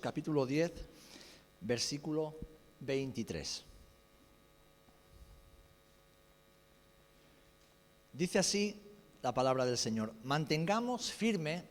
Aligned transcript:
Capítulo 0.00 0.44
10, 0.44 0.72
versículo 1.60 2.34
23. 2.80 3.64
Dice 8.12 8.38
así 8.38 8.82
la 9.22 9.32
palabra 9.32 9.64
del 9.64 9.78
Señor, 9.78 10.12
mantengamos 10.24 11.12
firme, 11.12 11.64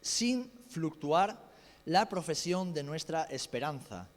sin 0.00 0.50
fluctuar, 0.68 1.42
la 1.86 2.08
profesión 2.08 2.74
de 2.74 2.82
nuestra 2.82 3.24
esperanza, 3.24 4.08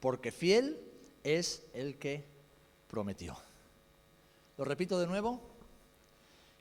porque 0.00 0.32
fiel 0.32 0.80
es 1.24 1.62
el 1.74 1.98
que 1.98 2.24
prometió. 2.88 3.36
Lo 4.58 4.64
repito 4.64 4.98
de 4.98 5.06
nuevo 5.06 5.40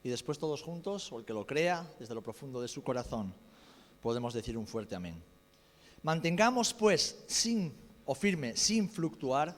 y 0.04 0.10
después 0.10 0.40
todos 0.40 0.62
juntos, 0.62 1.12
o 1.12 1.20
el 1.20 1.26
que 1.26 1.34
lo 1.34 1.46
crea 1.46 1.88
desde 2.00 2.16
lo 2.16 2.22
profundo 2.22 2.62
de 2.62 2.68
su 2.68 2.84
corazón, 2.84 3.34
podemos 4.02 4.34
decir 4.34 4.58
un 4.58 4.68
fuerte 4.68 4.96
amén. 4.96 5.31
Mantengamos 6.04 6.74
pues 6.74 7.24
sin 7.28 7.74
o 8.06 8.16
firme, 8.16 8.58
sin 8.58 8.90
fluctuar, 8.90 9.56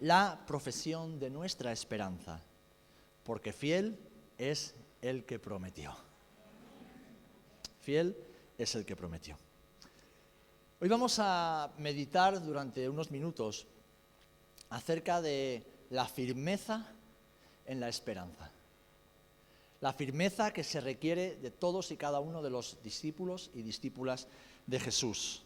la 0.00 0.44
profesión 0.46 1.18
de 1.18 1.30
nuestra 1.30 1.72
esperanza, 1.72 2.40
porque 3.24 3.52
fiel 3.52 3.98
es 4.36 4.74
el 5.02 5.24
que 5.24 5.38
prometió. 5.38 5.96
Fiel 7.80 8.16
es 8.56 8.74
el 8.74 8.84
que 8.84 8.96
prometió. 8.96 9.38
Hoy 10.80 10.88
vamos 10.88 11.18
a 11.18 11.72
meditar 11.78 12.44
durante 12.44 12.88
unos 12.88 13.10
minutos 13.10 13.66
acerca 14.70 15.20
de 15.20 15.64
la 15.90 16.06
firmeza 16.06 16.92
en 17.66 17.80
la 17.80 17.88
esperanza. 17.88 18.50
La 19.80 19.92
firmeza 19.92 20.52
que 20.52 20.64
se 20.64 20.80
requiere 20.80 21.36
de 21.36 21.50
todos 21.50 21.90
y 21.90 21.96
cada 21.96 22.20
uno 22.20 22.42
de 22.42 22.50
los 22.50 22.82
discípulos 22.82 23.50
y 23.54 23.62
discípulas 23.62 24.28
de 24.66 24.80
Jesús. 24.80 25.42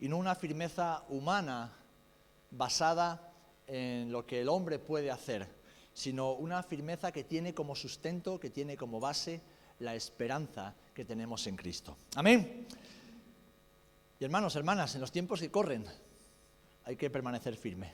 Y 0.00 0.08
no 0.08 0.16
una 0.16 0.34
firmeza 0.34 1.04
humana 1.08 1.72
basada 2.50 3.32
en 3.66 4.10
lo 4.10 4.26
que 4.26 4.40
el 4.40 4.48
hombre 4.48 4.78
puede 4.78 5.10
hacer, 5.10 5.46
sino 5.92 6.32
una 6.32 6.62
firmeza 6.62 7.12
que 7.12 7.24
tiene 7.24 7.54
como 7.54 7.74
sustento, 7.74 8.38
que 8.38 8.50
tiene 8.50 8.76
como 8.76 9.00
base 9.00 9.40
la 9.80 9.94
esperanza 9.94 10.74
que 10.94 11.04
tenemos 11.04 11.46
en 11.46 11.56
Cristo. 11.56 11.96
Amén. 12.16 12.66
Y 14.18 14.24
hermanos, 14.24 14.56
hermanas, 14.56 14.94
en 14.94 15.00
los 15.00 15.12
tiempos 15.12 15.40
que 15.40 15.50
corren 15.50 15.84
hay 16.84 16.96
que 16.96 17.10
permanecer 17.10 17.56
firme. 17.56 17.92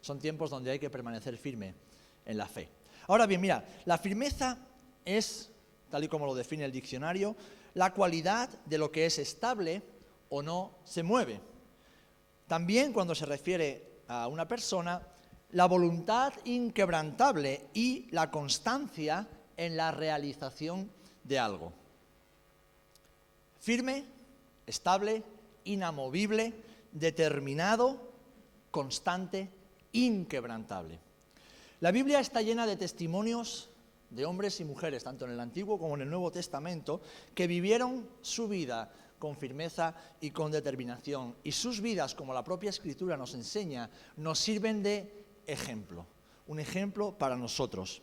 Son 0.00 0.18
tiempos 0.18 0.50
donde 0.50 0.70
hay 0.70 0.78
que 0.78 0.90
permanecer 0.90 1.36
firme 1.36 1.74
en 2.24 2.36
la 2.36 2.46
fe. 2.46 2.68
Ahora 3.08 3.26
bien, 3.26 3.40
mira, 3.40 3.64
la 3.84 3.98
firmeza 3.98 4.58
es, 5.04 5.50
tal 5.90 6.04
y 6.04 6.08
como 6.08 6.26
lo 6.26 6.34
define 6.34 6.64
el 6.64 6.72
diccionario, 6.72 7.36
la 7.74 7.92
cualidad 7.92 8.48
de 8.66 8.78
lo 8.78 8.92
que 8.92 9.06
es 9.06 9.18
estable 9.18 9.82
o 10.34 10.42
no 10.42 10.78
se 10.84 11.02
mueve. 11.02 11.40
También 12.46 12.94
cuando 12.94 13.14
se 13.14 13.26
refiere 13.26 14.00
a 14.08 14.28
una 14.28 14.48
persona, 14.48 15.06
la 15.50 15.66
voluntad 15.66 16.32
inquebrantable 16.44 17.66
y 17.74 18.08
la 18.10 18.30
constancia 18.30 19.28
en 19.58 19.76
la 19.76 19.90
realización 19.90 20.90
de 21.22 21.38
algo. 21.38 21.74
Firme, 23.60 24.06
estable, 24.66 25.22
inamovible, 25.64 26.54
determinado, 26.92 28.10
constante, 28.70 29.50
inquebrantable. 29.92 30.98
La 31.80 31.92
Biblia 31.92 32.20
está 32.20 32.40
llena 32.40 32.66
de 32.66 32.76
testimonios 32.76 33.68
de 34.08 34.24
hombres 34.24 34.60
y 34.60 34.64
mujeres, 34.64 35.04
tanto 35.04 35.26
en 35.26 35.32
el 35.32 35.40
Antiguo 35.40 35.78
como 35.78 35.94
en 35.96 36.02
el 36.02 36.10
Nuevo 36.10 36.30
Testamento, 36.32 37.02
que 37.34 37.46
vivieron 37.46 38.08
su 38.22 38.48
vida 38.48 38.90
con 39.22 39.36
firmeza 39.36 39.94
y 40.20 40.32
con 40.32 40.50
determinación. 40.50 41.36
Y 41.44 41.52
sus 41.52 41.80
vidas, 41.80 42.12
como 42.12 42.34
la 42.34 42.42
propia 42.42 42.70
Escritura 42.70 43.16
nos 43.16 43.34
enseña, 43.34 43.88
nos 44.16 44.40
sirven 44.40 44.82
de 44.82 45.24
ejemplo, 45.46 46.04
un 46.48 46.58
ejemplo 46.58 47.16
para 47.16 47.36
nosotros. 47.36 48.02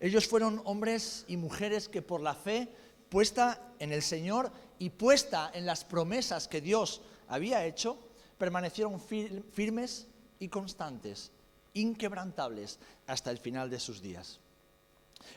Ellos 0.00 0.26
fueron 0.26 0.62
hombres 0.64 1.26
y 1.28 1.36
mujeres 1.36 1.90
que 1.90 2.00
por 2.00 2.22
la 2.22 2.34
fe 2.34 2.72
puesta 3.10 3.74
en 3.78 3.92
el 3.92 4.00
Señor 4.00 4.50
y 4.78 4.88
puesta 4.88 5.50
en 5.52 5.66
las 5.66 5.84
promesas 5.84 6.48
que 6.48 6.62
Dios 6.62 7.02
había 7.28 7.66
hecho, 7.66 7.98
permanecieron 8.38 8.98
firmes 8.98 10.06
y 10.38 10.48
constantes, 10.48 11.30
inquebrantables 11.74 12.78
hasta 13.06 13.30
el 13.30 13.36
final 13.36 13.68
de 13.68 13.80
sus 13.80 14.00
días. 14.00 14.40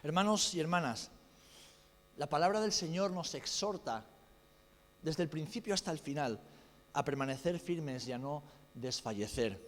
Hermanos 0.03 0.53
y 0.53 0.61
hermanas, 0.61 1.11
la 2.15 2.29
palabra 2.29 2.61
del 2.61 2.71
Señor 2.71 3.11
nos 3.11 3.35
exhorta 3.35 4.05
desde 5.01 5.23
el 5.23 5.29
principio 5.29 5.73
hasta 5.73 5.91
el 5.91 5.99
final 5.99 6.39
a 6.93 7.03
permanecer 7.03 7.59
firmes 7.59 8.07
y 8.07 8.11
a 8.11 8.17
no 8.17 8.43
desfallecer. 8.73 9.59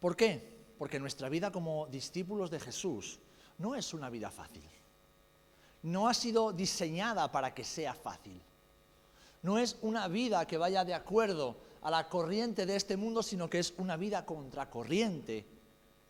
¿Por 0.00 0.16
qué? 0.16 0.56
Porque 0.78 0.98
nuestra 0.98 1.28
vida 1.28 1.50
como 1.50 1.86
discípulos 1.88 2.50
de 2.50 2.60
Jesús 2.60 3.18
no 3.58 3.74
es 3.74 3.92
una 3.94 4.10
vida 4.10 4.30
fácil. 4.30 4.62
No 5.82 6.08
ha 6.08 6.14
sido 6.14 6.52
diseñada 6.52 7.30
para 7.30 7.54
que 7.54 7.64
sea 7.64 7.94
fácil. 7.94 8.40
No 9.42 9.58
es 9.58 9.76
una 9.82 10.08
vida 10.08 10.46
que 10.46 10.58
vaya 10.58 10.84
de 10.84 10.94
acuerdo 10.94 11.56
a 11.82 11.90
la 11.90 12.08
corriente 12.08 12.66
de 12.66 12.76
este 12.76 12.96
mundo, 12.96 13.22
sino 13.22 13.48
que 13.48 13.60
es 13.60 13.74
una 13.78 13.96
vida 13.96 14.26
contracorriente 14.26 15.46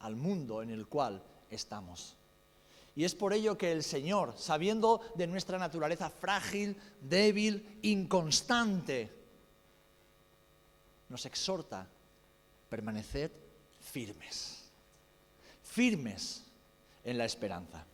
al 0.00 0.16
mundo 0.16 0.62
en 0.62 0.70
el 0.70 0.86
cual 0.86 1.22
estamos. 1.50 2.17
Y 2.98 3.04
es 3.04 3.14
por 3.14 3.32
ello 3.32 3.56
que 3.56 3.70
el 3.70 3.84
Señor, 3.84 4.34
sabiendo 4.36 5.00
de 5.14 5.28
nuestra 5.28 5.56
naturaleza 5.56 6.10
frágil, 6.10 6.76
débil, 7.00 7.78
inconstante, 7.82 9.08
nos 11.08 11.24
exhorta 11.24 11.82
a 11.82 11.88
permanecer 12.68 13.30
firmes, 13.80 14.64
firmes 15.62 16.42
en 17.04 17.18
la 17.18 17.24
esperanza. 17.24 17.86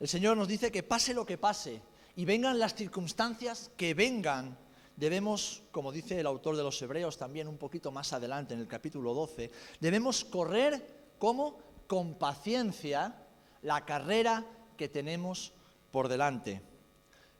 El 0.00 0.08
Señor 0.08 0.38
nos 0.38 0.48
dice 0.48 0.72
que 0.72 0.82
pase 0.82 1.12
lo 1.12 1.26
que 1.26 1.36
pase 1.36 1.82
y 2.16 2.24
vengan 2.24 2.58
las 2.58 2.74
circunstancias 2.74 3.70
que 3.76 3.92
vengan, 3.92 4.56
debemos, 4.96 5.62
como 5.72 5.92
dice 5.92 6.18
el 6.18 6.26
autor 6.26 6.56
de 6.56 6.62
los 6.62 6.80
Hebreos 6.80 7.18
también 7.18 7.48
un 7.48 7.58
poquito 7.58 7.92
más 7.92 8.14
adelante 8.14 8.54
en 8.54 8.60
el 8.60 8.66
capítulo 8.66 9.12
12, 9.12 9.50
debemos 9.78 10.24
correr 10.24 11.00
como 11.18 11.69
con 11.90 12.14
paciencia 12.14 13.26
la 13.62 13.84
carrera 13.84 14.46
que 14.76 14.88
tenemos 14.88 15.52
por 15.90 16.06
delante, 16.06 16.62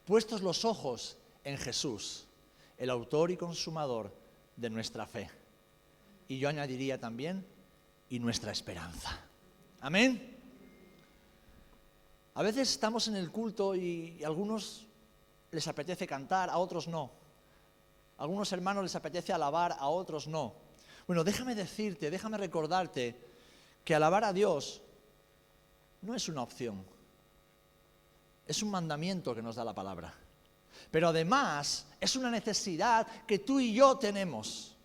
puestos 0.05 0.43
los 0.43 0.65
ojos 0.65 1.17
en 1.45 1.57
Jesús, 1.57 2.27
el 2.77 2.91
autor 2.91 3.31
y 3.31 3.37
consumador 3.37 4.13
de 4.57 4.69
nuestra 4.69 5.07
fe 5.07 5.31
y 6.27 6.41
yo 6.41 6.49
añadiría 6.49 6.99
también, 6.99 7.47
y 8.09 8.19
nuestra 8.19 8.51
esperanza. 8.51 9.21
Amén. 9.83 10.37
A 12.35 12.43
veces 12.43 12.73
estamos 12.73 13.07
en 13.07 13.15
el 13.15 13.31
culto 13.31 13.77
y, 13.77 14.21
a 14.25 14.27
algunos 14.27 14.85
les 15.53 15.69
apetece 15.69 16.09
cantar, 16.09 16.51
a 16.51 16.59
otros 16.59 16.89
no. 16.89 17.13
A 18.19 18.23
algunos 18.23 18.51
hermanos 18.53 18.83
les 18.83 18.97
apetece 18.97 19.33
alabar, 19.33 19.77
a 19.79 19.89
otros 19.89 20.27
no. 20.27 20.55
Bueno, 21.07 21.23
déjame 21.23 21.55
decirte, 21.55 22.11
déjame 22.11 22.37
recordarte 22.37 23.30
que 23.85 23.95
alabar 23.95 24.25
a 24.25 24.33
Dios 24.33 24.83
no 26.03 26.15
es 26.15 26.29
una 26.29 26.43
opción, 26.43 26.85
es 28.47 28.63
un 28.63 28.71
mandamiento 28.71 29.35
que 29.35 29.43
nos 29.43 29.57
da 29.57 29.65
la 29.65 29.75
palabra. 29.75 30.15
Pero 30.91 31.09
además 31.09 31.87
es 32.01 32.17
una 32.17 32.31
necesidad 32.31 33.07
que 33.27 33.39
tú 33.39 33.61
y 33.61 33.73
yo 33.73 33.97
tenemos 33.97 34.77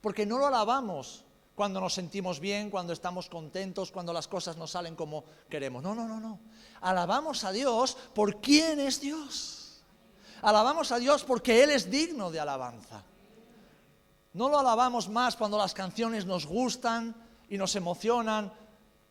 porque 0.00 0.26
no 0.26 0.36
lo 0.36 0.46
alabamos 0.46 1.24
cuando 1.54 1.80
nos 1.80 1.94
sentimos 1.94 2.40
bien, 2.40 2.70
cuando 2.70 2.92
estamos 2.92 3.28
contentos, 3.28 3.92
cuando 3.92 4.12
las 4.12 4.26
cosas 4.26 4.56
nos 4.56 4.72
salen 4.72 4.96
como 4.96 5.24
queremos. 5.48 5.82
No, 5.82 5.94
no, 5.94 6.08
no, 6.08 6.18
no. 6.18 6.40
Alabamos 6.80 7.44
a 7.44 7.52
Dios 7.52 7.96
por 8.14 8.40
quién 8.40 8.80
es 8.80 9.00
Dios. 9.00 9.82
Alabamos 10.42 10.90
a 10.90 10.98
Dios 10.98 11.22
porque 11.24 11.62
Él 11.62 11.70
es 11.70 11.90
digno 11.90 12.30
de 12.30 12.40
alabanza. 12.40 13.04
No 14.32 14.48
lo 14.48 14.58
alabamos 14.58 15.08
más 15.08 15.36
cuando 15.36 15.56
las 15.56 15.74
canciones 15.74 16.26
nos 16.26 16.46
gustan 16.46 17.14
y 17.52 17.58
nos 17.58 17.76
emocionan 17.76 18.50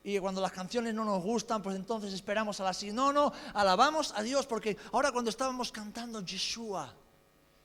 y 0.04 0.18
cuando 0.18 0.42
las 0.42 0.52
canciones 0.52 0.96
no 0.96 1.06
nos 1.06 1.22
gustan, 1.22 1.62
pues 1.62 1.76
entonces 1.76 2.12
esperamos 2.12 2.60
a 2.60 2.64
la 2.64 2.74
siguiente. 2.74 3.00
No, 3.00 3.14
no, 3.14 3.32
alabamos 3.54 4.12
a 4.16 4.24
Dios 4.24 4.48
porque 4.48 4.76
ahora 4.94 5.12
cuando 5.12 5.30
estábamos 5.30 5.72
cantando 5.72 6.26
Yeshua, 6.26 6.92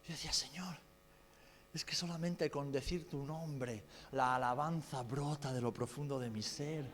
yo 0.07 0.13
decía, 0.13 0.35
Señor, 0.35 0.77
es 1.73 1.83
que 1.83 1.95
solamente 1.95 2.51
con 2.51 2.71
decir 2.71 3.09
tu 3.09 3.25
nombre, 3.25 3.85
la 4.13 4.35
alabanza 4.35 5.03
brota 5.03 5.51
de 5.51 5.63
lo 5.63 5.73
profundo 5.73 6.21
de 6.21 6.29
mi 6.29 6.43
ser. 6.43 6.85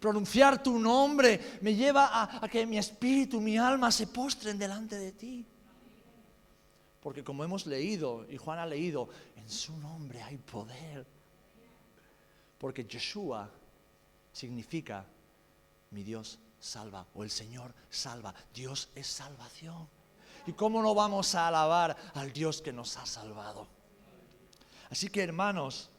Pronunciar 0.00 0.60
tu 0.60 0.76
nombre 0.76 1.58
me 1.60 1.76
lleva 1.76 2.06
a, 2.06 2.44
a, 2.44 2.48
que 2.48 2.66
mi 2.66 2.76
espíritu, 2.76 3.40
mi 3.40 3.56
alma 3.56 3.92
se 3.92 4.08
postren 4.08 4.58
delante 4.58 4.98
de 4.98 5.12
ti. 5.12 5.46
Porque 7.00 7.22
como 7.22 7.44
hemos 7.44 7.66
leído, 7.66 8.26
y 8.28 8.36
Juan 8.36 8.58
ha 8.58 8.66
leído, 8.66 9.10
en 9.36 9.48
su 9.48 9.76
nombre 9.76 10.20
hay 10.20 10.38
poder. 10.38 11.13
Porque 12.58 12.84
Yeshua 12.84 13.50
significa 14.32 15.04
mi 15.90 16.02
Dios 16.02 16.38
salva 16.58 17.06
o 17.14 17.22
el 17.22 17.30
Señor 17.30 17.74
salva. 17.90 18.34
Dios 18.52 18.88
es 18.94 19.06
salvación. 19.06 19.88
¿Y 20.46 20.52
cómo 20.52 20.82
no 20.82 20.94
vamos 20.94 21.34
a 21.34 21.48
alabar 21.48 21.96
al 22.14 22.32
Dios 22.32 22.60
que 22.60 22.72
nos 22.72 22.96
ha 22.96 23.06
salvado? 23.06 23.66
Así 24.90 25.08
que 25.08 25.22
hermanos, 25.22 25.90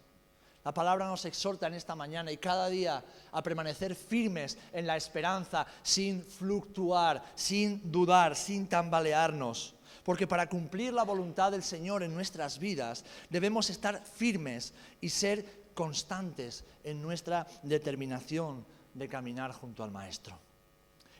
la 0.64 0.74
palabra 0.74 1.08
nos 1.08 1.26
exhorta 1.26 1.68
en 1.68 1.76
esta 1.76 1.96
mañana 1.96 2.32
y 2.32 2.38
cada 2.38 2.70
día 2.70 3.04
a 3.32 3.44
permanecer 3.44 3.96
firmes 3.96 4.58
en 4.74 4.88
la 4.88 4.98
esperanza, 4.98 5.66
sin 5.84 6.24
fluctuar, 6.24 7.24
sin 7.36 7.92
dudar, 7.92 8.36
sin 8.36 8.68
tambalearnos. 8.68 9.76
Porque 10.04 10.28
para 10.28 10.50
cumplir 10.50 10.94
la 10.94 11.04
voluntad 11.04 11.52
del 11.52 11.64
Señor 11.64 12.04
en 12.04 12.14
nuestras 12.14 12.60
vidas 12.60 13.06
debemos 13.30 13.70
estar 13.70 14.04
firmes 14.04 14.74
y 15.02 15.10
ser 15.10 15.65
constantes 15.76 16.66
en 16.84 17.02
nuestra 17.02 17.46
determinación 17.62 18.66
de 18.96 19.08
caminar 19.08 19.52
junto 19.52 19.84
al 19.84 19.92
Maestro. 19.92 20.40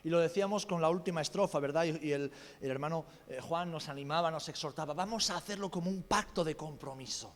Y 0.02 0.08
lo 0.08 0.20
decíamos 0.20 0.66
con 0.66 0.80
la 0.80 0.88
última 0.88 1.20
estrofa, 1.20 1.58
¿verdad? 1.58 1.84
Y, 1.84 2.12
el, 2.12 2.32
hermano 2.60 3.04
eh, 3.28 3.40
Juan 3.40 3.70
nos 3.70 3.88
animaba, 3.88 4.30
nos 4.30 4.48
exhortaba, 4.48 4.94
vamos 4.94 5.30
a 5.30 5.36
hacerlo 5.36 5.70
como 5.70 5.90
un 5.90 6.04
pacto 6.04 6.42
de 6.42 6.56
compromiso. 6.56 7.34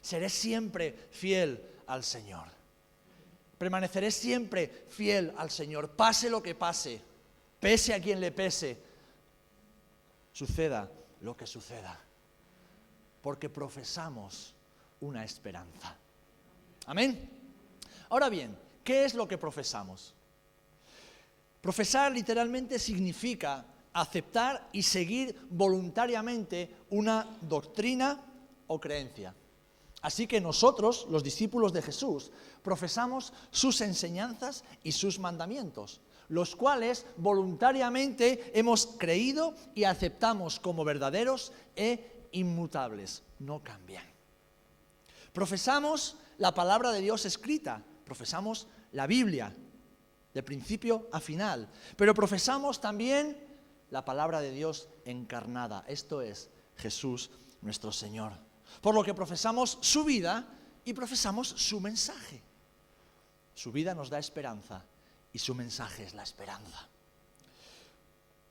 Seré 0.00 0.28
siempre 0.28 1.08
fiel 1.10 1.62
al 1.86 2.02
Señor. 2.02 2.46
Permaneceré 3.58 4.10
siempre 4.10 4.86
fiel 4.88 5.34
al 5.36 5.50
Señor, 5.50 5.90
pase 5.90 6.30
lo 6.30 6.42
que 6.42 6.54
pase, 6.54 7.02
pese 7.60 7.92
a 7.92 8.00
quien 8.00 8.18
le 8.18 8.32
pese, 8.32 8.78
suceda 10.32 10.90
lo 11.20 11.36
que 11.36 11.46
suceda, 11.46 12.00
porque 13.20 13.50
profesamos 13.50 14.54
una 15.00 15.22
esperanza. 15.22 15.99
Amén. 16.90 17.30
Ahora 18.08 18.28
bien, 18.28 18.58
¿qué 18.82 19.04
es 19.04 19.14
lo 19.14 19.28
que 19.28 19.38
profesamos? 19.38 20.12
Profesar 21.60 22.10
literalmente 22.10 22.80
significa 22.80 23.64
aceptar 23.92 24.68
y 24.72 24.82
seguir 24.82 25.36
voluntariamente 25.50 26.68
una 26.90 27.38
doctrina 27.42 28.20
o 28.66 28.80
creencia. 28.80 29.32
Así 30.02 30.26
que 30.26 30.40
nosotros, 30.40 31.06
los 31.08 31.22
discípulos 31.22 31.72
de 31.72 31.82
Jesús, 31.82 32.32
profesamos 32.60 33.32
sus 33.52 33.80
enseñanzas 33.82 34.64
y 34.82 34.90
sus 34.90 35.20
mandamientos, 35.20 36.00
los 36.26 36.56
cuales 36.56 37.06
voluntariamente 37.16 38.50
hemos 38.52 38.88
creído 38.98 39.54
y 39.76 39.84
aceptamos 39.84 40.58
como 40.58 40.84
verdaderos 40.84 41.52
e 41.76 42.26
inmutables, 42.32 43.22
no 43.38 43.62
cambian. 43.62 44.10
Profesamos 45.32 46.16
la 46.38 46.54
palabra 46.54 46.92
de 46.92 47.00
Dios 47.00 47.24
escrita, 47.24 47.84
profesamos 48.04 48.66
la 48.92 49.06
Biblia, 49.06 49.54
de 50.34 50.42
principio 50.42 51.08
a 51.12 51.20
final, 51.20 51.68
pero 51.96 52.14
profesamos 52.14 52.80
también 52.80 53.36
la 53.90 54.04
palabra 54.04 54.40
de 54.40 54.52
Dios 54.52 54.88
encarnada, 55.04 55.84
esto 55.88 56.22
es 56.22 56.50
Jesús 56.76 57.30
nuestro 57.60 57.92
Señor 57.92 58.50
por 58.80 58.94
lo 58.94 59.02
que 59.02 59.14
profesamos 59.14 59.78
su 59.80 60.04
vida 60.04 60.46
y 60.84 60.92
profesamos 60.92 61.48
su 61.48 61.80
mensaje. 61.80 62.42
Su 63.54 63.72
vida 63.72 63.94
nos 63.94 64.08
da 64.08 64.18
esperanza 64.18 64.84
y 65.32 65.38
su 65.38 65.54
mensaje 65.54 66.04
es 66.04 66.14
la 66.14 66.22
esperanza. 66.22 66.88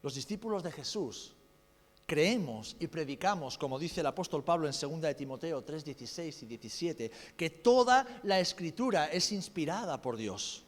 Los 0.01 0.15
discípulos 0.15 0.63
de 0.63 0.71
Jesús 0.71 1.35
creemos 2.09 2.75
y 2.79 2.87
predicamos, 2.87 3.55
como 3.55 3.77
dice 3.77 4.01
el 4.01 4.07
apóstol 4.07 4.43
Pablo 4.43 4.67
en 4.67 4.73
2 4.73 4.99
de 4.99 5.13
Timoteo 5.13 5.61
3, 5.63 5.85
16 5.85 6.41
y 6.41 6.45
17, 6.47 7.11
que 7.37 7.51
toda 7.51 8.03
la 8.23 8.39
escritura 8.39 9.05
es 9.05 9.31
inspirada 9.31 10.01
por 10.01 10.17
Dios 10.17 10.65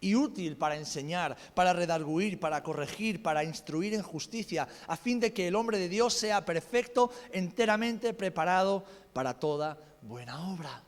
y 0.00 0.14
útil 0.14 0.56
para 0.56 0.76
enseñar, 0.76 1.36
para 1.54 1.74
redarguir, 1.74 2.40
para 2.40 2.62
corregir, 2.62 3.22
para 3.22 3.44
instruir 3.44 3.92
en 3.92 4.02
justicia, 4.02 4.66
a 4.86 4.96
fin 4.96 5.20
de 5.20 5.34
que 5.34 5.48
el 5.48 5.56
hombre 5.56 5.78
de 5.78 5.90
Dios 5.90 6.14
sea 6.14 6.46
perfecto, 6.46 7.10
enteramente 7.32 8.14
preparado 8.14 8.82
para 9.12 9.38
toda 9.38 9.76
buena 10.00 10.50
obra. 10.50 10.82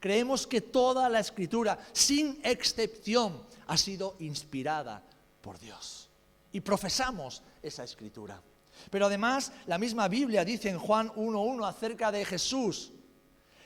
Creemos 0.00 0.46
que 0.46 0.60
toda 0.60 1.08
la 1.08 1.20
escritura, 1.20 1.78
sin 1.92 2.38
excepción, 2.42 3.42
ha 3.68 3.78
sido 3.78 4.16
inspirada 4.18 5.02
por 5.40 5.58
Dios. 5.58 6.10
Y 6.52 6.60
profesamos 6.60 7.42
esa 7.62 7.84
escritura. 7.84 8.42
Pero 8.90 9.06
además, 9.06 9.52
la 9.66 9.78
misma 9.78 10.08
Biblia 10.08 10.44
dice 10.44 10.68
en 10.68 10.78
Juan 10.78 11.10
1.1 11.10 11.68
acerca 11.68 12.12
de 12.12 12.24
Jesús. 12.24 12.92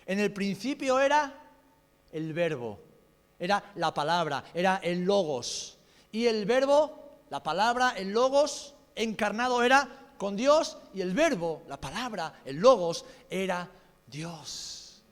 En 0.07 0.19
el 0.19 0.33
principio 0.33 0.99
era 0.99 1.35
el 2.13 2.33
verbo 2.33 2.91
era 3.41 3.73
la 3.77 3.93
palabra, 3.93 4.45
era 4.53 4.77
el 4.77 5.03
logos. 5.05 5.79
Y 6.13 6.27
el 6.27 6.45
verbo, 6.45 7.23
la 7.31 7.43
palabra, 7.43 7.95
el 7.97 8.13
logos 8.13 8.75
encarnado 8.95 9.63
era 9.63 10.13
con 10.19 10.37
Dios 10.37 10.77
y 10.93 11.01
el 11.01 11.15
verbo, 11.15 11.63
la 11.67 11.81
palabra, 11.81 12.43
el 12.45 12.57
logos, 12.57 13.07
era 13.31 13.69
Dios. 14.07 15.03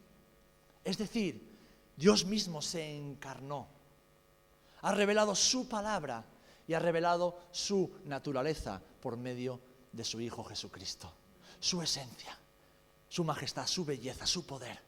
Es 0.85 0.99
decir, 0.99 1.57
Dios 1.97 2.27
mismo 2.27 2.61
se 2.61 2.97
encarnó, 2.97 3.67
ha 4.83 4.93
revelado 4.93 5.35
su 5.35 5.67
palabra 5.67 6.23
y 6.67 6.75
ha 6.75 6.79
revelado 6.79 7.39
su 7.51 7.91
naturaleza 8.05 8.83
por 9.01 9.17
medio 9.17 9.59
de 9.99 10.05
su 10.05 10.21
Hijo 10.21 10.45
Jesucristo, 10.45 11.13
su 11.59 11.83
esencia, 11.83 12.39
su 13.09 13.25
majestad, 13.25 13.67
su 13.67 13.85
belleza, 13.85 14.27
su 14.27 14.47
poder 14.47 14.79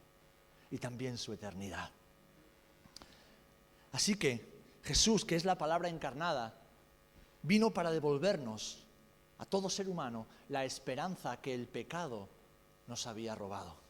y 0.71 0.77
también 0.77 1.17
su 1.17 1.33
eternidad. 1.33 1.91
Así 3.91 4.15
que 4.15 4.63
Jesús, 4.83 5.25
que 5.25 5.35
es 5.35 5.43
la 5.43 5.57
palabra 5.57 5.89
encarnada, 5.89 6.57
vino 7.41 7.73
para 7.73 7.91
devolvernos 7.91 8.87
a 9.37 9.45
todo 9.45 9.69
ser 9.69 9.89
humano 9.89 10.27
la 10.47 10.63
esperanza 10.63 11.41
que 11.41 11.53
el 11.53 11.67
pecado 11.67 12.29
nos 12.87 13.05
había 13.05 13.35
robado. 13.35 13.80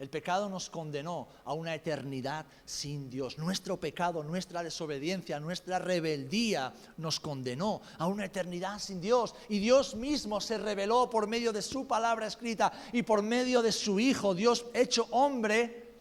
El 0.00 0.08
pecado 0.08 0.48
nos 0.48 0.70
condenó 0.70 1.28
a 1.44 1.52
una 1.52 1.74
eternidad 1.74 2.46
sin 2.64 3.10
Dios. 3.10 3.36
Nuestro 3.36 3.78
pecado, 3.78 4.24
nuestra 4.24 4.62
desobediencia, 4.62 5.38
nuestra 5.38 5.78
rebeldía 5.78 6.72
nos 6.96 7.20
condenó 7.20 7.82
a 7.98 8.06
una 8.06 8.24
eternidad 8.24 8.78
sin 8.78 8.98
Dios. 8.98 9.34
Y 9.50 9.58
Dios 9.58 9.94
mismo 9.94 10.40
se 10.40 10.56
reveló 10.56 11.10
por 11.10 11.26
medio 11.26 11.52
de 11.52 11.60
su 11.60 11.86
palabra 11.86 12.26
escrita 12.26 12.72
y 12.94 13.02
por 13.02 13.20
medio 13.20 13.60
de 13.60 13.72
su 13.72 14.00
Hijo, 14.00 14.34
Dios 14.34 14.64
hecho 14.72 15.06
hombre, 15.10 15.92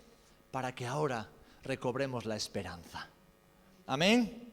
para 0.50 0.74
que 0.74 0.88
ahora 0.88 1.28
recobremos 1.64 2.26
la 2.26 2.38
esperanza. 2.38 3.06
Amén. 3.86 4.49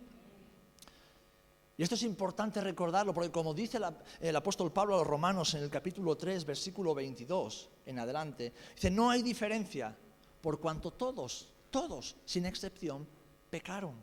Y 1.79 1.83
esto 1.83 1.95
es 1.95 2.03
importante 2.05 2.61
recordarlo 2.61 3.13
porque 3.13 3.31
como 3.31 3.53
dice 3.53 3.79
el 4.21 4.37
apóstol 4.37 4.73
Pablo 4.73 4.95
a 4.95 4.99
los 4.99 5.07
romanos 5.07 5.53
en 5.55 5.63
el 5.63 5.71
capítulo 5.71 6.17
3, 6.17 6.45
versículo 6.47 6.95
22 6.95 7.69
en 7.85 7.99
adelante, 7.99 8.53
dice, 8.75 8.91
no 8.91 9.11
hay 9.11 9.23
diferencia 9.23 9.95
por 10.41 10.59
cuanto 10.59 10.93
todos, 10.93 11.49
todos, 11.71 12.17
sin 12.25 12.47
excepción, 12.47 13.07
pecaron 13.51 13.95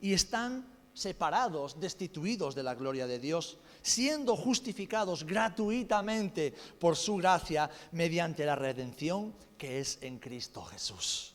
y 0.00 0.12
están 0.12 0.66
separados, 0.92 1.80
destituidos 1.80 2.54
de 2.54 2.62
la 2.62 2.74
gloria 2.74 3.06
de 3.06 3.18
Dios, 3.18 3.56
siendo 3.80 4.36
justificados 4.36 5.24
gratuitamente 5.24 6.52
por 6.78 6.96
su 6.96 7.16
gracia 7.16 7.70
mediante 7.92 8.44
la 8.44 8.56
redención 8.56 9.32
que 9.56 9.80
es 9.80 9.98
en 10.02 10.18
Cristo 10.18 10.62
Jesús. 10.64 11.34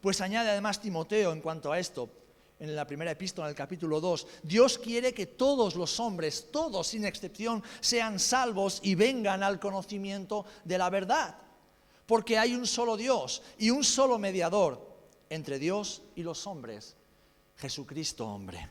Pues 0.00 0.20
añade 0.20 0.50
además 0.50 0.80
Timoteo 0.80 1.32
en 1.32 1.40
cuanto 1.40 1.70
a 1.70 1.78
esto, 1.78 2.08
en 2.62 2.76
la 2.76 2.86
primera 2.86 3.10
epístola, 3.10 3.48
en 3.48 3.50
el 3.50 3.56
capítulo 3.56 4.00
2, 4.00 4.26
Dios 4.44 4.78
quiere 4.78 5.12
que 5.12 5.26
todos 5.26 5.74
los 5.74 5.98
hombres, 5.98 6.46
todos 6.52 6.86
sin 6.86 7.04
excepción, 7.04 7.60
sean 7.80 8.20
salvos 8.20 8.78
y 8.84 8.94
vengan 8.94 9.42
al 9.42 9.58
conocimiento 9.58 10.46
de 10.62 10.78
la 10.78 10.88
verdad. 10.88 11.36
Porque 12.06 12.38
hay 12.38 12.54
un 12.54 12.64
solo 12.68 12.96
Dios 12.96 13.42
y 13.58 13.70
un 13.70 13.82
solo 13.82 14.16
mediador 14.16 14.80
entre 15.28 15.58
Dios 15.58 16.02
y 16.14 16.22
los 16.22 16.46
hombres, 16.46 16.94
Jesucristo 17.56 18.28
hombre, 18.28 18.70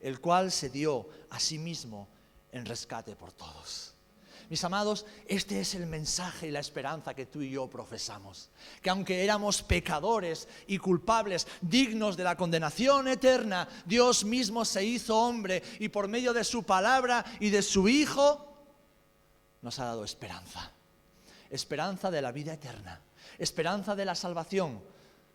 el 0.00 0.20
cual 0.20 0.52
se 0.52 0.70
dio 0.70 1.08
a 1.30 1.40
sí 1.40 1.58
mismo 1.58 2.08
en 2.52 2.64
rescate 2.64 3.16
por 3.16 3.32
todos. 3.32 3.91
Mis 4.52 4.64
amados, 4.64 5.06
este 5.26 5.62
es 5.62 5.74
el 5.76 5.86
mensaje 5.86 6.48
y 6.48 6.50
la 6.50 6.60
esperanza 6.60 7.14
que 7.14 7.24
tú 7.24 7.40
y 7.40 7.52
yo 7.52 7.70
profesamos. 7.70 8.50
Que 8.82 8.90
aunque 8.90 9.24
éramos 9.24 9.62
pecadores 9.62 10.46
y 10.66 10.76
culpables, 10.76 11.48
dignos 11.62 12.18
de 12.18 12.24
la 12.24 12.36
condenación 12.36 13.08
eterna, 13.08 13.66
Dios 13.86 14.26
mismo 14.26 14.66
se 14.66 14.84
hizo 14.84 15.18
hombre 15.18 15.62
y 15.78 15.88
por 15.88 16.06
medio 16.06 16.34
de 16.34 16.44
su 16.44 16.64
palabra 16.64 17.24
y 17.40 17.48
de 17.48 17.62
su 17.62 17.88
Hijo 17.88 18.46
nos 19.62 19.78
ha 19.78 19.86
dado 19.86 20.04
esperanza. 20.04 20.70
Esperanza 21.48 22.10
de 22.10 22.20
la 22.20 22.30
vida 22.30 22.52
eterna. 22.52 23.00
Esperanza 23.38 23.96
de 23.96 24.04
la 24.04 24.14
salvación 24.14 24.82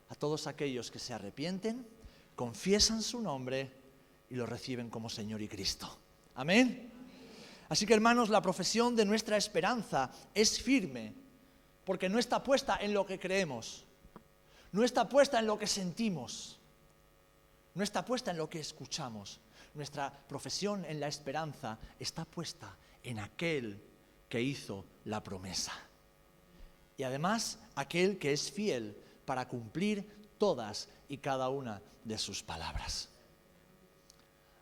a 0.10 0.14
todos 0.14 0.46
aquellos 0.46 0.92
que 0.92 1.00
se 1.00 1.16
arrepienten, 1.16 1.88
confiesan 2.36 3.02
su 3.02 3.20
nombre 3.20 3.72
y 4.30 4.36
lo 4.36 4.46
reciben 4.46 4.92
como 4.92 5.10
Señor 5.10 5.42
y 5.42 5.48
Cristo. 5.48 5.98
Amén. 6.36 6.97
Así 7.70 7.86
que 7.86 7.94
hermanos, 7.94 8.30
la 8.30 8.42
profesión 8.42 8.96
de 8.96 9.06
nuestra 9.06 9.38
esperanza 9.38 10.10
es 10.34 10.62
firme, 10.62 11.14
porque 11.84 12.10
no 12.10 12.20
está 12.20 12.44
puesta 12.44 12.78
en 12.82 12.94
lo 12.94 13.06
que 13.06 13.20
creemos, 13.20 13.86
no 14.72 14.84
está 14.84 15.08
puesta 15.08 15.40
en 15.40 15.48
lo 15.48 15.58
que 15.58 15.68
sentimos, 15.68 16.60
no 17.74 17.84
está 17.84 18.04
puesta 18.04 18.32
en 18.32 18.38
lo 18.38 18.50
que 18.50 18.60
escuchamos. 18.60 19.40
Nuestra 19.74 20.12
profesión 20.12 20.84
en 20.86 21.00
la 21.00 21.08
esperanza 21.08 21.78
está 22.00 22.26
puesta 22.26 22.76
en 23.04 23.20
aquel 23.20 23.82
que 24.28 24.42
hizo 24.42 24.86
la 25.06 25.24
promesa. 25.24 25.74
Y 26.98 27.04
además 27.04 27.60
aquel 27.76 28.18
que 28.18 28.34
es 28.34 28.52
fiel 28.52 28.98
para 29.26 29.48
cumplir 29.48 30.34
todas 30.38 30.90
y 31.08 31.18
cada 31.18 31.50
una 31.50 31.82
de 32.04 32.18
sus 32.18 32.42
palabras. 32.42 33.10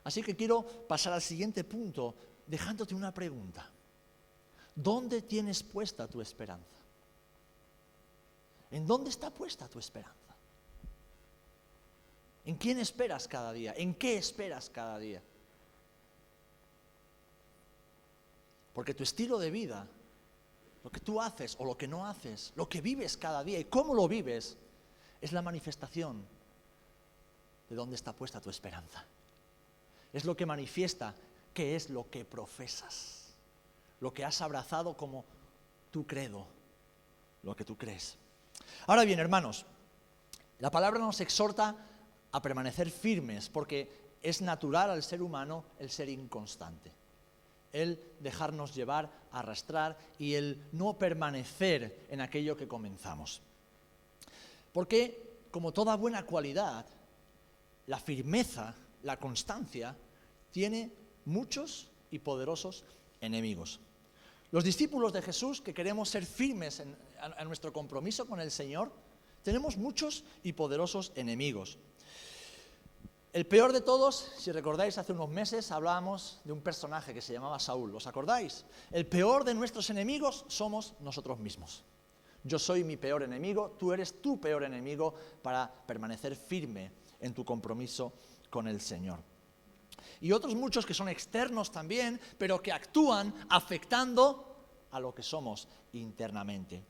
Así 0.04 0.22
que 0.22 0.36
quiero 0.36 0.64
pasar 0.88 1.14
al 1.14 1.22
siguiente 1.22 1.64
punto 1.64 2.16
dejándote 2.48 2.96
una 2.96 3.14
pregunta. 3.14 3.70
¿Dónde 4.76 5.22
tienes 5.22 5.64
puesta 5.64 6.08
tu 6.08 6.22
esperanza? 6.22 6.76
¿En 8.72 8.86
dónde 8.86 9.10
está 9.10 9.30
puesta 9.30 9.68
tu 9.70 9.80
esperanza? 9.80 10.36
¿En 12.44 12.56
quién 12.56 12.80
esperas 12.80 13.28
cada 13.28 13.54
día? 13.54 13.74
¿En 13.78 13.96
qué 13.96 14.18
esperas 14.18 14.70
cada 14.70 15.00
día? 15.00 15.22
Porque 18.74 18.94
tu 18.94 19.04
estilo 19.04 19.40
de 19.40 19.50
vida, 19.50 19.88
lo 20.84 20.92
que 20.92 21.00
tú 21.00 21.22
haces 21.22 21.56
o 21.60 21.66
lo 21.66 21.78
que 21.78 21.88
no 21.88 22.06
haces, 22.06 22.52
lo 22.56 22.68
que 22.68 22.82
vives 22.82 23.16
cada 23.18 23.44
día 23.44 23.58
y 23.58 23.66
cómo 23.66 23.94
lo 23.94 24.08
vives, 24.08 24.58
es 25.22 25.32
la 25.32 25.42
manifestación 25.42 26.28
de 27.70 27.76
dónde 27.76 27.96
está 27.96 28.14
puesta 28.14 28.42
tu 28.42 28.50
esperanza. 28.50 29.06
Es 30.14 30.26
lo 30.26 30.36
que 30.36 30.46
manifiesta 30.46 31.16
qué 31.56 31.76
es 31.76 31.90
lo 31.90 32.08
que 32.12 32.24
profesas, 32.24 33.34
lo 34.00 34.14
que 34.14 34.24
has 34.24 34.40
abrazado 34.42 34.96
como 34.96 35.26
tu 35.90 36.06
credo, 36.06 36.46
lo 37.42 37.56
que 37.56 37.66
tú 37.66 37.76
crees. 37.76 38.16
Ahora 38.86 39.06
bien, 39.06 39.18
hermanos, 39.18 39.66
la 40.60 40.70
palabra 40.70 41.00
nos 41.00 41.20
exhorta 41.20 41.76
a 42.32 42.42
permanecer 42.44 42.92
firmes 42.92 43.50
porque 43.50 43.90
es 44.22 44.44
natural 44.44 44.92
al 44.92 45.02
ser 45.02 45.24
humano 45.24 45.66
el 45.80 45.90
ser 45.90 46.10
inconstante 46.10 46.92
el 47.76 48.02
dejarnos 48.22 48.74
llevar, 48.74 49.12
arrastrar 49.34 49.98
y 50.18 50.36
el 50.36 50.66
no 50.72 50.98
permanecer 50.98 52.08
en 52.10 52.22
aquello 52.22 52.56
que 52.56 52.70
comenzamos. 52.70 53.42
Porque, 54.72 55.42
como 55.52 55.74
toda 55.74 55.98
buena 55.98 56.26
cualidad, 56.26 56.86
la 57.88 58.00
firmeza, 58.00 58.74
la 59.04 59.20
constancia, 59.20 59.94
tiene 60.52 60.90
muchos 61.26 61.90
y 62.12 62.20
poderosos 62.20 62.84
enemigos. 63.22 63.80
Los 64.52 64.64
discípulos 64.64 65.12
de 65.12 65.22
Jesús 65.22 65.62
que 65.62 65.74
queremos 65.74 66.10
ser 66.10 66.26
firmes 66.26 66.80
en, 66.80 66.96
nuestro 67.46 67.74
compromiso 67.74 68.26
con 68.26 68.40
el 68.40 68.52
Señor, 68.52 68.92
tenemos 69.44 69.76
muchos 69.76 70.24
y 70.44 70.54
poderosos 70.54 71.12
enemigos. 71.16 71.78
El 73.34 73.46
peor 73.46 73.74
de 73.74 73.82
todos, 73.82 74.32
si 74.38 74.52
recordáis, 74.54 74.98
hace 74.98 75.12
unos 75.12 75.30
meses 75.30 75.72
hablábamos 75.72 76.40
de 76.46 76.54
un 76.54 76.62
personaje 76.62 77.14
que 77.14 77.22
se 77.22 77.34
llamaba 77.34 77.60
Saúl, 77.60 77.94
¿os 77.94 78.08
acordáis? 78.08 78.64
El 78.92 79.06
peor 79.08 79.44
de 79.44 79.54
nuestros 79.54 79.90
enemigos 79.90 80.46
somos 80.48 80.94
nosotros 81.02 81.38
mismos. 81.40 81.84
Yo 82.44 82.60
soy 82.60 82.86
mi 82.86 82.96
peor 82.96 83.24
enemigo, 83.24 83.76
tú 83.78 83.92
eres 83.92 84.22
tu 84.22 84.40
peor 84.40 84.64
enemigo 84.64 85.16
para 85.42 85.70
permanecer 85.86 86.36
firme 86.36 86.92
en 87.20 87.34
tu 87.34 87.44
compromiso 87.44 88.14
con 88.50 88.68
el 88.68 88.80
Señor. 88.80 89.20
Y 90.22 90.32
otros 90.32 90.56
muchos 90.56 90.86
que 90.86 90.94
son 90.94 91.10
externos 91.10 91.72
también, 91.72 92.20
pero 92.38 92.62
que 92.62 92.72
actúan 92.72 93.34
afectando 93.50 94.56
a 94.92 95.00
lo 95.00 95.14
que 95.14 95.24
somos 95.24 95.68
internamente. 95.94 96.84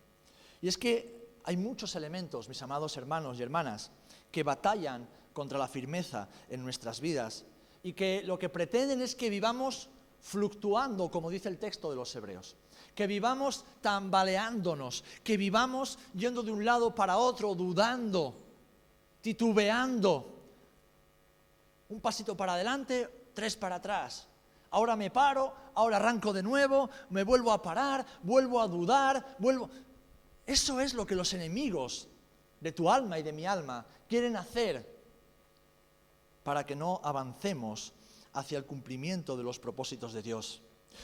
Y 0.61 0.67
es 0.67 0.77
que 0.77 1.39
hay 1.43 1.57
muchos 1.57 1.95
elementos, 1.95 2.49
mis 2.49 2.61
amados 2.61 2.97
hermanos 2.97 3.39
y 3.39 3.43
hermanas, 3.43 3.91
que 4.31 4.43
batallan 4.43 5.07
contra 5.33 5.59
la 5.59 5.67
firmeza 5.67 6.27
en 6.49 6.63
nuestras 6.63 6.99
vidas 6.99 7.45
y 7.83 7.93
que 7.93 8.23
lo 8.23 8.39
que 8.39 8.49
pretenden 8.49 9.01
es 9.01 9.15
que 9.15 9.29
vivamos 9.29 9.89
fluctuando, 10.19 11.11
como 11.11 11.29
dice 11.29 11.49
el 11.49 11.59
texto 11.59 11.89
de 11.89 11.95
los 11.95 12.15
hebreos, 12.15 12.55
que 12.95 13.05
vivamos 13.05 13.63
tambaleándonos, 13.81 15.03
que 15.23 15.37
vivamos 15.37 15.99
yendo 16.15 16.41
de 16.41 16.51
un 16.51 16.65
lado 16.65 16.95
para 16.95 17.17
otro, 17.17 17.53
dudando, 17.53 18.35
titubeando, 19.21 20.34
un 21.89 22.01
pasito 22.01 22.35
para 22.35 22.53
adelante, 22.53 23.29
tres 23.33 23.55
para 23.55 23.75
atrás. 23.75 24.27
Ahora 24.71 24.95
me 24.95 25.11
paro, 25.11 25.53
ahora 25.75 25.97
arranco 25.97 26.33
de 26.33 26.43
nuevo, 26.43 26.89
me 27.09 27.23
vuelvo 27.23 27.51
a 27.51 27.61
parar, 27.61 28.05
vuelvo 28.23 28.59
a 28.61 28.67
dudar, 28.67 29.35
vuelvo... 29.39 29.69
Eso 30.45 30.79
es 30.79 30.93
lo 30.93 31.05
que 31.05 31.15
los 31.15 31.33
enemigos 31.33 32.07
de 32.59 32.71
tu 32.71 32.89
alma 32.89 33.17
y 33.17 33.23
de 33.23 33.33
mi 33.33 33.45
alma 33.45 33.85
quieren 34.07 34.35
hacer 34.35 34.95
para 36.43 36.65
que 36.65 36.75
no 36.75 37.01
avancemos 37.03 37.93
hacia 38.33 38.57
el 38.57 38.65
cumplimiento 38.65 39.35
de 39.35 39.43
los 39.43 39.59
propósitos 39.59 40.13
de 40.13 40.21
Dios. 40.21 40.61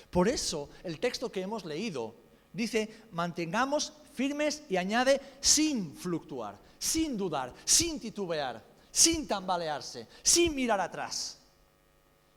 Por 0.10 0.28
eso 0.28 0.70
el 0.84 1.00
texto 1.00 1.32
que 1.32 1.42
hemos 1.42 1.66
leído 1.66 2.16
dice, 2.54 3.04
mantengamos 3.12 3.94
firmes 4.14 4.64
y 4.70 4.78
añade 4.78 5.22
sin 5.40 5.96
fluctuar, 5.96 6.60
sin 6.78 7.18
dudar, 7.18 7.54
sin 7.66 8.00
titubear, 8.00 8.64
sin 8.92 9.28
tambalearse, 9.28 10.08
sin 10.22 10.54
mirar 10.54 10.80
atrás, 10.82 11.40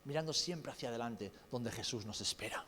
mirando 0.05 0.33
siempre 0.33 0.73
hacia 0.73 0.89
adelante 0.89 1.33
donde 1.51 1.71
Jesús 1.71 2.07
nos 2.07 2.21
espera. 2.21 2.65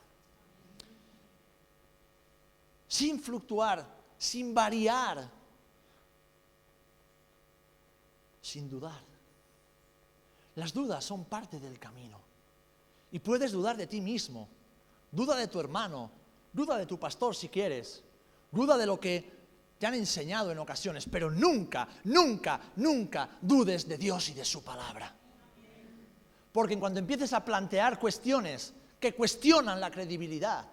Sin 2.87 3.21
fluctuar, 3.21 3.85
sin 4.17 4.53
variar, 4.53 5.29
sin 8.41 8.69
dudar. 8.69 9.01
Las 10.55 10.73
dudas 10.73 11.03
son 11.03 11.25
parte 11.25 11.59
del 11.59 11.79
camino. 11.79 12.19
Y 13.11 13.19
puedes 13.19 13.51
dudar 13.51 13.77
de 13.77 13.87
ti 13.87 14.01
mismo, 14.01 14.49
duda 15.11 15.35
de 15.35 15.47
tu 15.47 15.59
hermano, 15.59 16.11
duda 16.51 16.77
de 16.77 16.85
tu 16.85 16.99
pastor 16.99 17.35
si 17.35 17.47
quieres, 17.47 18.03
duda 18.51 18.77
de 18.77 18.85
lo 18.85 18.99
que 18.99 19.36
te 19.77 19.85
han 19.85 19.93
enseñado 19.93 20.51
en 20.51 20.59
ocasiones, 20.59 21.07
pero 21.09 21.29
nunca, 21.29 21.87
nunca, 22.05 22.59
nunca 22.77 23.29
dudes 23.41 23.87
de 23.87 23.97
Dios 23.97 24.29
y 24.29 24.33
de 24.33 24.45
su 24.45 24.63
palabra. 24.63 25.13
Porque 26.51 26.73
en 26.73 26.79
cuanto 26.79 26.99
empieces 26.99 27.33
a 27.33 27.45
plantear 27.45 27.99
cuestiones 27.99 28.73
que 28.99 29.13
cuestionan 29.13 29.79
la 29.79 29.91
credibilidad, 29.91 30.65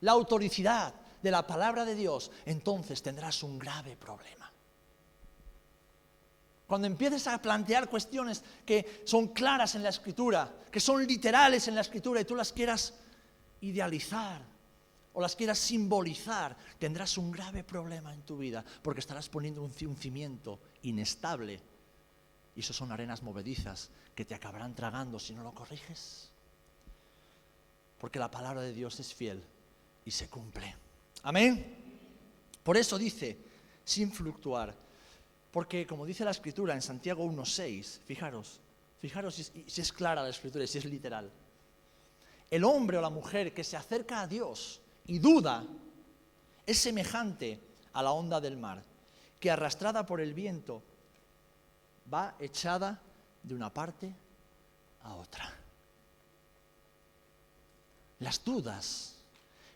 la 0.00 0.12
autoricidad 0.12 0.94
de 1.22 1.30
la 1.30 1.46
palabra 1.46 1.84
de 1.84 1.94
Dios, 1.94 2.32
entonces 2.44 3.02
tendrás 3.02 3.42
un 3.44 3.58
grave 3.58 3.96
problema. 3.96 4.50
Cuando 6.66 6.86
empieces 6.86 7.26
a 7.28 7.40
plantear 7.40 7.88
cuestiones 7.88 8.42
que 8.64 9.02
son 9.04 9.28
claras 9.28 9.74
en 9.74 9.82
la 9.82 9.90
escritura, 9.90 10.52
que 10.70 10.80
son 10.80 11.06
literales 11.06 11.68
en 11.68 11.74
la 11.76 11.82
escritura 11.82 12.20
y 12.20 12.24
tú 12.24 12.34
las 12.34 12.52
quieras 12.52 12.94
idealizar 13.60 14.51
o 15.14 15.20
las 15.20 15.36
quieras 15.36 15.58
simbolizar, 15.58 16.56
tendrás 16.78 17.18
un 17.18 17.30
grave 17.30 17.64
problema 17.64 18.14
en 18.14 18.22
tu 18.22 18.38
vida 18.38 18.64
porque 18.82 19.00
estarás 19.00 19.28
poniendo 19.28 19.62
un, 19.62 19.72
cimiento 19.72 20.60
inestable 20.82 21.60
y 22.54 22.60
eso 22.60 22.72
son 22.72 22.92
arenas 22.92 23.22
movedizas 23.22 23.90
que 24.14 24.24
te 24.24 24.34
acabarán 24.34 24.74
tragando 24.74 25.18
si 25.18 25.34
no 25.34 25.42
lo 25.42 25.54
corriges. 25.54 26.30
Porque 27.98 28.18
la 28.18 28.30
palabra 28.30 28.62
de 28.62 28.72
Dios 28.72 28.98
es 29.00 29.14
fiel 29.14 29.42
y 30.04 30.10
se 30.10 30.28
cumple. 30.28 30.74
Amén. 31.22 31.78
Por 32.62 32.76
eso 32.76 32.98
dice, 32.98 33.38
sin 33.84 34.12
fluctuar, 34.12 34.74
porque 35.50 35.86
como 35.86 36.04
dice 36.04 36.24
la 36.24 36.30
escritura 36.30 36.74
en 36.74 36.82
Santiago 36.82 37.24
1.6, 37.24 38.00
fijaros, 38.04 38.60
fijaros 38.98 39.34
si, 39.34 39.80
es 39.80 39.92
clara 39.92 40.22
la 40.22 40.30
escritura 40.30 40.66
si 40.66 40.78
es 40.78 40.84
literal. 40.84 41.30
El 42.50 42.64
hombre 42.64 42.98
o 42.98 43.00
la 43.00 43.10
mujer 43.10 43.54
que 43.54 43.64
se 43.64 43.76
acerca 43.76 44.20
a 44.20 44.26
Dios 44.26 44.81
y 45.06 45.18
duda 45.18 45.64
es 46.66 46.78
semejante 46.78 47.60
a 47.92 48.02
la 48.02 48.12
onda 48.12 48.40
del 48.40 48.56
mar, 48.56 48.82
que 49.38 49.50
arrastrada 49.50 50.06
por 50.06 50.20
el 50.20 50.34
viento 50.34 50.82
va 52.12 52.36
echada 52.38 53.00
de 53.42 53.54
una 53.54 53.72
parte 53.72 54.14
a 55.02 55.14
otra. 55.16 55.52
Las 58.20 58.44
dudas, 58.44 59.16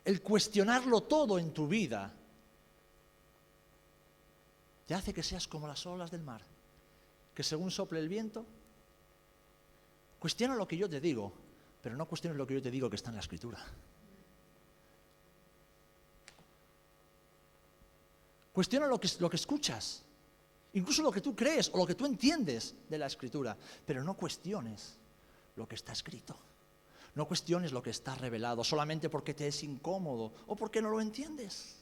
el 0.04 0.22
cuestionarlo 0.22 1.02
todo 1.02 1.38
en 1.38 1.52
tu 1.52 1.66
vida, 1.66 2.12
te 4.86 4.94
hace 4.94 5.12
que 5.12 5.22
seas 5.22 5.48
como 5.48 5.66
las 5.66 5.84
olas 5.84 6.12
del 6.12 6.22
mar, 6.22 6.42
que 7.34 7.42
según 7.42 7.72
sople 7.72 7.98
el 7.98 8.08
viento, 8.08 8.46
cuestiona 10.20 10.54
lo 10.54 10.68
que 10.68 10.76
yo 10.76 10.88
te 10.88 11.00
digo, 11.00 11.32
pero 11.82 11.96
no 11.96 12.06
cuestiones 12.06 12.38
lo 12.38 12.46
que 12.46 12.54
yo 12.54 12.62
te 12.62 12.70
digo 12.70 12.88
que 12.88 12.96
está 12.96 13.10
en 13.10 13.16
la 13.16 13.22
escritura. 13.22 13.58
Cuestiona 18.56 18.86
lo 18.86 18.98
que, 18.98 19.06
escuchas, 19.36 20.02
incluso 20.72 21.02
lo 21.02 21.12
que 21.12 21.20
tú 21.20 21.36
crees 21.36 21.68
o 21.74 21.76
lo 21.76 21.86
que 21.86 21.94
tú 21.94 22.06
entiendes 22.06 22.74
de 22.88 22.96
la 22.96 23.04
escritura, 23.04 23.54
pero 23.84 24.02
no 24.02 24.14
cuestiones 24.14 24.96
lo 25.56 25.68
que 25.68 25.74
está 25.74 25.92
escrito. 25.92 26.34
No 27.14 27.28
cuestiones 27.28 27.70
lo 27.70 27.82
que 27.82 27.90
está 27.90 28.14
revelado 28.14 28.64
solamente 28.64 29.10
porque 29.10 29.34
te 29.34 29.48
es 29.48 29.62
incómodo 29.62 30.32
o 30.46 30.56
porque 30.56 30.80
no 30.80 30.88
lo 30.88 31.02
entiendes. 31.02 31.76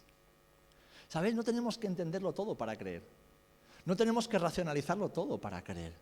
¿Sabéis? 1.09 1.37
No 1.37 1.45
tenemos 1.45 1.79
que 1.79 1.87
entenderlo 1.87 2.33
todo 2.33 2.57
para 2.57 2.77
creer. 2.77 3.07
No 3.85 3.95
tenemos 3.95 4.27
que 4.27 4.41
racionalizarlo 4.41 5.11
todo 5.11 5.41
para 5.41 5.63
creer. 5.63 5.95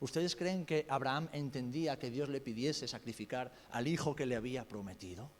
¿Ustedes 0.00 0.34
creen 0.34 0.66
que 0.66 0.86
Abraham 0.88 1.28
entendía 1.30 2.00
que 2.00 2.10
Dios 2.10 2.28
le 2.30 2.40
pidiese 2.40 2.88
sacrificar 2.88 3.52
al 3.70 3.86
hijo 3.86 4.16
que 4.16 4.26
le 4.26 4.34
había 4.34 4.66
prometido? 4.66 5.30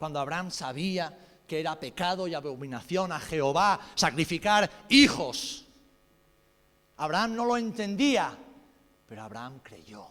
Cuando 0.00 0.18
Abraham 0.18 0.50
sabía 0.50 1.14
que 1.46 1.60
era 1.60 1.78
pecado 1.78 2.26
y 2.26 2.32
abominación 2.32 3.12
a 3.12 3.20
Jehová 3.20 3.78
sacrificar 3.94 4.86
hijos. 4.88 5.66
Abraham 6.96 7.34
no 7.34 7.44
lo 7.44 7.58
entendía, 7.58 8.34
pero 9.06 9.22
Abraham 9.22 9.60
creyó 9.62 10.06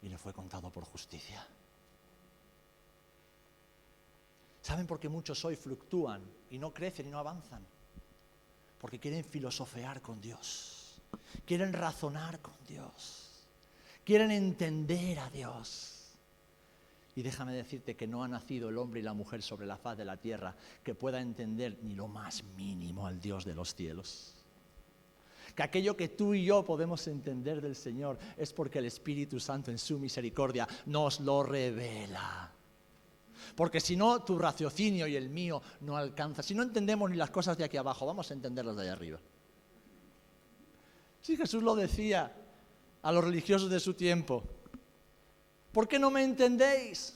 y 0.00 0.08
le 0.08 0.16
fue 0.16 0.32
contado 0.32 0.70
por 0.70 0.84
justicia. 0.84 1.46
¿Saben 4.62 4.86
por 4.86 4.98
qué 4.98 5.10
muchos 5.10 5.44
hoy 5.44 5.56
fluctúan 5.56 6.22
y 6.48 6.56
no 6.58 6.72
crecen 6.72 7.08
y 7.08 7.10
no 7.10 7.18
avanzan? 7.18 7.66
Porque 8.80 8.98
quieren 8.98 9.22
filosofear 9.22 10.00
con 10.00 10.22
Dios, 10.22 11.02
quieren 11.44 11.74
razonar 11.74 12.40
con 12.40 12.54
Dios, 12.66 13.46
quieren 14.06 14.30
entender 14.30 15.18
a 15.18 15.28
Dios. 15.28 15.99
Y 17.16 17.22
déjame 17.22 17.52
decirte 17.52 17.96
que 17.96 18.06
no 18.06 18.22
ha 18.22 18.28
nacido 18.28 18.68
el 18.68 18.78
hombre 18.78 19.00
y 19.00 19.02
la 19.02 19.12
mujer 19.12 19.42
sobre 19.42 19.66
la 19.66 19.76
faz 19.76 19.98
de 19.98 20.04
la 20.04 20.16
tierra 20.16 20.54
que 20.82 20.94
pueda 20.94 21.20
entender 21.20 21.78
ni 21.82 21.94
lo 21.94 22.08
más 22.08 22.44
mínimo 22.56 23.06
al 23.06 23.20
Dios 23.20 23.44
de 23.44 23.54
los 23.54 23.74
cielos. 23.74 24.34
Que 25.54 25.64
aquello 25.64 25.96
que 25.96 26.08
tú 26.08 26.34
y 26.34 26.44
yo 26.44 26.64
podemos 26.64 27.06
entender 27.08 27.60
del 27.60 27.74
Señor 27.74 28.18
es 28.36 28.52
porque 28.52 28.78
el 28.78 28.84
Espíritu 28.84 29.40
Santo 29.40 29.70
en 29.70 29.78
su 29.78 29.98
misericordia 29.98 30.68
nos 30.86 31.20
lo 31.20 31.42
revela. 31.42 32.52
Porque 33.56 33.80
si 33.80 33.96
no, 33.96 34.22
tu 34.22 34.38
raciocinio 34.38 35.06
y 35.06 35.16
el 35.16 35.28
mío 35.28 35.60
no 35.80 35.96
alcanza. 35.96 36.42
Si 36.42 36.54
no 36.54 36.62
entendemos 36.62 37.10
ni 37.10 37.16
las 37.16 37.30
cosas 37.30 37.58
de 37.58 37.64
aquí 37.64 37.76
abajo, 37.76 38.06
vamos 38.06 38.30
a 38.30 38.34
entenderlas 38.34 38.76
de 38.76 38.82
allá 38.82 38.92
arriba. 38.92 39.18
Sí, 41.20 41.36
Jesús 41.36 41.62
lo 41.62 41.74
decía 41.74 42.34
a 43.02 43.12
los 43.12 43.24
religiosos 43.24 43.70
de 43.70 43.80
su 43.80 43.94
tiempo. 43.94 44.44
¿Por 45.72 45.86
qué 45.86 45.98
no 45.98 46.10
me 46.10 46.22
entendéis? 46.22 47.14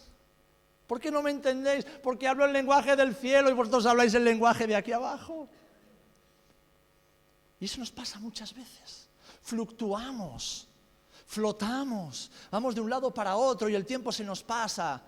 ¿Por 0.86 1.00
qué 1.00 1.10
no 1.10 1.22
me 1.22 1.30
entendéis? 1.30 1.84
Porque 2.02 2.28
hablo 2.28 2.44
el 2.44 2.52
lenguaje 2.52 2.94
del 2.94 3.14
cielo 3.14 3.50
y 3.50 3.54
vosotros 3.54 3.86
habláis 3.86 4.14
el 4.14 4.24
lenguaje 4.24 4.66
de 4.66 4.76
aquí 4.76 4.92
abajo. 4.92 5.48
Y 7.58 7.64
eso 7.64 7.78
nos 7.78 7.90
pasa 7.90 8.18
muchas 8.18 8.54
veces. 8.54 9.08
Fluctuamos, 9.42 10.68
flotamos, 11.26 12.30
vamos 12.50 12.74
de 12.74 12.80
un 12.80 12.90
lado 12.90 13.12
para 13.12 13.36
otro 13.36 13.68
y 13.68 13.74
el 13.74 13.86
tiempo 13.86 14.12
se 14.12 14.24
nos 14.24 14.42
pasa 14.42 15.02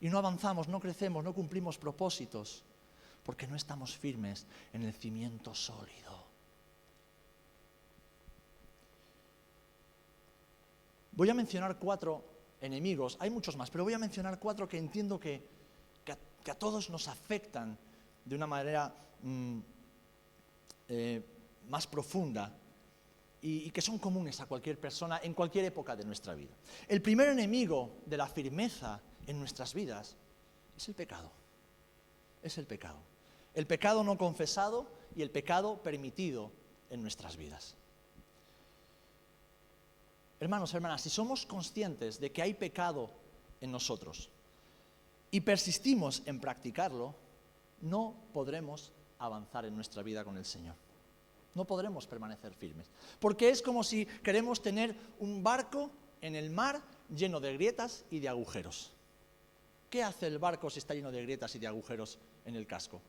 y 0.00 0.08
no 0.08 0.18
avanzamos, 0.18 0.68
no 0.68 0.80
crecemos, 0.80 1.24
no 1.24 1.34
cumplimos 1.34 1.78
propósitos, 1.78 2.64
porque 3.22 3.46
no 3.46 3.56
estamos 3.56 3.96
firmes 3.96 4.46
en 4.72 4.82
el 4.82 4.92
cimiento 4.92 5.54
sólido. 5.54 6.24
Voy 11.12 11.30
a 11.30 11.34
mencionar 11.34 11.78
cuatro 11.78 12.35
enemigos, 12.60 13.16
hay 13.20 13.30
muchos 13.30 13.56
más, 13.56 13.70
pero 13.70 13.84
voy 13.84 13.92
a 13.92 13.98
mencionar 13.98 14.38
cuatro 14.38 14.68
que 14.68 14.78
entiendo 14.78 15.18
que, 15.20 15.42
a, 16.08 16.54
todos 16.54 16.90
nos 16.90 17.08
afectan 17.08 17.76
de 18.24 18.36
una 18.36 18.46
manera 18.46 18.94
mm, 19.22 19.58
eh, 20.88 21.24
más 21.68 21.86
profunda 21.86 22.56
y, 23.42 23.70
que 23.70 23.82
son 23.82 23.98
comunes 23.98 24.40
a 24.40 24.46
cualquier 24.46 24.78
persona 24.78 25.20
en 25.22 25.34
cualquier 25.34 25.64
época 25.66 25.94
de 25.94 26.04
nuestra 26.04 26.34
vida. 26.34 26.54
El 26.88 27.02
primer 27.02 27.28
enemigo 27.28 27.98
de 28.06 28.16
la 28.16 28.26
firmeza 28.26 29.00
en 29.26 29.38
nuestras 29.38 29.74
vidas 29.74 30.16
es 30.76 30.88
el 30.88 30.94
pecado. 30.94 31.30
Es 32.42 32.58
el 32.58 32.66
pecado. 32.66 32.98
El 33.54 33.66
pecado 33.66 34.04
no 34.04 34.18
confesado 34.18 34.86
y 35.14 35.22
el 35.22 35.30
pecado 35.30 35.82
permitido 35.82 36.52
en 36.90 37.02
nuestras 37.02 37.36
vidas. 37.36 37.76
Hermanos, 40.38 40.74
hermanas, 40.74 41.02
si 41.02 41.10
somos 41.10 41.46
conscientes 41.46 42.20
de 42.20 42.30
que 42.30 42.42
hay 42.42 42.54
pecado 42.54 43.10
en 43.60 43.70
nosotros 43.72 44.30
y 45.30 45.40
persistimos 45.40 46.22
en 46.26 46.40
practicarlo, 46.40 47.14
no 47.80 48.14
podremos 48.32 48.92
avanzar 49.18 49.64
en 49.64 49.74
nuestra 49.74 50.02
vida 50.02 50.24
con 50.24 50.36
el 50.36 50.44
Señor. 50.44 50.74
No 51.54 51.64
podremos 51.64 52.06
permanecer 52.06 52.52
firmes. 52.54 52.90
Porque 53.18 53.48
es 53.48 53.62
como 53.62 53.82
si 53.82 54.04
queremos 54.04 54.60
tener 54.60 54.94
un 55.20 55.42
barco 55.42 55.90
en 56.20 56.36
el 56.36 56.50
mar 56.50 56.82
lleno 57.08 57.40
de 57.40 57.54
grietas 57.54 58.04
y 58.10 58.20
de 58.20 58.28
agujeros. 58.28 58.92
¿Qué 59.88 60.02
hace 60.02 60.26
el 60.26 60.38
barco 60.38 60.68
si 60.68 60.80
está 60.80 60.94
lleno 60.94 61.10
de 61.10 61.22
grietas 61.22 61.54
y 61.54 61.58
de 61.58 61.66
agujeros 61.66 62.18
en 62.44 62.56
el 62.56 62.66
casco? 62.66 63.00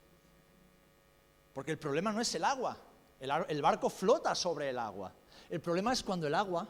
Porque 1.53 1.71
el 1.71 1.79
problema 1.79 2.13
no 2.13 2.21
es 2.21 2.33
el 2.35 2.43
agua. 2.43 2.77
El, 3.19 3.61
barco 3.61 3.89
flota 3.89 4.35
sobre 4.35 4.69
el 4.69 4.77
agua. 4.77 5.11
El 5.49 5.59
problema 5.59 5.91
es 5.91 6.03
cuando 6.03 6.27
el 6.27 6.35
agua 6.35 6.69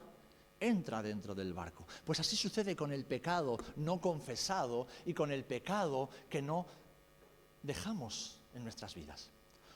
entra 0.60 1.02
dentro 1.02 1.36
del 1.36 1.54
barco. 1.54 1.86
Pues 2.04 2.20
así 2.20 2.36
sucede 2.36 2.76
con 2.76 2.92
el 2.92 3.06
pecado 3.06 3.58
no 3.78 4.00
confesado 4.00 4.88
y 5.06 5.14
con 5.14 5.32
el 5.32 5.44
pecado 5.44 6.10
que 6.30 6.42
no 6.42 6.66
dejamos 7.62 8.40
en 8.54 8.64
nuestras 8.64 8.96
vidas. 8.96 9.30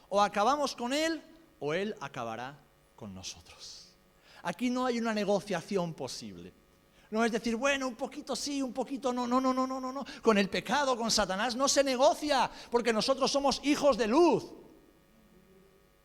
O 0.10 0.22
acabamos 0.22 0.76
con 0.76 0.94
él 0.94 1.22
o 1.60 1.74
él 1.74 1.96
acabará 2.02 2.58
con 2.96 3.14
nosotros. 3.14 3.94
Aquí 4.44 4.70
no 4.70 4.86
hay 4.86 5.00
una 5.00 5.14
negociación 5.14 5.94
posible. 5.94 6.54
No 7.12 7.26
es 7.26 7.32
decir, 7.32 7.56
bueno, 7.58 7.88
un 7.88 7.96
poquito 7.96 8.36
sí, 8.36 8.62
un 8.62 8.72
poquito 8.72 9.12
no, 9.12 9.28
no, 9.28 9.42
no, 9.42 9.54
no, 9.54 9.68
no, 9.68 9.80
no, 9.80 9.92
no. 9.92 10.06
Con 10.22 10.38
el 10.38 10.50
pecado, 10.50 10.98
con 10.98 11.12
Satanás 11.12 11.56
no 11.56 11.68
se 11.68 11.84
negocia, 11.84 12.50
porque 12.72 12.94
nosotros 12.94 13.30
somos 13.30 13.60
hijos 13.64 13.98
de 13.98 14.08
luz. 14.08 14.46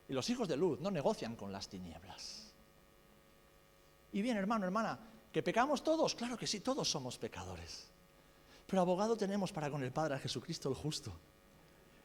Y 0.08 0.12
los 0.12 0.28
hijos 0.30 0.48
de 0.48 0.56
luz 0.56 0.80
no 0.80 0.90
negocian 0.90 1.36
con 1.36 1.52
las 1.52 1.68
tinieblas. 1.68 2.45
Y 4.16 4.22
bien, 4.22 4.38
hermano, 4.38 4.64
hermana, 4.64 4.98
¿que 5.30 5.42
pecamos 5.42 5.84
todos? 5.84 6.14
Claro 6.14 6.38
que 6.38 6.46
sí, 6.46 6.60
todos 6.60 6.90
somos 6.90 7.18
pecadores. 7.18 7.86
Pero 8.66 8.80
abogado 8.80 9.14
tenemos 9.14 9.52
para 9.52 9.68
con 9.68 9.82
el 9.82 9.92
Padre 9.92 10.14
a 10.14 10.18
Jesucristo 10.18 10.70
el 10.70 10.74
justo. 10.74 11.12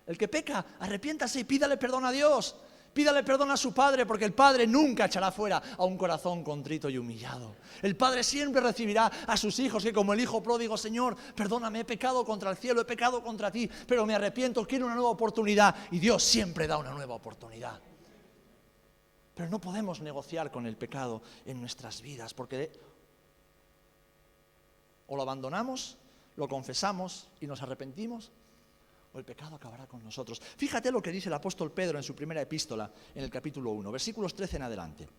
El 0.06 0.17
que 0.17 0.28
peca, 0.28 0.65
arrepiéntase 0.82 1.39
y 1.39 1.45
pídale 1.45 1.78
perdón 1.78 2.04
a 2.04 2.12
Dios. 2.12 2.58
Pídale 2.93 3.24
perdón 3.24 3.50
a 3.52 3.56
su 3.56 3.74
padre 3.74 4.06
porque 4.06 4.26
el 4.26 4.34
padre 4.34 4.67
nunca 4.67 5.06
echará 5.06 5.32
fuera 5.32 5.63
a 5.78 5.86
un 5.86 5.97
corazón 5.97 6.43
contrito 6.43 6.89
y 6.89 6.97
humillado. 6.97 7.56
El 7.82 7.95
padre 7.95 8.26
siempre 8.26 8.62
recibirá 8.62 9.06
a 9.26 9.38
sus 9.38 9.58
hijos 9.60 9.82
que 9.82 9.93
como 9.93 10.12
el 10.12 10.19
hijo 10.19 10.43
pródigo, 10.43 10.76
Señor, 10.76 11.15
perdóname, 11.34 11.80
he 11.80 11.86
pecado 11.86 12.26
contra 12.26 12.52
el 12.52 12.58
cielo, 12.58 12.82
he 12.82 12.86
pecado 12.86 13.24
contra 13.24 13.50
ti, 13.50 13.69
pero 13.88 14.06
me 14.06 14.15
arrepiento, 14.15 14.67
quiero 14.67 14.88
una 14.88 14.95
nueva 14.95 15.12
oportunidad. 15.12 15.74
Y 15.91 16.00
Dios 16.00 16.21
siempre 16.21 16.67
da 16.67 16.78
una 16.78 16.91
nueva 16.91 17.15
oportunidad. 17.15 17.80
Pero 19.36 19.50
no 19.50 19.60
podemos 19.60 20.02
negociar 20.02 20.52
con 20.52 20.65
el 20.65 20.78
pecado 20.78 21.22
en 21.46 21.60
nuestras 21.60 22.02
vidas 22.02 22.34
porque 22.34 22.72
o 25.08 25.15
lo 25.15 25.24
abandonamos, 25.24 25.98
lo 26.38 26.48
confesamos 26.48 27.28
y 27.41 27.48
nos 27.48 27.62
arrepentimos 27.62 28.32
o 29.13 29.20
el 29.20 29.26
pecado 29.26 29.56
acabará 29.56 29.88
con 29.88 30.04
nosotros. 30.04 30.39
Fíjate 30.39 30.91
lo 30.91 31.02
que 31.02 31.12
dice 31.12 31.28
el 31.28 31.34
apóstol 31.34 31.72
Pedro 31.72 31.98
en 31.98 32.04
su 32.04 32.15
primera 32.15 32.41
epístola, 32.41 32.89
en 33.13 33.24
el 33.24 33.30
capítulo 33.30 33.72
1, 33.72 33.91
versículos 33.91 34.34
13 34.34 34.56
en 34.56 34.63
adelante. 34.63 35.10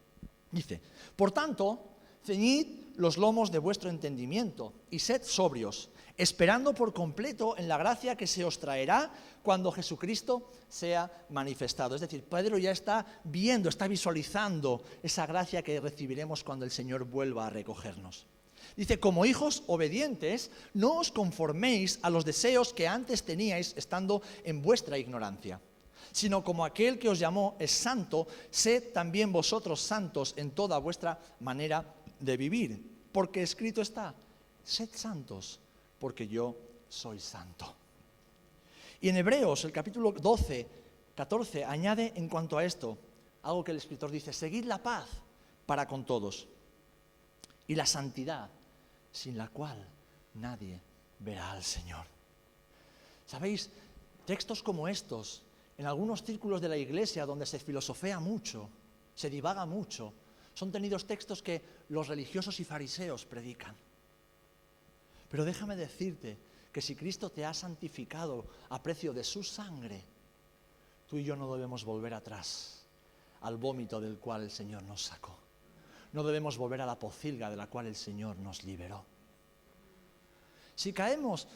Dice, 0.50 0.80
por 1.14 1.32
tanto, 1.32 1.92
ceñid 2.24 2.96
los 2.96 3.18
lomos 3.18 3.50
de 3.50 3.58
vuestro 3.58 3.90
entendimiento 3.90 4.72
y 4.90 4.98
sed 4.98 5.22
sobrios, 5.22 5.90
esperando 6.16 6.74
por 6.74 6.92
completo 6.92 7.56
en 7.56 7.68
la 7.68 7.78
gracia 7.78 8.16
que 8.16 8.26
se 8.26 8.44
os 8.44 8.58
traerá 8.58 9.10
cuando 9.42 9.72
Jesucristo 9.72 10.50
sea 10.68 11.10
manifestado. 11.30 11.94
Es 11.94 12.00
decir, 12.00 12.24
Pedro 12.24 12.58
ya 12.58 12.70
está 12.70 13.06
viendo, 13.24 13.68
está 13.68 13.88
visualizando 13.88 14.84
esa 15.02 15.26
gracia 15.26 15.62
que 15.62 15.80
recibiremos 15.80 16.44
cuando 16.44 16.64
el 16.64 16.70
Señor 16.70 17.04
vuelva 17.04 17.46
a 17.46 17.50
recogernos. 17.50 18.26
Dice, 18.76 19.00
como 19.00 19.26
hijos 19.26 19.64
obedientes, 19.66 20.50
no 20.74 21.00
os 21.00 21.10
conforméis 21.10 21.98
a 22.02 22.10
los 22.10 22.24
deseos 22.24 22.72
que 22.72 22.88
antes 22.88 23.24
teníais 23.26 23.74
estando 23.76 24.22
en 24.44 24.62
vuestra 24.62 24.96
ignorancia, 24.96 25.60
sino 26.12 26.44
como 26.44 26.64
aquel 26.64 26.98
que 26.98 27.08
os 27.08 27.18
llamó 27.18 27.56
es 27.58 27.72
santo, 27.72 28.28
sed 28.50 28.92
también 28.92 29.32
vosotros 29.32 29.80
santos 29.80 30.32
en 30.36 30.52
toda 30.52 30.78
vuestra 30.78 31.18
manera 31.40 31.84
de 32.20 32.36
vivir. 32.36 32.80
Porque 33.12 33.42
escrito 33.42 33.82
está, 33.82 34.14
sed 34.64 34.88
santos, 34.94 35.60
porque 36.02 36.26
yo 36.26 36.56
soy 36.88 37.20
santo. 37.20 37.76
Y 39.00 39.08
en 39.08 39.18
Hebreos, 39.18 39.64
el 39.64 39.70
capítulo 39.70 40.10
12, 40.10 40.66
14, 41.14 41.64
añade 41.64 42.12
en 42.16 42.28
cuanto 42.28 42.58
a 42.58 42.64
esto 42.64 42.98
algo 43.44 43.62
que 43.62 43.70
el 43.70 43.76
escritor 43.76 44.10
dice, 44.10 44.32
seguid 44.32 44.64
la 44.64 44.82
paz 44.82 45.06
para 45.64 45.86
con 45.86 46.04
todos 46.04 46.48
y 47.68 47.76
la 47.76 47.86
santidad 47.86 48.50
sin 49.12 49.38
la 49.38 49.46
cual 49.46 49.78
nadie 50.34 50.80
verá 51.20 51.52
al 51.52 51.62
Señor. 51.62 52.04
¿Sabéis? 53.24 53.70
Textos 54.26 54.60
como 54.60 54.88
estos, 54.88 55.44
en 55.78 55.86
algunos 55.86 56.24
círculos 56.24 56.60
de 56.60 56.68
la 56.68 56.76
iglesia 56.76 57.26
donde 57.26 57.46
se 57.46 57.60
filosofea 57.60 58.18
mucho, 58.18 58.68
se 59.14 59.30
divaga 59.30 59.64
mucho, 59.66 60.12
son 60.52 60.72
tenidos 60.72 61.06
textos 61.06 61.44
que 61.44 61.62
los 61.90 62.08
religiosos 62.08 62.58
y 62.58 62.64
fariseos 62.64 63.24
predican. 63.24 63.76
Pero 65.32 65.46
déjame 65.46 65.76
decirte 65.76 66.38
que 66.70 66.82
si 66.82 66.94
Cristo 66.94 67.30
te 67.30 67.46
ha 67.46 67.54
santificado 67.54 68.44
a 68.68 68.82
precio 68.82 69.14
de 69.14 69.24
su 69.24 69.42
sangre, 69.42 70.04
tú 71.08 71.16
y 71.16 71.24
yo 71.24 71.36
no 71.36 71.50
debemos 71.54 71.86
volver 71.86 72.12
atrás 72.12 72.84
al 73.40 73.56
vómito 73.56 73.98
del 73.98 74.18
cual 74.18 74.42
el 74.42 74.50
Señor 74.50 74.82
nos 74.82 75.04
sacó. 75.04 75.34
no 76.12 76.22
debemos 76.22 76.58
volver 76.58 76.82
a 76.82 76.86
la 76.86 76.98
pocilga 76.98 77.48
de 77.48 77.56
la 77.56 77.66
cual 77.66 77.86
el 77.86 77.96
Señor 77.96 78.36
nos 78.36 78.62
liberó. 78.64 79.06
Si 80.74 80.92
caemos, 80.92 81.48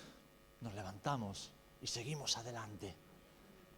nos 0.62 0.74
levantamos 0.74 1.52
y 1.82 1.86
seguimos 1.86 2.38
adelante, 2.38 2.94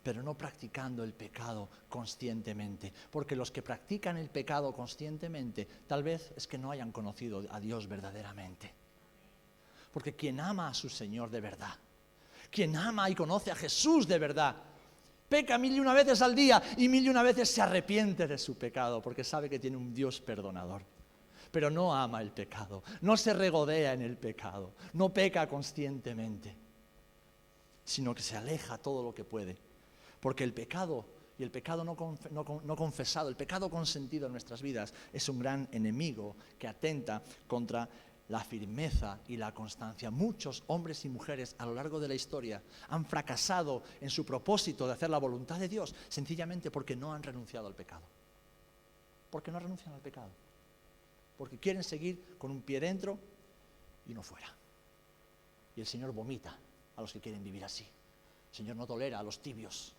pero 0.05 0.23
no 0.23 0.39
practicando 0.39 1.03
el 1.03 1.13
pecado 1.13 1.69
conscientemente, 1.89 2.93
porque 3.11 3.35
los 3.35 3.51
que 3.51 3.63
practican 3.63 4.17
el 4.17 4.31
pecado 4.31 4.73
conscientemente 4.73 5.67
tal 5.89 6.05
vez 6.05 6.33
es 6.37 6.47
que 6.47 6.57
no 6.57 6.71
hayan 6.71 6.93
conocido 6.93 7.43
a 7.51 7.59
Dios 7.59 7.89
verdaderamente. 7.89 8.73
Porque 9.93 10.15
quien 10.15 10.41
ama 10.41 10.69
a 10.69 10.75
su 10.75 10.89
Señor 10.89 11.31
de 11.31 11.41
verdad, 11.41 11.75
quien 12.51 12.77
ama 12.77 13.09
y 13.11 13.15
conoce 13.15 13.51
a 13.51 13.55
Jesús 13.55 14.07
de 14.07 14.19
verdad, 14.19 14.57
peca 15.29 15.59
mil 15.59 15.75
y 15.75 15.81
una 15.81 15.93
veces 15.93 16.23
al 16.23 16.35
día 16.35 16.63
y 16.77 16.89
mil 16.89 17.05
y 17.05 17.09
una 17.09 17.23
veces 17.23 17.51
se 17.51 17.63
arrepiente 17.63 18.27
de 18.27 18.39
su 18.39 18.57
pecado 18.57 19.03
porque 19.03 19.25
sabe 19.25 19.51
que 19.51 19.59
tiene 19.59 19.77
un 19.77 19.93
Dios 19.93 20.21
perdonador. 20.21 20.83
Pero 21.51 21.71
no 21.71 21.95
ama 21.95 22.21
el 22.21 22.31
pecado, 22.31 22.83
no 23.01 23.17
se 23.17 23.33
regodea 23.33 23.95
en 23.95 24.03
el 24.03 24.19
pecado, 24.19 24.75
no 24.93 25.13
peca 25.13 25.49
conscientemente, 25.49 26.55
sino 27.85 28.15
que 28.15 28.23
se 28.23 28.37
aleja 28.37 28.77
todo 28.77 29.03
lo 29.03 29.15
que 29.15 29.25
puede. 29.25 29.57
Porque 30.21 30.45
el 30.45 30.53
pecado 30.53 31.07
y 31.39 31.45
el 31.45 31.51
pecado 31.53 31.85
no, 31.85 31.97
confesado, 32.77 33.29
el 33.29 33.37
pecado 33.37 33.71
consentido 33.71 34.27
en 34.27 34.33
nuestras 34.33 34.61
vidas 34.61 34.93
es 35.13 35.29
un 35.29 35.39
gran 35.39 35.69
enemigo 35.71 36.37
que 36.59 36.67
atenta 36.67 37.23
contra 37.47 37.89
la 38.29 38.41
firmeza 38.45 39.21
y 39.27 39.37
la 39.37 39.53
constancia. 39.53 40.11
Muchos 40.11 40.63
hombres 40.67 41.05
y 41.05 41.09
mujeres 41.09 41.55
a 41.59 41.67
lo 41.67 41.75
largo 41.75 41.99
de 41.99 42.09
la 42.09 42.15
historia 42.15 42.63
han 42.89 43.05
fracasado 43.07 43.83
en 44.01 44.11
su 44.11 44.25
propósito 44.25 44.87
de 44.87 44.93
hacer 44.93 45.11
la 45.11 45.19
voluntad 45.19 45.59
de 45.59 45.69
Dios 45.69 45.95
sencillamente 46.09 46.71
porque 46.71 46.95
no 46.95 47.13
han 47.13 47.23
renunciado 47.23 47.67
al 47.67 47.75
pecado. 47.75 48.03
Porque 49.31 49.51
no 49.51 49.59
renuncian 49.59 49.95
al 49.95 50.01
pecado. 50.01 50.31
Porque 51.37 51.59
quieren 51.59 51.85
seguir 51.85 52.37
con 52.37 52.51
un 52.51 52.63
pie 52.63 52.81
dentro 52.81 53.19
y 54.07 54.13
uno 54.13 54.23
fuera. 54.23 54.55
Y 55.75 55.81
el 55.81 55.87
Señor 55.87 56.13
vomita 56.13 56.57
a 56.97 57.01
los 57.01 57.13
que 57.13 57.21
quieren 57.21 57.43
vivir 57.43 57.65
así. 57.65 57.85
El 58.51 58.57
Señor 58.57 58.77
no 58.77 58.87
tolera 58.87 59.21
a 59.21 59.23
los 59.23 59.41
tibios, 59.41 59.95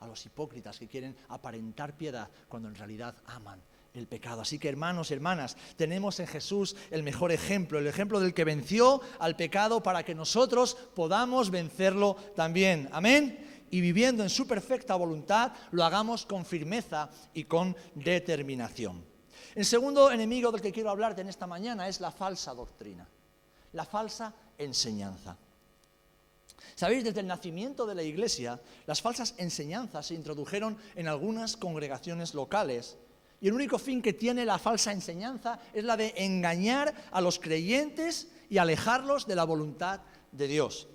a 0.00 0.06
los 0.06 0.24
hipócritas 0.26 0.78
que 0.78 0.88
quieren 0.88 1.16
aparentar 1.28 1.96
piedad 1.96 2.28
cuando 2.48 2.68
en 2.68 2.74
realidad 2.74 3.16
aman 3.26 3.62
el 3.94 4.06
pecado. 4.06 4.42
Así 4.42 4.58
que 4.58 4.68
hermanos 4.68 5.10
y 5.10 5.14
hermanas, 5.14 5.56
tenemos 5.76 6.20
en 6.20 6.26
Jesús 6.26 6.76
el 6.90 7.02
mejor 7.02 7.32
ejemplo, 7.32 7.78
el 7.78 7.86
ejemplo 7.86 8.20
del 8.20 8.34
que 8.34 8.44
venció 8.44 9.00
al 9.18 9.36
pecado 9.36 9.82
para 9.82 10.04
que 10.04 10.14
nosotros 10.14 10.76
podamos 10.94 11.50
vencerlo 11.50 12.16
también. 12.36 12.88
Amén. 12.92 13.66
Y 13.70 13.80
viviendo 13.80 14.22
en 14.22 14.30
su 14.30 14.46
perfecta 14.46 14.96
voluntad, 14.96 15.52
lo 15.70 15.84
hagamos 15.84 16.26
con 16.26 16.44
firmeza 16.44 17.10
y 17.34 17.44
con 17.44 17.76
determinación. 17.94 19.04
El 19.54 19.64
segundo 19.64 20.10
enemigo 20.10 20.50
del 20.52 20.60
que 20.60 20.72
quiero 20.72 20.90
hablarte 20.90 21.20
en 21.20 21.28
esta 21.28 21.46
mañana 21.46 21.88
es 21.88 22.00
la 22.00 22.10
falsa 22.10 22.54
doctrina, 22.54 23.08
la 23.72 23.84
falsa 23.84 24.32
enseñanza. 24.58 25.36
Sabéis, 26.74 27.04
desde 27.04 27.20
el 27.20 27.26
nacimiento 27.26 27.84
de 27.86 27.94
la 27.94 28.02
Iglesia, 28.02 28.60
las 28.86 29.02
falsas 29.02 29.34
enseñanzas 29.38 30.06
se 30.06 30.14
introdujeron 30.14 30.76
en 30.94 31.08
algunas 31.08 31.56
congregaciones 31.56 32.32
locales 32.32 32.96
y 33.40 33.48
el 33.48 33.54
único 33.54 33.78
fin 33.78 34.02
que 34.02 34.12
tiene 34.12 34.44
la 34.44 34.58
falsa 34.58 34.92
enseñanza 34.92 35.58
es 35.72 35.84
la 35.84 35.96
de 35.96 36.12
engañar 36.16 36.94
a 37.10 37.20
los 37.20 37.38
creyentes 37.38 38.28
y 38.50 38.58
alejarlos 38.58 39.26
de 39.26 39.34
la 39.34 39.44
voluntad 39.44 40.00
de 40.32 40.46
Dios. 40.46 40.88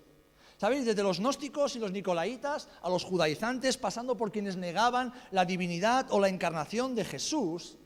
¿Sabéis? 0.58 0.86
Desde 0.86 1.04
los 1.04 1.20
gnósticos 1.20 1.76
y 1.76 1.80
los 1.80 1.92
nicolaitas 1.92 2.70
a 2.82 2.90
los 2.90 3.04
judaizantes, 3.04 3.78
pasando 3.78 4.16
por 4.16 4.32
quienes 4.32 4.56
negaban 4.56 5.12
la 5.32 5.44
divinidad 5.44 6.08
o 6.12 6.20
la 6.20 6.30
encarnación 6.30 6.96
de 6.96 7.04
Jesús, 7.04 7.78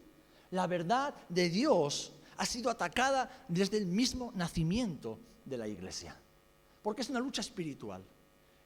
la 0.51 0.67
verdad 0.67 1.13
de 1.29 1.49
Dios 1.49 2.13
ha 2.37 2.45
sido 2.45 2.69
atacada 2.69 3.45
desde 3.47 3.77
el 3.77 3.85
mismo 3.85 4.31
nacimiento 4.35 5.19
de 5.45 5.57
la 5.57 5.67
iglesia. 5.67 6.15
Porque 6.81 7.01
es 7.01 7.09
una 7.09 7.19
lucha 7.19 7.41
espiritual. 7.41 8.03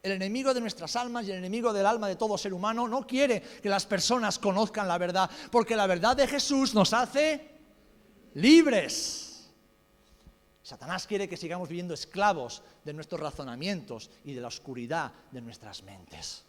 El 0.04 0.12
enemigo 0.12 0.54
de 0.54 0.60
nuestras 0.60 0.98
almas 0.98 1.26
y 1.26 1.32
el 1.32 1.38
enemigo 1.38 1.72
del 1.72 1.86
alma 1.86 2.10
de 2.10 2.18
todo 2.18 2.38
ser 2.38 2.54
humano 2.54 2.90
no 2.90 3.08
quiere 3.08 3.42
que 3.42 3.70
las 3.70 3.86
personas 3.86 4.38
conozcan 4.38 4.86
la 4.86 4.98
verdad, 4.98 5.32
porque 5.50 5.78
la 5.78 5.88
verdad 5.88 6.18
de 6.18 6.28
Jesús 6.28 6.74
nos 6.76 6.92
hace 6.92 7.50
libres. 8.34 9.50
Satanás 10.62 11.08
quiere 11.08 11.30
que 11.30 11.38
sigamos 11.38 11.70
viviendo 11.70 11.94
esclavos 11.94 12.62
de 12.84 12.92
nuestros 12.92 13.22
razonamientos 13.22 14.12
y 14.26 14.34
de 14.34 14.42
la 14.42 14.50
oscuridad 14.50 15.14
de 15.32 15.40
nuestras 15.40 15.82
mentes. 15.84 16.44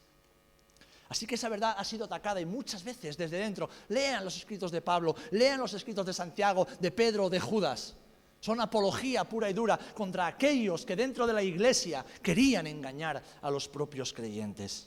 Así 1.08 1.24
que 1.24 1.36
esa 1.36 1.48
verdad 1.48 1.76
ha 1.78 1.84
sido 1.84 2.06
atacada 2.06 2.40
y 2.40 2.46
muchas 2.46 2.82
veces 2.82 3.16
desde 3.16 3.38
dentro. 3.38 3.70
Lean 3.86 4.24
los 4.24 4.36
escritos 4.36 4.72
de 4.72 4.80
Pablo, 4.80 5.14
lean 5.30 5.60
los 5.60 5.74
escritos 5.74 6.04
de 6.04 6.12
Santiago, 6.12 6.66
de 6.80 6.90
Pedro, 6.90 7.30
de 7.30 7.38
Judas. 7.38 7.94
Son 8.44 8.60
apología 8.60 9.24
pura 9.24 9.48
y 9.48 9.54
dura 9.54 9.78
contra 9.94 10.26
aquellos 10.26 10.84
que 10.84 10.94
dentro 10.94 11.26
de 11.26 11.32
la 11.32 11.42
iglesia 11.42 12.04
querían 12.20 12.66
engañar 12.66 13.22
a 13.40 13.50
los 13.50 13.70
propios 13.70 14.12
creyentes. 14.12 14.86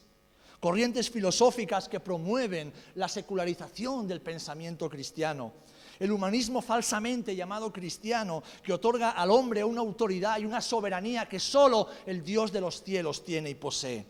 Corrientes 0.59 1.09
filosóficas 1.09 1.89
que 1.89 1.99
promueven 1.99 2.71
la 2.93 3.07
secularización 3.07 4.07
del 4.07 4.21
pensamiento 4.21 4.87
cristiano. 4.87 5.53
El 5.97 6.11
humanismo 6.11 6.61
falsamente 6.61 7.35
llamado 7.35 7.73
cristiano 7.73 8.43
que 8.61 8.73
otorga 8.73 9.09
al 9.09 9.31
hombre 9.31 9.63
una 9.63 9.81
autoridad 9.81 10.37
y 10.37 10.45
una 10.45 10.61
soberanía 10.61 11.27
que 11.27 11.39
solo 11.39 11.87
el 12.05 12.23
Dios 12.23 12.51
de 12.51 12.61
los 12.61 12.83
cielos 12.83 13.23
tiene 13.23 13.49
y 13.49 13.55
posee. 13.55 14.05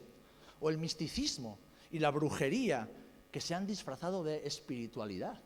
O 0.60 0.69
el 0.69 0.77
misticismo 0.77 1.57
y 1.89 1.99
la 1.99 2.12
brujería 2.12 2.89
que 3.31 3.39
se 3.39 3.55
han 3.55 3.65
disfrazado 3.65 4.25
de 4.25 4.45
espiritualidad 4.45 5.39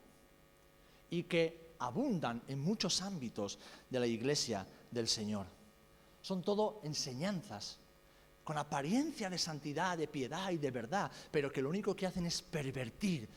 y 1.12 1.22
que 1.22 1.71
abundan 1.82 2.44
en 2.48 2.60
muchos 2.60 3.02
ámbitos 3.02 3.60
de 3.90 4.00
la 4.00 4.08
iglesia 4.08 4.66
del 4.90 5.08
Señor. 5.08 5.48
Son 6.22 6.44
todo 6.44 6.82
enseñanzas 6.84 7.78
con 8.44 8.58
apariencia 8.58 9.30
de 9.30 9.38
santidad, 9.38 9.98
de 9.98 10.08
piedad 10.08 10.52
y 10.52 10.58
de 10.58 10.72
verdad, 10.72 11.12
pero 11.32 11.52
que 11.52 11.62
lo 11.62 11.70
único 11.70 11.96
que 11.96 12.08
hacen 12.08 12.26
es 12.26 12.42
pervertir 12.42 13.28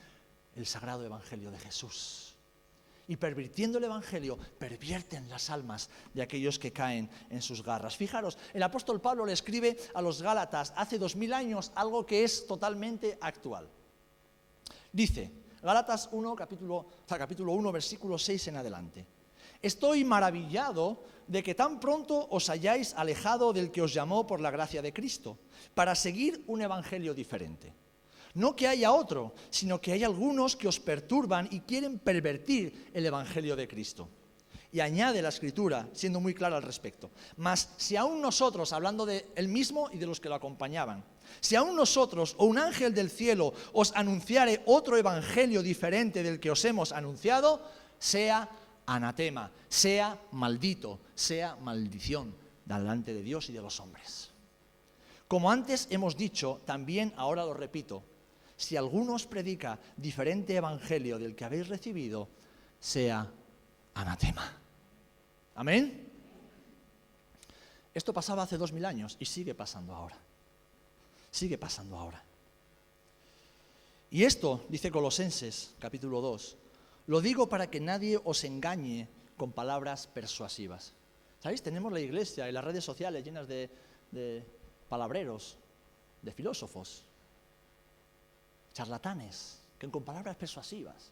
el 0.54 0.66
sagrado 0.66 1.04
evangelio 1.04 1.50
de 1.50 1.58
Jesús. 1.58 2.34
Y 3.06 3.16
pervirtiendo 3.16 3.76
el 3.78 3.84
evangelio, 3.84 4.38
pervierten 4.58 5.28
las 5.28 5.50
almas 5.50 5.90
de 6.14 6.22
aquellos 6.22 6.58
que 6.58 6.72
caen 6.72 7.10
en 7.28 7.42
sus 7.42 7.62
garras. 7.62 7.96
Fijaros, 7.96 8.38
el 8.54 8.62
apóstol 8.62 9.00
Pablo 9.00 9.26
le 9.26 9.34
escribe 9.34 9.76
a 9.94 10.00
los 10.00 10.22
Gálatas 10.22 10.72
hace 10.74 10.98
dos 10.98 11.14
mil 11.14 11.34
años 11.34 11.70
algo 11.74 12.06
que 12.06 12.24
es 12.24 12.46
totalmente 12.46 13.18
actual. 13.20 13.68
Dice, 14.90 15.43
Gálatas 15.64 16.10
1, 16.12 16.36
capítulo, 16.36 16.84
capítulo 17.08 17.52
1, 17.54 17.72
versículo 17.72 18.18
6 18.18 18.48
en 18.48 18.56
adelante. 18.58 19.06
Estoy 19.62 20.04
maravillado 20.04 21.00
de 21.26 21.42
que 21.42 21.54
tan 21.54 21.80
pronto 21.80 22.28
os 22.28 22.50
hayáis 22.50 22.92
alejado 22.92 23.50
del 23.54 23.72
que 23.72 23.80
os 23.80 23.94
llamó 23.94 24.26
por 24.26 24.42
la 24.42 24.50
gracia 24.50 24.82
de 24.82 24.92
Cristo, 24.92 25.38
para 25.72 25.94
seguir 25.94 26.44
un 26.48 26.60
evangelio 26.60 27.14
diferente. 27.14 27.72
No 28.34 28.54
que 28.54 28.68
haya 28.68 28.92
otro, 28.92 29.32
sino 29.48 29.80
que 29.80 29.92
hay 29.92 30.04
algunos 30.04 30.54
que 30.54 30.68
os 30.68 30.78
perturban 30.78 31.48
y 31.50 31.60
quieren 31.60 31.98
pervertir 31.98 32.90
el 32.92 33.06
evangelio 33.06 33.56
de 33.56 33.66
Cristo. 33.66 34.10
Y 34.70 34.80
añade 34.80 35.22
la 35.22 35.30
escritura, 35.30 35.88
siendo 35.94 36.20
muy 36.20 36.34
clara 36.34 36.58
al 36.58 36.62
respecto. 36.62 37.10
Mas 37.38 37.70
si 37.78 37.96
aún 37.96 38.20
nosotros, 38.20 38.74
hablando 38.74 39.06
de 39.06 39.30
él 39.34 39.48
mismo 39.48 39.88
y 39.90 39.96
de 39.96 40.04
los 40.04 40.20
que 40.20 40.28
lo 40.28 40.34
acompañaban, 40.34 41.02
si 41.40 41.56
aún 41.56 41.76
nosotros 41.76 42.34
o 42.38 42.46
un 42.46 42.58
ángel 42.58 42.94
del 42.94 43.10
cielo 43.10 43.52
os 43.72 43.92
anunciare 43.94 44.62
otro 44.66 44.96
evangelio 44.96 45.62
diferente 45.62 46.22
del 46.22 46.40
que 46.40 46.50
os 46.50 46.64
hemos 46.64 46.92
anunciado, 46.92 47.60
sea 47.98 48.48
anatema, 48.86 49.50
sea 49.68 50.18
maldito, 50.32 51.00
sea 51.14 51.56
maldición 51.56 52.34
delante 52.64 53.12
de 53.14 53.22
Dios 53.22 53.48
y 53.50 53.52
de 53.52 53.62
los 53.62 53.80
hombres. 53.80 54.30
Como 55.28 55.50
antes 55.50 55.88
hemos 55.90 56.16
dicho, 56.16 56.60
también 56.64 57.12
ahora 57.16 57.44
lo 57.44 57.54
repito, 57.54 58.02
si 58.56 58.76
alguno 58.76 59.14
os 59.14 59.26
predica 59.26 59.78
diferente 59.96 60.56
evangelio 60.56 61.18
del 61.18 61.34
que 61.34 61.44
habéis 61.44 61.68
recibido, 61.68 62.28
sea 62.78 63.26
anatema. 63.94 64.52
Amén. 65.56 66.12
Esto 67.92 68.12
pasaba 68.12 68.42
hace 68.42 68.58
dos 68.58 68.72
mil 68.72 68.84
años 68.84 69.16
y 69.18 69.24
sigue 69.24 69.54
pasando 69.54 69.94
ahora 69.94 70.23
sigue 71.34 71.58
pasando 71.58 71.98
ahora. 71.98 72.22
Y 74.10 74.22
esto, 74.22 74.64
dice 74.68 74.92
Colosenses 74.92 75.74
capítulo 75.80 76.20
2, 76.20 76.56
lo 77.08 77.20
digo 77.20 77.48
para 77.48 77.68
que 77.68 77.80
nadie 77.80 78.20
os 78.22 78.44
engañe 78.44 79.08
con 79.36 79.50
palabras 79.50 80.06
persuasivas. 80.06 80.92
¿Sabéis? 81.40 81.60
Tenemos 81.60 81.92
la 81.92 81.98
iglesia 81.98 82.48
y 82.48 82.52
las 82.52 82.64
redes 82.64 82.84
sociales 82.84 83.24
llenas 83.24 83.48
de, 83.48 83.68
de 84.12 84.44
palabreros, 84.88 85.58
de 86.22 86.32
filósofos, 86.32 87.04
charlatanes, 88.72 89.60
que 89.76 89.90
con 89.90 90.04
palabras 90.04 90.36
persuasivas, 90.36 91.10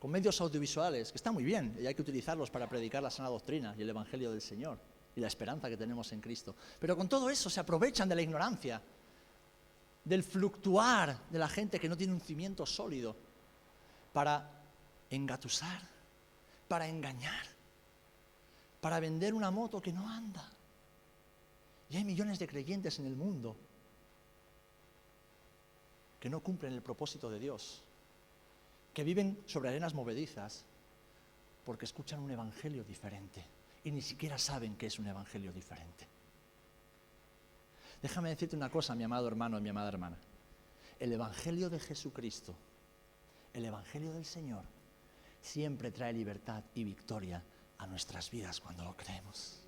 con 0.00 0.10
medios 0.10 0.40
audiovisuales, 0.40 1.12
que 1.12 1.18
están 1.18 1.34
muy 1.34 1.44
bien 1.44 1.76
y 1.78 1.86
hay 1.86 1.94
que 1.94 2.02
utilizarlos 2.02 2.50
para 2.50 2.66
predicar 2.66 3.02
la 3.02 3.10
sana 3.10 3.28
doctrina 3.28 3.74
y 3.76 3.82
el 3.82 3.90
Evangelio 3.90 4.30
del 4.30 4.40
Señor 4.40 4.78
y 5.16 5.20
la 5.20 5.26
esperanza 5.26 5.68
que 5.68 5.76
tenemos 5.76 6.12
en 6.12 6.20
Cristo. 6.20 6.54
Pero 6.78 6.96
con 6.96 7.08
todo 7.08 7.28
eso 7.28 7.50
se 7.50 7.58
aprovechan 7.58 8.08
de 8.08 8.14
la 8.14 8.22
ignorancia, 8.22 8.80
del 10.04 10.22
fluctuar 10.22 11.28
de 11.28 11.38
la 11.38 11.48
gente 11.48 11.80
que 11.80 11.88
no 11.88 11.96
tiene 11.96 12.12
un 12.12 12.20
cimiento 12.20 12.64
sólido, 12.64 13.16
para 14.12 14.48
engatusar 15.10 15.96
para 16.68 16.88
engañar, 16.88 17.46
para 18.80 19.00
vender 19.00 19.34
una 19.34 19.50
moto 19.50 19.80
que 19.80 19.92
no 19.92 20.08
anda. 20.08 20.48
Y 21.88 21.96
hay 21.96 22.04
millones 22.04 22.38
de 22.38 22.48
creyentes 22.48 22.98
en 22.98 23.06
el 23.06 23.14
mundo 23.14 23.56
que 26.18 26.30
no 26.30 26.40
cumplen 26.40 26.72
el 26.72 26.82
propósito 26.82 27.30
de 27.30 27.38
Dios, 27.38 27.82
que 28.92 29.04
viven 29.04 29.42
sobre 29.46 29.68
arenas 29.68 29.94
movedizas 29.94 30.64
porque 31.64 31.84
escuchan 31.84 32.20
un 32.20 32.30
evangelio 32.30 32.84
diferente 32.84 33.44
y 33.86 33.92
ni 33.92 34.02
siquiera 34.02 34.36
saben 34.36 34.74
que 34.74 34.86
es 34.86 34.98
un 34.98 35.06
evangelio 35.06 35.52
diferente. 35.52 36.08
Déjame 38.02 38.30
decirte 38.30 38.56
una 38.56 38.68
cosa, 38.68 38.96
mi 38.96 39.04
amado 39.04 39.28
hermano 39.28 39.58
y 39.58 39.60
mi 39.60 39.68
amada 39.68 39.86
hermana. 39.86 40.18
El 40.98 41.12
evangelio 41.12 41.70
de 41.70 41.78
Jesucristo, 41.78 42.56
el 43.52 43.64
evangelio 43.64 44.12
del 44.12 44.24
Señor, 44.24 44.64
siempre 45.40 45.92
trae 45.92 46.12
libertad 46.12 46.64
y 46.74 46.82
victoria 46.82 47.44
a 47.78 47.86
nuestras 47.86 48.28
vidas 48.28 48.60
cuando 48.60 48.82
lo 48.82 48.96
creemos. 48.96 49.62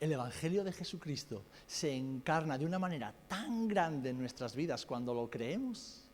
El 0.00 0.10
Evangelio 0.10 0.64
de 0.64 0.72
Jesucristo 0.72 1.44
se 1.68 1.94
encarna 1.94 2.58
de 2.58 2.66
una 2.66 2.80
manera 2.80 3.14
tan 3.28 3.68
grande 3.68 4.10
en 4.10 4.18
nuestras 4.18 4.56
vidas 4.56 4.84
cuando 4.84 5.14
lo 5.14 5.30
creemos 5.30 6.07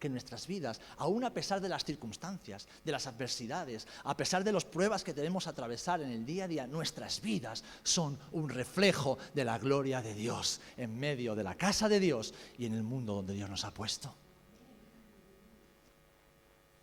que 0.00 0.08
nuestras 0.08 0.48
vidas, 0.48 0.80
aun 0.96 1.22
a 1.22 1.30
pesar 1.30 1.60
de 1.60 1.68
las 1.68 1.84
circunstancias, 1.84 2.66
de 2.82 2.90
las 2.90 3.06
adversidades, 3.06 3.86
a 4.02 4.16
pesar 4.16 4.42
de 4.42 4.50
las 4.50 4.64
pruebas 4.64 5.04
que 5.04 5.12
debemos 5.12 5.46
atravesar 5.46 6.00
en 6.00 6.10
el 6.10 6.26
día 6.26 6.44
a 6.44 6.48
día, 6.48 6.66
nuestras 6.66 7.20
vidas 7.20 7.62
son 7.84 8.18
un 8.32 8.48
reflejo 8.48 9.18
de 9.34 9.44
la 9.44 9.58
gloria 9.58 10.02
de 10.02 10.14
Dios 10.14 10.60
en 10.76 10.98
medio 10.98 11.36
de 11.36 11.44
la 11.44 11.54
casa 11.54 11.88
de 11.88 12.00
Dios 12.00 12.34
y 12.58 12.66
en 12.66 12.74
el 12.74 12.82
mundo 12.82 13.14
donde 13.14 13.34
Dios 13.34 13.50
nos 13.50 13.64
ha 13.64 13.72
puesto. 13.72 14.12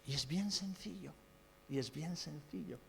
Y 0.06 0.14
es 0.14 0.26
bien 0.26 0.52
sencillo, 0.52 1.12
y 1.68 1.80
es 1.80 1.92
bien 1.92 2.16
sencillo. 2.16 2.80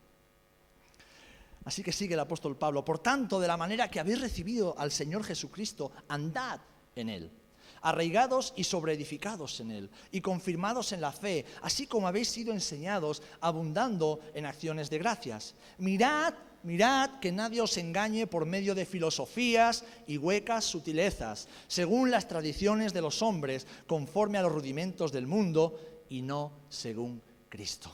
Así 1.65 1.83
que 1.83 1.91
sigue 1.91 2.13
el 2.13 2.19
apóstol 2.21 2.55
Pablo, 2.55 2.85
por 2.85 2.99
tanto, 2.99 3.39
de 3.39 3.47
la 3.47 3.57
manera 3.57 3.89
que 3.89 3.99
habéis 3.99 4.21
recibido 4.21 4.79
al 4.79 4.91
Señor 4.91 5.25
Jesucristo, 5.25 5.91
andad 6.07 6.61
en 6.95 7.09
él 7.09 7.38
arraigados 7.81 8.53
y 8.55 8.63
sobreedificados 8.63 9.59
en 9.59 9.71
Él, 9.71 9.89
y 10.11 10.21
confirmados 10.21 10.91
en 10.91 11.01
la 11.01 11.11
fe, 11.11 11.45
así 11.61 11.87
como 11.87 12.07
habéis 12.07 12.29
sido 12.29 12.53
enseñados, 12.53 13.21
abundando 13.41 14.19
en 14.33 14.45
acciones 14.45 14.89
de 14.89 14.97
gracias. 14.97 15.55
Mirad, 15.77 16.33
mirad 16.63 17.19
que 17.19 17.31
nadie 17.31 17.61
os 17.61 17.77
engañe 17.77 18.27
por 18.27 18.45
medio 18.45 18.75
de 18.75 18.85
filosofías 18.85 19.83
y 20.07 20.17
huecas 20.17 20.65
sutilezas, 20.65 21.47
según 21.67 22.11
las 22.11 22.27
tradiciones 22.27 22.93
de 22.93 23.01
los 23.01 23.21
hombres, 23.21 23.67
conforme 23.87 24.37
a 24.37 24.41
los 24.41 24.51
rudimentos 24.51 25.11
del 25.11 25.27
mundo, 25.27 25.79
y 26.09 26.21
no 26.21 26.51
según 26.69 27.21
Cristo. 27.49 27.91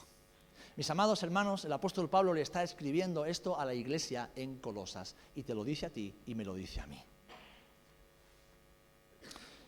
Mis 0.78 0.90
amados 0.90 1.24
hermanos, 1.24 1.64
el 1.64 1.72
apóstol 1.72 2.10
Pablo 2.10 2.34
le 2.34 2.42
está 2.42 2.62
escribiendo 2.62 3.26
esto 3.26 3.58
a 3.58 3.66
la 3.66 3.74
iglesia 3.74 4.32
en 4.36 4.58
Colosas, 4.58 5.16
y 5.34 5.44
te 5.44 5.54
lo 5.54 5.64
dice 5.64 5.86
a 5.86 5.90
ti 5.90 6.14
y 6.26 6.36
me 6.36 6.44
lo 6.44 6.54
dice 6.54 6.82
a 6.82 6.88
mí. 6.88 7.02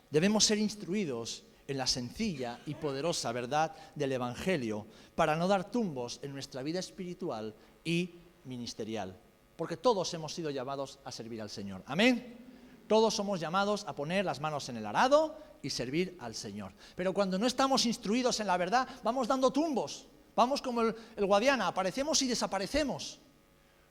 Debemos 0.10 0.46
ser 0.46 0.58
instruidos 0.58 1.44
en 1.68 1.78
la 1.78 1.88
sencilla 1.88 2.62
y 2.66 2.76
poderosa 2.76 3.32
verdad 3.32 3.76
del 3.96 4.14
Evangelio 4.14 4.86
para 5.16 5.36
no 5.36 5.48
dar 5.48 5.70
tumbos 5.70 6.20
en 6.24 6.32
nuestra 6.34 6.64
vida 6.64 6.80
espiritual 6.80 7.54
y 7.84 8.16
ministerial. 8.46 9.20
Porque 9.56 9.78
todos 9.78 10.14
hemos 10.14 10.34
sido 10.34 10.50
llamados 10.50 11.00
a 11.04 11.12
servir 11.12 11.42
al 11.42 11.50
Señor. 11.50 11.84
Amén. 11.86 12.46
Todos 12.88 13.16
somos 13.16 13.40
llamados 13.40 13.84
a 13.86 13.94
poner 13.94 14.24
las 14.24 14.40
manos 14.40 14.70
en 14.70 14.78
el 14.78 14.86
arado 14.86 15.38
y 15.62 15.70
servir 15.70 16.16
al 16.20 16.36
Señor. 16.36 16.72
Pero 16.96 17.14
cuando 17.14 17.38
no 17.38 17.46
estamos 17.46 17.86
instruidos 17.86 18.40
en 18.40 18.48
la 18.48 18.56
verdad, 18.56 18.88
vamos 19.04 19.28
dando 19.28 19.52
tumbos. 19.52 20.08
Vamos 20.36 20.62
como 20.62 20.82
el, 20.82 20.96
Guadiana, 21.18 21.68
aparecemos 21.68 22.22
y 22.22 22.28
desaparecemos. 22.28 23.20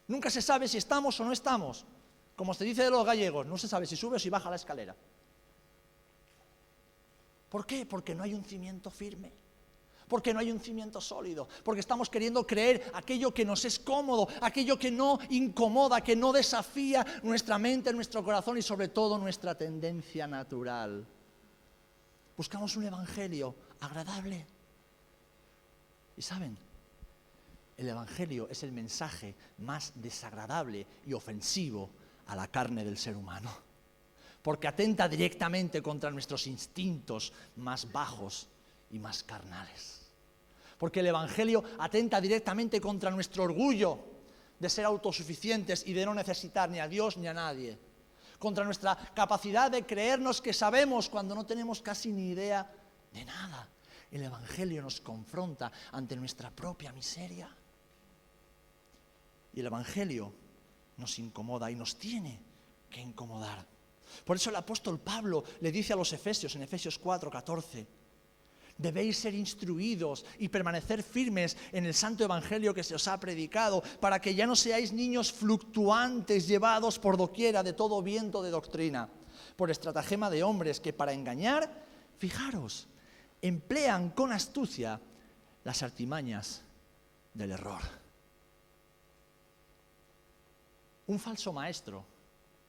Nunca 0.07 0.31
se 0.31 0.41
sabe 0.41 0.69
si 0.69 0.79
estamos 0.79 1.19
o 1.21 1.25
no 1.25 1.33
estamos. 1.33 1.85
Como 2.37 2.55
se 2.55 2.65
dice 2.65 2.85
de 2.85 2.91
los 2.91 3.05
gallegos, 3.05 3.47
no 3.47 3.59
se 3.59 3.67
sabe 3.69 3.87
si 3.87 3.97
sube 3.97 4.17
o 4.17 4.19
si 4.19 4.31
baja 4.31 4.49
la 4.49 4.57
escalera. 4.57 4.95
¿Por 7.49 7.67
qué? 7.67 7.87
Porque 7.87 8.15
no 8.15 8.23
hay 8.23 8.35
un 8.35 8.45
cimiento 8.45 8.91
firme. 8.91 9.33
Porque 10.09 10.33
no 10.33 10.41
hay 10.41 10.53
un 10.53 10.61
cimiento 10.61 11.01
sólido. 11.01 11.49
Porque 11.65 11.81
estamos 11.81 12.09
queriendo 12.09 12.47
creer 12.47 12.91
aquello 12.95 13.35
que 13.35 13.45
nos 13.45 13.65
es 13.65 13.79
cómodo, 13.79 14.29
aquello 14.41 14.79
que 14.79 14.91
no 14.91 15.19
incomoda, 15.31 16.01
que 16.01 16.15
no 16.15 16.33
desafía 16.33 17.05
nuestra 17.23 17.59
mente, 17.59 17.93
nuestro 17.93 18.23
corazón 18.25 18.59
y 18.59 18.63
sobre 18.63 18.89
todo 18.89 19.19
nuestra 19.19 19.57
tendencia 19.57 20.27
natural. 20.27 21.07
Buscamos 22.37 22.77
un 22.77 22.85
evangelio 22.85 23.55
agradable. 23.81 24.47
Y 26.17 26.23
saben, 26.23 26.57
el 27.77 27.89
evangelio 27.89 28.49
es 28.49 28.63
el 28.63 28.73
mensaje 28.73 29.35
más 29.59 29.93
desagradable 29.97 30.87
y 31.05 31.13
ofensivo 31.13 31.91
a 32.27 32.37
la 32.37 32.49
carne 32.49 32.85
del 32.85 32.97
ser 32.97 33.17
humano 33.17 33.66
porque 34.47 34.69
atenta 34.69 35.09
directamente 35.09 35.83
contra 35.83 36.09
nuestros 36.09 36.47
instintos 36.47 37.33
más 37.57 37.91
bajos 37.91 38.47
y 38.93 38.99
más 39.01 39.25
carnales. 39.25 40.07
Porque 40.79 41.01
el 41.01 41.09
Evangelio 41.09 41.65
atenta 41.81 42.21
directamente 42.21 42.81
contra 42.81 43.11
nuestro 43.11 43.43
orgullo 43.43 43.99
de 44.57 44.71
ser 44.71 44.85
autosuficientes 44.85 45.85
y 45.85 45.93
de 45.95 46.07
no 46.07 46.15
necesitar 46.15 46.71
ni 46.71 46.79
a 46.79 46.87
Dios 46.87 47.17
ni 47.17 47.27
a 47.27 47.35
nadie. 47.35 47.77
Contra 48.39 48.65
nuestra 48.65 48.97
capacidad 49.13 49.69
de 49.69 49.85
creernos 49.85 50.41
que 50.41 50.53
sabemos 50.53 51.09
cuando 51.09 51.35
no 51.35 51.45
tenemos 51.45 51.83
casi 51.83 52.13
ni 52.13 52.29
idea 52.29 52.71
de 53.13 53.25
nada. 53.25 53.69
El 54.13 54.23
Evangelio 54.23 54.81
nos 54.81 55.01
confronta 55.01 55.73
ante 55.91 56.15
nuestra 56.15 56.53
propia 56.53 56.93
miseria. 56.93 57.51
Y 59.55 59.59
el 59.59 59.67
Evangelio 59.67 60.33
nos 60.99 61.19
incomoda 61.19 61.69
y 61.69 61.75
nos 61.75 61.97
tiene 61.97 62.41
que 62.89 63.01
incomodar. 63.01 63.75
Por 64.25 64.37
eso 64.37 64.51
el 64.51 64.57
apóstol 64.57 64.99
Pablo 64.99 65.45
le 65.61 65.73
dice 65.73 65.93
a 65.93 65.97
los 65.97 66.13
Efesios 66.13 66.55
en 66.57 66.63
Efesios 66.63 66.99
4, 66.99 67.31
14, 67.31 67.87
debéis 68.79 69.19
ser 69.19 69.35
instruidos 69.35 70.25
y 70.39 70.49
permanecer 70.49 71.03
firmes 71.03 71.57
en 71.73 71.87
el 71.87 71.95
santo 71.95 72.25
evangelio 72.25 72.75
que 72.75 72.85
se 72.85 72.95
os 72.95 73.09
ha 73.09 73.19
predicado, 73.19 73.83
para 74.01 74.21
que 74.21 74.35
ya 74.35 74.47
no 74.47 74.57
seáis 74.57 74.93
niños 74.93 75.33
fluctuantes 75.33 76.47
llevados 76.47 76.99
por 76.99 77.17
doquiera 77.17 77.63
de 77.63 77.73
todo 77.73 78.03
viento 78.03 78.43
de 78.43 78.51
doctrina, 78.51 79.09
por 79.57 79.71
estratagema 79.71 80.31
de 80.31 80.43
hombres 80.43 80.81
que 80.81 80.93
para 80.93 81.13
engañar, 81.13 81.85
fijaros, 82.19 82.89
emplean 83.41 84.11
con 84.11 84.33
astucia 84.33 85.01
las 85.65 85.83
artimañas 85.83 86.63
del 87.35 87.53
error. 87.53 87.83
Un 91.07 91.19
falso 91.19 91.53
maestro 91.53 92.16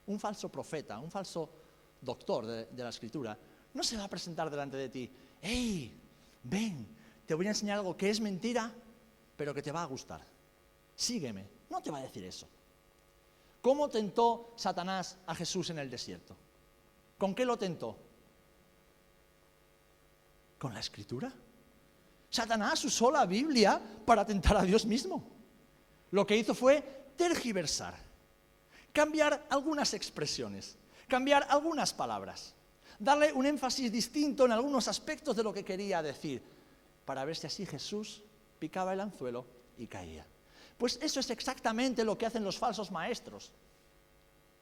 un 0.08 0.18
falso 0.18 0.48
profeta, 0.48 0.98
un 0.98 1.10
falso 1.10 1.48
doctor 2.00 2.46
de, 2.46 2.82
la 2.82 2.88
escritura, 2.88 3.38
no 3.74 3.82
se 3.82 3.96
va 3.96 4.04
a 4.04 4.08
presentar 4.08 4.50
delante 4.50 4.76
de 4.76 4.88
ti, 4.88 5.10
hey, 5.40 5.94
ven, 6.42 6.86
te 7.26 7.34
voy 7.34 7.46
a 7.46 7.50
enseñar 7.50 7.78
algo 7.78 7.96
que 7.96 8.10
es 8.10 8.20
mentira, 8.20 8.72
pero 9.36 9.54
que 9.54 9.62
te 9.62 9.70
va 9.70 9.82
a 9.82 9.86
gustar. 9.86 10.20
Sígueme. 10.94 11.46
No 11.70 11.82
te 11.82 11.90
va 11.90 11.98
a 11.98 12.02
decir 12.02 12.24
eso. 12.24 12.48
¿Cómo 13.60 13.88
tentó 13.88 14.54
Satanás 14.56 15.18
a 15.26 15.34
Jesús 15.34 15.70
en 15.70 15.78
el 15.78 15.90
desierto? 15.90 16.34
¿Con 17.18 17.34
qué 17.34 17.44
lo 17.44 17.58
tentó? 17.58 17.96
¿Con 20.58 20.72
la 20.72 20.80
escritura? 20.80 21.30
Satanás 22.30 22.84
usó 22.84 23.10
la 23.10 23.26
Biblia 23.26 23.80
para 24.06 24.24
tentar 24.24 24.56
a 24.56 24.62
Dios 24.62 24.86
mismo. 24.86 25.22
Lo 26.10 26.26
que 26.26 26.36
hizo 26.36 26.54
fue 26.54 27.12
tergiversar 27.16 28.07
cambiar 28.92 29.46
algunas 29.50 29.94
expresiones, 29.94 30.76
cambiar 31.06 31.46
algunas 31.48 31.92
palabras, 31.92 32.54
darle 32.98 33.32
un 33.32 33.46
énfasis 33.46 33.90
distinto 33.90 34.44
en 34.44 34.52
algunos 34.52 34.88
aspectos 34.88 35.36
de 35.36 35.42
lo 35.42 35.52
que 35.52 35.64
quería 35.64 36.02
decir, 36.02 36.42
para 37.04 37.24
ver 37.24 37.36
si 37.36 37.46
así 37.46 37.64
Jesús 37.66 38.22
picaba 38.58 38.92
el 38.92 39.00
anzuelo 39.00 39.46
y 39.78 39.86
caía. 39.86 40.26
Pues 40.76 40.98
eso 41.02 41.20
es 41.20 41.30
exactamente 41.30 42.04
lo 42.04 42.16
que 42.16 42.26
hacen 42.26 42.44
los 42.44 42.58
falsos 42.58 42.90
maestros. 42.90 43.52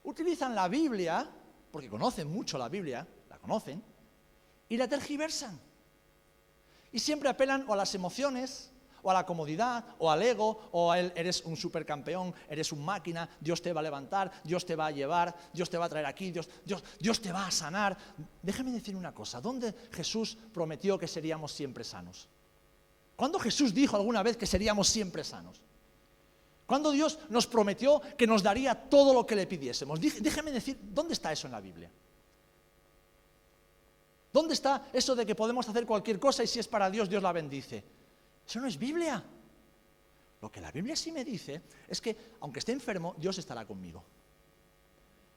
Utilizan 0.05 0.55
la 0.55 0.69
Biblia, 0.69 1.29
porque 1.71 1.89
conocen 1.89 2.31
mucho 2.31 2.57
la 2.57 2.69
Biblia, 2.69 3.07
la 3.29 3.39
conocen, 3.39 3.83
y 4.69 4.77
la 4.77 4.89
tergiversan. 4.89 5.59
Y 6.93 6.99
siempre 6.99 7.29
apelan 7.29 7.67
a 7.69 7.77
las 7.77 7.95
emociones, 7.95 8.71
o 9.07 9.11
a 9.12 9.14
la 9.14 9.25
comodidad, 9.25 9.85
o 10.01 10.11
al 10.11 10.21
ego, 10.21 10.69
o 10.73 10.90
a 10.90 10.99
él, 10.99 11.12
eres 11.14 11.42
un 11.45 11.57
supercampeón, 11.57 12.35
eres 12.51 12.73
un 12.73 12.85
máquina, 12.85 13.29
Dios 13.40 13.62
te 13.62 13.73
va 13.73 13.79
a 13.79 13.85
levantar, 13.85 14.33
Dios 14.42 14.66
te 14.66 14.75
va 14.75 14.87
a 14.87 14.90
llevar, 14.90 15.33
Dios 15.53 15.71
te 15.71 15.79
va 15.79 15.85
a 15.85 15.88
traer 15.88 16.07
aquí, 16.07 16.33
Dios, 16.33 16.49
Dios, 16.64 16.83
Dios 16.99 17.21
te 17.23 17.31
va 17.31 17.47
a 17.47 17.51
sanar. 17.53 17.97
Déjame 18.42 18.73
decir 18.73 18.97
una 18.97 19.14
cosa, 19.14 19.40
¿dónde 19.40 19.73
Jesús 19.92 20.37
prometió 20.53 20.99
que 20.99 21.07
seríamos 21.07 21.53
siempre 21.53 21.85
sanos? 21.85 22.29
¿Cuándo 23.14 23.38
Jesús 23.38 23.73
dijo 23.73 23.95
alguna 23.95 24.25
vez 24.25 24.37
que 24.37 24.45
seríamos 24.45 24.88
siempre 24.88 25.23
sanos? 25.23 25.62
¿Cuándo 26.66 26.90
Dios 26.90 27.21
nos 27.29 27.47
prometió 27.47 28.03
que 28.19 28.27
nos 28.27 28.42
daría 28.42 28.75
todo 28.75 29.14
lo 29.14 29.25
que 29.25 29.37
le 29.37 29.47
pidiésemos? 29.47 30.01
Déjeme 30.01 30.51
decir, 30.51 30.81
¿dónde 30.83 31.12
está 31.12 31.31
eso 31.31 31.47
en 31.47 31.53
la 31.53 31.61
Biblia? 31.61 31.92
¿Dónde 34.33 34.55
está 34.55 34.88
eso 34.92 35.14
de 35.14 35.25
que 35.25 35.37
podemos 35.37 35.69
hacer 35.69 35.87
cualquier 35.87 36.19
cosa 36.19 36.42
y 36.42 36.49
si 36.49 36.59
es 36.59 36.66
para 36.66 36.90
Dios, 36.90 37.09
Dios 37.09 37.23
la 37.23 37.31
bendice? 37.31 37.96
Eso 38.47 38.61
no 38.61 38.67
es 38.67 38.79
Biblia. 38.79 39.23
Lo 40.41 40.53
que 40.53 40.61
la 40.61 40.71
Biblia 40.71 40.95
sí 40.95 41.13
me 41.13 41.25
dice 41.25 41.63
es 41.89 42.01
que, 42.01 42.17
aunque 42.41 42.61
esté 42.61 42.73
enfermo, 42.73 43.15
Dios 43.19 43.39
estará 43.39 43.65
conmigo. 43.65 44.05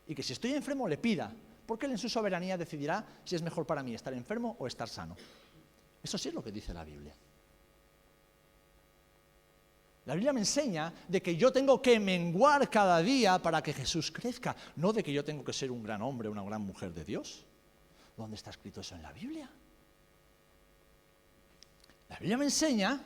Y 0.07 0.15
que 0.15 0.23
si 0.23 0.33
estoy 0.33 0.53
enfermo 0.53 0.87
le 0.87 0.97
pida, 0.97 1.33
porque 1.65 1.85
Él 1.85 1.93
en 1.93 1.97
su 1.97 2.09
soberanía 2.09 2.57
decidirá 2.57 3.05
si 3.23 3.35
es 3.35 3.41
mejor 3.41 3.65
para 3.65 3.83
mí 3.83 3.93
estar 3.93 4.13
enfermo 4.13 4.55
o 4.59 4.67
estar 4.67 4.89
sano. 4.89 5.15
Eso 6.03 6.17
sí 6.17 6.29
es 6.29 6.35
lo 6.35 6.43
que 6.43 6.51
dice 6.51 6.73
la 6.73 6.83
Biblia. 6.83 7.15
La 10.05 10.15
Biblia 10.15 10.33
me 10.33 10.39
enseña 10.39 10.91
de 11.07 11.21
que 11.21 11.35
yo 11.35 11.51
tengo 11.51 11.81
que 11.81 11.99
menguar 11.99 12.69
cada 12.69 12.99
día 13.01 13.37
para 13.39 13.61
que 13.61 13.73
Jesús 13.73 14.11
crezca, 14.11 14.55
no 14.77 14.91
de 14.91 15.03
que 15.03 15.13
yo 15.13 15.23
tengo 15.23 15.43
que 15.43 15.53
ser 15.53 15.69
un 15.69 15.83
gran 15.83 16.01
hombre, 16.01 16.29
una 16.29 16.43
gran 16.43 16.61
mujer 16.61 16.91
de 16.93 17.05
Dios. 17.05 17.45
¿Dónde 18.17 18.35
está 18.35 18.49
escrito 18.49 18.81
eso 18.81 18.95
en 18.95 19.03
la 19.03 19.13
Biblia? 19.13 19.49
La 22.19 22.23
Biblia 22.23 22.37
me 22.37 22.45
enseña 22.45 23.01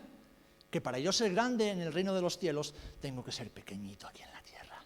que 0.72 0.82
para 0.82 0.98
yo 0.98 1.12
ser 1.12 1.32
grande 1.34 1.70
en 1.70 1.82
el 1.82 1.94
reino 1.94 2.16
de 2.16 2.22
los 2.22 2.40
cielos, 2.40 2.74
tengo 3.00 3.24
que 3.24 3.32
ser 3.32 3.52
pequeñito 3.52 4.08
aquí 4.08 4.24
en 4.24 4.32
la 4.32 4.42
tierra. 4.42 4.84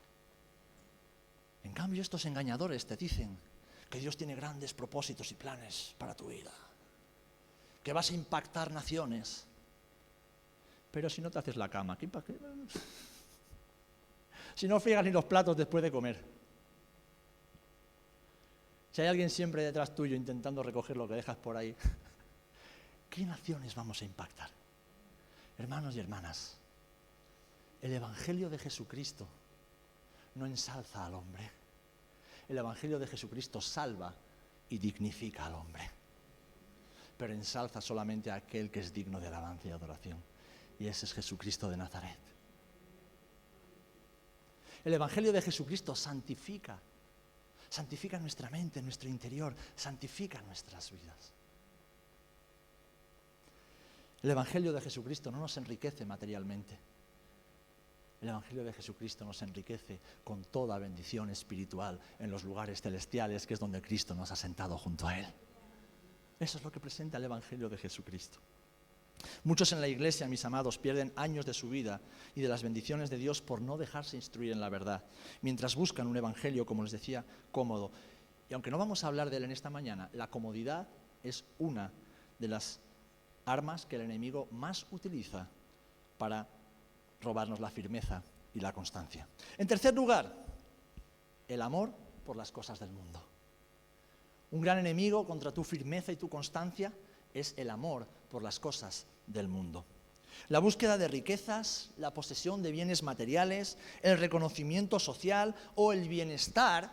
En 1.63 1.71
cambio, 1.71 2.01
estos 2.01 2.25
engañadores 2.25 2.85
te 2.85 2.97
dicen 2.97 3.39
que 3.89 3.99
Dios 3.99 4.17
tiene 4.17 4.35
grandes 4.35 4.73
propósitos 4.73 5.31
y 5.31 5.35
planes 5.35 5.95
para 5.97 6.13
tu 6.13 6.27
vida, 6.27 6.51
que 7.81 7.93
vas 7.93 8.11
a 8.11 8.15
impactar 8.15 8.69
naciones, 8.69 9.45
pero 10.91 11.09
si 11.09 11.21
no 11.21 11.31
te 11.31 11.39
haces 11.39 11.55
la 11.55 11.69
cama, 11.69 11.97
¿qué, 11.97 12.09
si 14.55 14.67
no 14.67 14.77
friegas 14.81 15.05
ni 15.05 15.11
los 15.11 15.23
platos 15.23 15.55
después 15.55 15.81
de 15.81 15.89
comer, 15.89 16.21
si 18.91 19.01
hay 19.01 19.07
alguien 19.07 19.29
siempre 19.29 19.63
detrás 19.63 19.95
tuyo 19.95 20.17
intentando 20.17 20.61
recoger 20.63 20.97
lo 20.97 21.07
que 21.07 21.13
dejas 21.13 21.37
por 21.37 21.55
ahí, 21.55 21.73
¿qué 23.09 23.25
naciones 23.25 23.75
vamos 23.75 24.01
a 24.01 24.05
impactar? 24.05 24.49
Hermanos 25.57 25.95
y 25.95 25.99
hermanas, 25.99 26.57
el 27.81 27.93
Evangelio 27.93 28.49
de 28.49 28.57
Jesucristo 28.57 29.27
no 30.35 30.45
ensalza 30.45 31.05
al 31.05 31.15
hombre. 31.15 31.51
El 32.47 32.57
Evangelio 32.57 32.99
de 32.99 33.07
Jesucristo 33.07 33.59
salva 33.59 34.13
y 34.69 34.77
dignifica 34.77 35.45
al 35.45 35.55
hombre. 35.55 35.89
Pero 37.17 37.33
ensalza 37.33 37.81
solamente 37.81 38.29
a 38.29 38.35
aquel 38.35 38.69
que 38.69 38.79
es 38.79 38.93
digno 38.93 39.19
de 39.19 39.27
alabanza 39.27 39.67
y 39.67 39.71
adoración 39.71 40.21
y 40.79 40.87
ese 40.87 41.05
es 41.05 41.13
Jesucristo 41.13 41.69
de 41.69 41.77
Nazaret. 41.77 42.19
El 44.83 44.93
Evangelio 44.93 45.33
de 45.33 45.41
Jesucristo 45.41 45.95
santifica, 45.95 46.79
santifica 47.69 48.19
nuestra 48.19 48.49
mente, 48.49 48.81
nuestro 48.81 49.09
interior, 49.09 49.55
santifica 49.75 50.41
nuestras 50.43 50.91
vidas. 50.91 51.33
El 54.27 54.31
Evangelio 54.31 54.73
de 54.73 54.81
Jesucristo 54.81 55.31
no 55.31 55.39
nos 55.39 55.55
enriquece 55.55 56.05
materialmente. 56.05 56.77
El 58.19 58.27
Evangelio 58.27 58.65
de 58.65 58.73
Jesucristo 58.73 59.23
nos 59.23 59.41
enriquece 59.41 60.01
con 60.25 60.43
toda 60.43 60.77
bendición 60.77 61.29
espiritual 61.29 61.97
en 62.19 62.29
los 62.29 62.43
lugares 62.43 62.81
celestiales, 62.81 63.47
que 63.47 63.53
es 63.53 63.59
donde 63.61 63.81
Cristo 63.81 64.13
nos 64.15 64.29
ha 64.29 64.35
sentado 64.35 64.77
junto 64.77 65.07
a 65.07 65.17
Él. 65.17 65.25
Eso 66.41 66.57
es 66.57 66.63
lo 66.65 66.69
que 66.73 66.81
presenta 66.81 67.19
el 67.19 67.23
Evangelio 67.23 67.69
de 67.69 67.77
Jesucristo. 67.77 68.39
Muchos 69.45 69.71
en 69.71 69.79
la 69.79 69.87
iglesia, 69.87 70.27
mis 70.27 70.43
amados, 70.43 70.77
pierden 70.77 71.13
años 71.15 71.45
de 71.45 71.53
su 71.53 71.69
vida 71.69 72.01
y 72.35 72.41
de 72.41 72.49
las 72.49 72.63
bendiciones 72.63 73.09
de 73.09 73.15
Dios 73.15 73.41
por 73.41 73.61
no 73.61 73.77
dejarse 73.77 74.17
instruir 74.17 74.51
en 74.51 74.59
la 74.59 74.67
verdad, 74.67 75.05
mientras 75.41 75.77
buscan 75.77 76.05
un 76.05 76.17
evangelio, 76.17 76.65
como 76.65 76.83
les 76.83 76.91
decía, 76.91 77.23
cómodo. 77.53 77.93
Y 78.49 78.53
aunque 78.55 78.71
no 78.71 78.77
vamos 78.77 79.05
a 79.05 79.07
hablar 79.07 79.29
de 79.29 79.37
él 79.37 79.45
en 79.45 79.51
esta 79.51 79.69
mañana, 79.69 80.09
la 80.11 80.29
comodidad 80.29 80.89
es 81.23 81.45
una 81.59 81.93
de 82.39 82.49
las 82.49 82.81
armas 83.47 83.85
que 83.85 83.95
el 83.95 84.03
enemigo 84.03 84.47
más 84.51 84.85
utiliza 84.91 85.47
para 86.17 86.47
robarnos 87.21 87.59
la 87.59 87.71
firmeza 87.71 88.21
y 88.53 88.59
la 88.59 88.73
constancia. 88.73 89.27
En 89.57 89.67
tercer 89.67 89.93
lugar, 89.93 90.33
el 91.47 91.61
amor 91.61 91.91
por 92.25 92.35
las 92.35 92.51
cosas 92.51 92.79
del 92.79 92.89
mundo. 92.89 93.23
Un 94.51 94.61
gran 94.61 94.77
enemigo 94.77 95.25
contra 95.25 95.51
tu 95.51 95.63
firmeza 95.63 96.11
y 96.11 96.17
tu 96.17 96.29
constancia 96.29 96.91
es 97.33 97.53
el 97.57 97.69
amor 97.69 98.07
por 98.29 98.43
las 98.43 98.59
cosas 98.59 99.07
del 99.25 99.47
mundo. 99.47 99.85
La 100.49 100.59
búsqueda 100.59 100.97
de 100.97 101.07
riquezas, 101.07 101.91
la 101.97 102.13
posesión 102.13 102.61
de 102.61 102.71
bienes 102.71 103.01
materiales, 103.01 103.77
el 104.01 104.17
reconocimiento 104.17 104.99
social 104.99 105.55
o 105.75 105.93
el 105.93 106.07
bienestar 106.07 106.91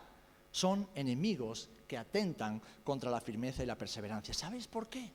son 0.51 0.87
enemigos 0.95 1.69
que 1.87 1.97
atentan 1.97 2.61
contra 2.83 3.11
la 3.11 3.21
firmeza 3.21 3.63
y 3.63 3.65
la 3.65 3.77
perseverancia. 3.77 4.33
¿Sabéis 4.33 4.67
por 4.67 4.87
qué? 4.87 5.11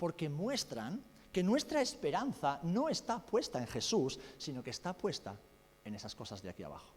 Porque 0.00 0.30
muestran 0.30 1.04
que 1.30 1.42
nuestra 1.42 1.82
esperanza 1.82 2.58
no 2.62 2.88
está 2.88 3.20
puesta 3.20 3.58
en 3.58 3.66
Jesús, 3.66 4.18
sino 4.38 4.62
que 4.62 4.70
está 4.70 4.96
puesta 4.96 5.38
en 5.84 5.94
esas 5.94 6.14
cosas 6.14 6.40
de 6.40 6.48
aquí 6.48 6.62
abajo. 6.62 6.90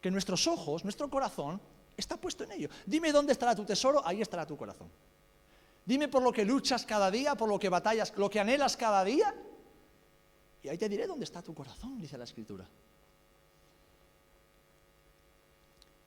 Que 0.00 0.10
nuestros 0.10 0.46
ojos, 0.46 0.84
nuestro 0.84 1.10
corazón, 1.10 1.60
está 1.96 2.16
puesto 2.16 2.44
en 2.44 2.52
ello. 2.52 2.68
Dime 2.86 3.12
dónde 3.12 3.32
estará 3.32 3.54
tu 3.54 3.66
tesoro, 3.66 4.00
ahí 4.06 4.22
estará 4.22 4.46
tu 4.46 4.56
corazón. 4.56 4.90
Dime 5.84 6.08
por 6.08 6.22
lo 6.22 6.32
que 6.32 6.46
luchas 6.46 6.86
cada 6.86 7.10
día, 7.10 7.34
por 7.34 7.50
lo 7.50 7.58
que 7.58 7.68
batallas, 7.68 8.16
lo 8.16 8.30
que 8.30 8.40
anhelas 8.40 8.74
cada 8.74 9.04
día. 9.04 9.34
Y 10.62 10.68
ahí 10.68 10.78
te 10.78 10.88
diré 10.88 11.06
dónde 11.06 11.24
está 11.24 11.42
tu 11.42 11.54
corazón, 11.54 12.00
dice 12.00 12.16
la 12.16 12.24
Escritura. 12.24 12.66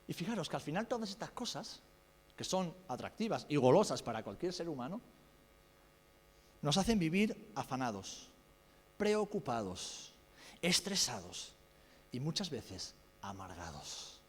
Y 0.08 0.12
fijaros 0.12 0.48
que 0.48 0.56
al 0.56 0.62
final 0.62 0.88
todas 0.88 1.10
estas 1.10 1.30
cosas, 1.30 1.80
que 2.34 2.44
son 2.44 2.74
atractivas 2.88 3.46
y 3.48 3.56
golosas 3.56 4.02
para 4.02 4.24
cualquier 4.24 4.52
ser 4.52 4.68
humano, 4.68 5.00
nos 6.66 6.78
hacen 6.78 6.98
vivir 6.98 7.52
afanados, 7.54 8.28
preocupados, 8.96 10.12
estresados 10.60 11.54
y 12.10 12.18
muchas 12.18 12.50
veces 12.50 12.92
amargados. 13.22 14.20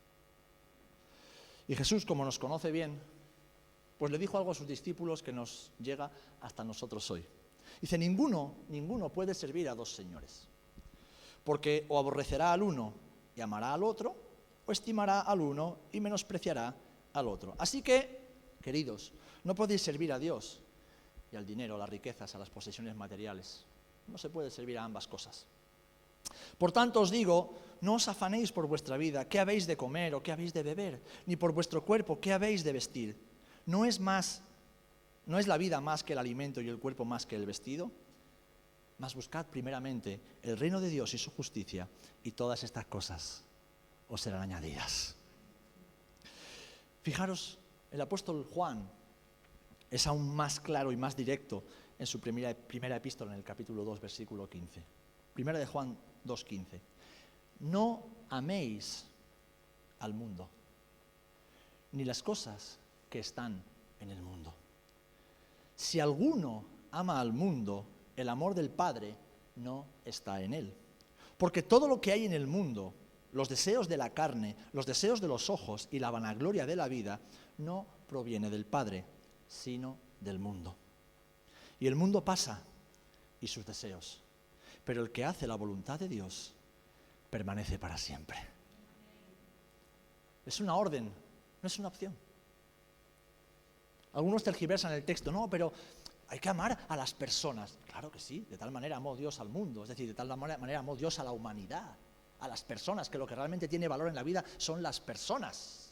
Y 1.68 1.76
Jesús, 1.76 2.06
como 2.06 2.24
nos 2.24 2.38
conoce 2.38 2.72
bien, 2.72 3.02
pues 3.98 4.12
le 4.12 4.20
dijo 4.20 4.38
algo 4.38 4.52
a 4.52 4.54
sus 4.54 4.68
discípulos 4.68 5.24
que 5.24 5.34
nos 5.34 5.72
llega 5.80 6.12
hasta 6.42 6.64
nosotros 6.64 7.10
hoy. 7.10 7.26
Dice, 7.82 7.98
ninguno, 7.98 8.54
ninguno 8.70 9.10
puede 9.10 9.34
servir 9.34 9.68
a 9.68 9.74
dos 9.74 9.96
señores, 9.96 10.48
porque 11.44 11.88
o 11.90 11.98
aborrecerá 11.98 12.54
al 12.54 12.62
uno 12.62 12.94
y 13.36 13.42
amará 13.42 13.74
al 13.74 13.84
otro, 13.84 14.16
o 14.64 14.72
estimará 14.72 15.22
al 15.22 15.42
uno 15.42 15.80
y 15.92 16.00
menospreciará 16.00 16.76
al 17.14 17.28
otro. 17.30 17.56
Así 17.58 17.82
que, 17.82 18.22
queridos, 18.62 19.12
no 19.44 19.56
podéis 19.56 19.82
servir 19.82 20.14
a 20.14 20.20
Dios 20.20 20.62
y 21.32 21.36
al 21.36 21.46
dinero, 21.46 21.76
a 21.76 21.80
las 21.80 21.90
riquezas, 21.90 22.34
a 22.36 22.40
las 22.40 22.50
posesiones 22.50 22.96
materiales. 22.96 23.66
No 24.08 24.18
se 24.18 24.30
puede 24.30 24.52
servir 24.52 24.78
a 24.78 24.84
ambas 24.84 25.08
cosas. 25.08 25.46
Por 26.58 26.72
tanto 26.72 27.02
os 27.02 27.12
digo, 27.12 27.56
no 27.82 27.96
os 27.96 28.08
afanéis 28.08 28.52
por 28.52 28.68
vuestra 28.68 28.98
vida, 28.98 29.28
qué 29.28 29.40
habéis 29.40 29.68
de 29.68 29.78
comer 29.78 30.16
o 30.16 30.24
qué 30.24 30.32
habéis 30.32 30.54
de 30.54 30.64
beber, 30.64 31.02
ni 31.26 31.36
por 31.36 31.52
vuestro 31.52 31.84
cuerpo, 31.84 32.20
qué 32.20 32.34
habéis 32.34 32.64
de 32.64 32.74
vestir 32.74 33.28
¿No 33.68 33.84
es 33.84 34.00
más, 34.00 34.42
no 35.26 35.38
es 35.38 35.46
la 35.46 35.58
vida 35.58 35.82
más 35.82 36.02
que 36.02 36.14
el 36.14 36.20
alimento 36.20 36.62
y 36.62 36.70
el 36.70 36.80
cuerpo 36.80 37.04
más 37.04 37.26
que 37.26 37.36
el 37.36 37.46
vestido? 37.46 37.92
Mas 38.98 39.14
buscad 39.14 39.46
primeramente 39.46 40.22
el 40.42 40.58
reino 40.58 40.80
de 40.80 40.90
Dios 40.90 41.14
y 41.14 41.18
su 41.18 41.32
justicia, 41.32 41.88
y 42.24 42.32
todas 42.32 42.64
estas 42.64 42.86
cosas 42.86 43.44
os 44.08 44.22
serán 44.22 44.42
añadidas. 44.42 45.16
Fijaros, 47.04 47.60
el 47.92 48.00
apóstol 48.00 48.48
Juan 48.54 48.90
es 49.90 50.08
aún 50.08 50.36
más 50.36 50.60
claro 50.60 50.92
y 50.92 50.98
más 50.98 51.16
directo 51.16 51.64
en 51.98 52.06
su 52.06 52.20
primera, 52.20 52.54
primera 52.54 52.96
epístola, 52.96 53.32
en 53.32 53.38
el 53.38 53.44
capítulo 53.44 53.84
2, 53.84 54.00
versículo 54.02 54.50
15. 54.50 54.84
Primera 55.34 55.60
de 55.60 55.66
Juan 55.66 55.98
2.15. 56.26 56.80
No 57.60 58.06
améis 58.30 59.06
al 60.00 60.14
mundo, 60.14 60.50
ni 61.92 62.04
las 62.04 62.22
cosas 62.22 62.80
que 63.10 63.20
están 63.20 63.64
en 64.00 64.12
el 64.12 64.22
mundo. 64.22 64.54
Si 65.76 66.00
alguno 66.00 66.66
ama 66.92 67.20
al 67.20 67.34
mundo, 67.34 67.86
el 68.16 68.30
amor 68.30 68.54
del 68.56 68.70
Padre 68.70 69.16
no 69.56 69.86
está 70.06 70.42
en 70.42 70.54
él. 70.54 70.74
Porque 71.38 71.64
todo 71.64 71.88
lo 71.88 72.02
que 72.02 72.12
hay 72.12 72.26
en 72.26 72.34
el 72.34 72.48
mundo, 72.48 72.94
los 73.32 73.50
deseos 73.50 73.88
de 73.88 73.98
la 73.98 74.14
carne, 74.14 74.56
los 74.74 74.86
deseos 74.86 75.22
de 75.22 75.28
los 75.28 75.50
ojos 75.50 75.88
y 75.92 76.00
la 76.00 76.10
vanagloria 76.10 76.66
de 76.66 76.76
la 76.76 76.88
vida, 76.88 77.20
no 77.58 77.86
proviene 78.08 78.50
del 78.50 78.66
Padre, 78.66 79.06
sino 79.48 79.98
del 80.20 80.40
mundo. 80.40 80.76
Y 81.80 81.88
el 81.88 81.96
mundo 81.96 82.24
pasa 82.24 82.62
y 83.40 83.48
sus 83.48 83.66
deseos, 83.66 84.22
pero 84.84 85.02
el 85.02 85.12
que 85.12 85.26
hace 85.26 85.48
la 85.48 85.56
voluntad 85.56 86.00
de 86.00 86.08
Dios 86.08 86.54
permanece 87.30 87.78
para 87.78 87.98
siempre. 87.98 88.38
Es 90.46 90.60
una 90.60 90.76
orden, 90.76 91.06
no 91.62 91.68
es 91.68 91.78
una 91.78 91.90
opción. 91.90 92.16
Algunos 94.14 94.44
tergiversan 94.44 94.94
el 94.94 95.04
texto, 95.04 95.32
no, 95.32 95.50
pero 95.50 95.72
hay 96.30 96.40
que 96.40 96.50
amar 96.50 96.78
a 96.88 96.96
las 96.96 97.14
personas. 97.14 97.78
Claro 97.86 98.12
que 98.12 98.20
sí, 98.20 98.46
de 98.50 98.58
tal 98.58 98.72
manera 98.72 98.98
amó 98.98 99.16
Dios 99.16 99.40
al 99.40 99.50
mundo, 99.50 99.84
es 99.84 99.90
decir, 99.90 100.08
de 100.08 100.14
tal 100.14 100.36
manera 100.36 100.80
amó 100.80 100.96
Dios 100.96 101.20
a 101.20 101.24
la 101.24 101.32
humanidad, 101.32 101.96
a 102.40 102.48
las 102.48 102.64
personas, 102.64 103.10
que 103.10 103.18
lo 103.18 103.28
que 103.28 103.36
realmente 103.36 103.68
tiene 103.68 103.88
valor 103.88 104.08
en 104.08 104.16
la 104.16 104.24
vida 104.24 104.44
son 104.58 104.82
las 104.82 105.00
personas. 105.00 105.87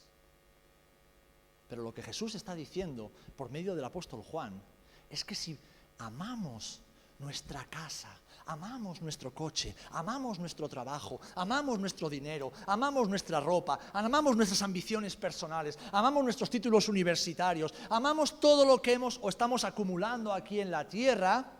Pero 1.68 1.84
lo 1.84 1.93
que 1.93 2.03
Jesús 2.03 2.36
está 2.36 2.53
diciendo 2.53 3.11
por 3.36 3.49
medio 3.49 3.76
del 3.76 3.86
apóstol 3.86 4.22
Juan 4.22 4.61
es 5.09 5.24
que 5.24 5.36
si 5.36 5.57
amamos 5.99 6.82
nuestra 7.20 7.63
casa, 7.66 8.09
amamos 8.47 9.01
nuestro 9.01 9.34
coche, 9.34 9.76
amamos 9.91 10.38
nuestro 10.38 10.68
trabajo, 10.68 11.20
amamos 11.36 11.80
nuestro 11.80 12.09
dinero, 12.09 12.51
amamos 12.68 13.07
nuestra 13.07 13.39
ropa, 13.39 13.80
amamos 13.93 14.36
nuestras 14.36 14.61
ambiciones 14.61 15.16
personales, 15.16 15.80
amamos 15.91 16.24
nuestros 16.24 16.49
títulos 16.49 16.89
universitarios, 16.89 17.74
amamos 17.89 18.39
todo 18.39 18.66
lo 18.66 18.82
que 18.82 18.93
hemos 18.93 19.20
o 19.22 19.30
estamos 19.30 19.63
acumulando 19.63 20.34
aquí 20.34 20.59
en 20.59 20.70
la 20.70 20.88
tierra, 20.88 21.51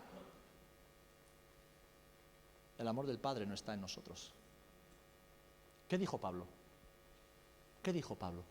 el 2.78 2.88
amor 2.88 3.08
del 3.08 3.20
Padre 3.20 3.46
no 3.46 3.54
está 3.54 3.74
en 3.74 3.82
nosotros. 3.82 4.34
¿Qué 5.88 5.98
dijo 5.98 6.18
Pablo? 6.18 6.46
¿Qué 7.82 7.94
dijo 7.94 8.16
Pablo? 8.16 8.44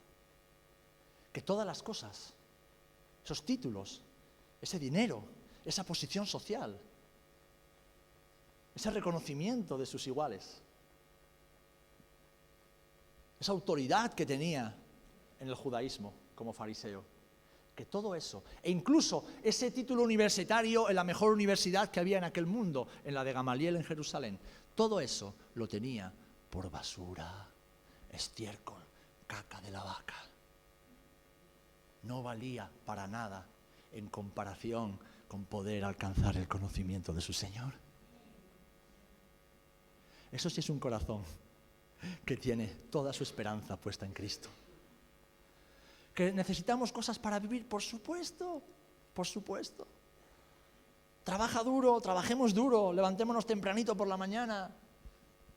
Que 1.35 1.43
todas 1.43 1.67
las 1.67 1.83
cosas, 1.83 2.33
esos 3.25 3.45
títulos, 3.45 4.03
ese 4.63 4.79
dinero, 4.79 5.25
esa 5.65 5.83
posición 5.83 6.27
social, 6.27 6.79
ese 8.73 8.91
reconocimiento 8.93 9.77
de 9.77 9.85
sus 9.85 10.07
iguales, 10.07 10.63
esa 13.41 13.51
autoridad 13.51 14.15
que 14.15 14.25
tenía 14.25 14.77
en 15.41 15.49
el 15.49 15.57
judaísmo 15.57 16.15
como 16.37 16.53
fariseo, 16.53 17.05
que 17.75 17.87
todo 17.87 18.15
eso, 18.15 18.45
e 18.63 18.71
incluso 18.71 19.25
ese 19.43 19.73
título 19.73 20.05
universitario 20.05 20.89
en 20.89 20.95
la 20.95 21.03
mejor 21.03 21.33
universidad 21.33 21.91
que 21.91 21.99
había 21.99 22.19
en 22.19 22.25
aquel 22.25 22.47
mundo, 22.47 22.87
en 23.03 23.13
la 23.13 23.25
de 23.25 23.33
Gamaliel 23.33 23.75
en 23.75 23.83
Jerusalén, 23.83 24.39
todo 24.77 25.01
eso 25.01 25.35
lo 25.55 25.67
tenía 25.67 26.13
por 26.49 26.71
basura, 26.71 27.49
estiércol, 28.09 28.87
caca 29.27 29.61
de 29.61 29.73
la 29.73 29.83
vaca. 29.83 30.15
No 32.05 32.23
valía 32.23 32.71
para 32.85 33.07
nada 33.07 33.47
en 33.93 34.09
comparación 34.09 34.99
con 35.29 35.45
poder 35.45 35.85
alcanzar 35.85 36.37
el 36.37 36.49
conocimiento 36.49 37.13
de 37.13 37.21
su 37.21 37.33
Señor. 37.33 37.73
Eso 40.31 40.51
sí 40.51 40.61
es 40.61 40.71
un 40.71 40.79
corazón 40.79 41.23
que 42.25 42.37
tiene 42.37 42.67
toda 42.91 43.13
su 43.13 43.23
esperanza 43.23 43.77
puesta 43.77 44.05
en 44.05 44.13
Cristo. 44.13 44.49
Que 46.13 46.33
necesitamos 46.33 46.93
cosas 46.93 47.19
para 47.19 47.39
vivir, 47.39 47.69
por 47.69 47.83
supuesto, 47.83 48.63
por 49.15 49.27
supuesto. 49.27 49.87
Trabaja 51.25 51.63
duro, 51.63 52.01
trabajemos 52.01 52.53
duro, 52.53 52.93
levantémonos 52.93 53.47
tempranito 53.47 53.97
por 53.97 54.07
la 54.07 54.17
mañana, 54.17 54.71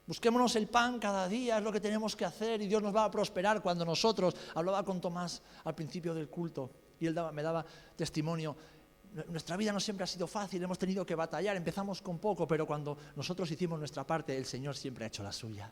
busquémonos 0.07 0.55
el 0.55 0.67
pan 0.67 0.99
cada 0.99 1.27
día, 1.27 1.57
es 1.57 1.63
lo 1.63 1.71
que 1.71 1.81
tenemos 1.81 2.15
que 2.15 2.25
hacer 2.25 2.61
y 2.61 2.67
Dios 2.67 2.81
nos 2.81 2.95
va 2.95 3.03
a 3.03 3.11
prosperar 3.11 3.61
cuando 3.61 3.85
nosotros, 3.85 4.35
hablaba 4.55 4.83
con 4.83 5.01
Tomás 5.01 5.41
al 5.65 5.75
principio 5.75 6.13
del 6.13 6.29
culto 6.29 6.71
y 6.99 7.05
él 7.05 7.15
me 7.33 7.43
daba 7.43 7.65
testimonio, 7.95 8.55
nuestra 9.29 9.57
vida 9.57 9.71
no 9.71 9.79
siempre 9.79 10.03
ha 10.03 10.07
sido 10.07 10.27
fácil, 10.27 10.63
hemos 10.63 10.77
tenido 10.77 11.05
que 11.05 11.15
batallar, 11.15 11.55
empezamos 11.55 12.01
con 12.01 12.19
poco, 12.19 12.47
pero 12.47 12.65
cuando 12.65 12.97
nosotros 13.15 13.49
hicimos 13.51 13.79
nuestra 13.79 14.05
parte, 14.05 14.37
el 14.37 14.45
Señor 14.45 14.75
siempre 14.75 15.05
ha 15.05 15.07
hecho 15.07 15.23
la 15.23 15.31
suya. 15.31 15.71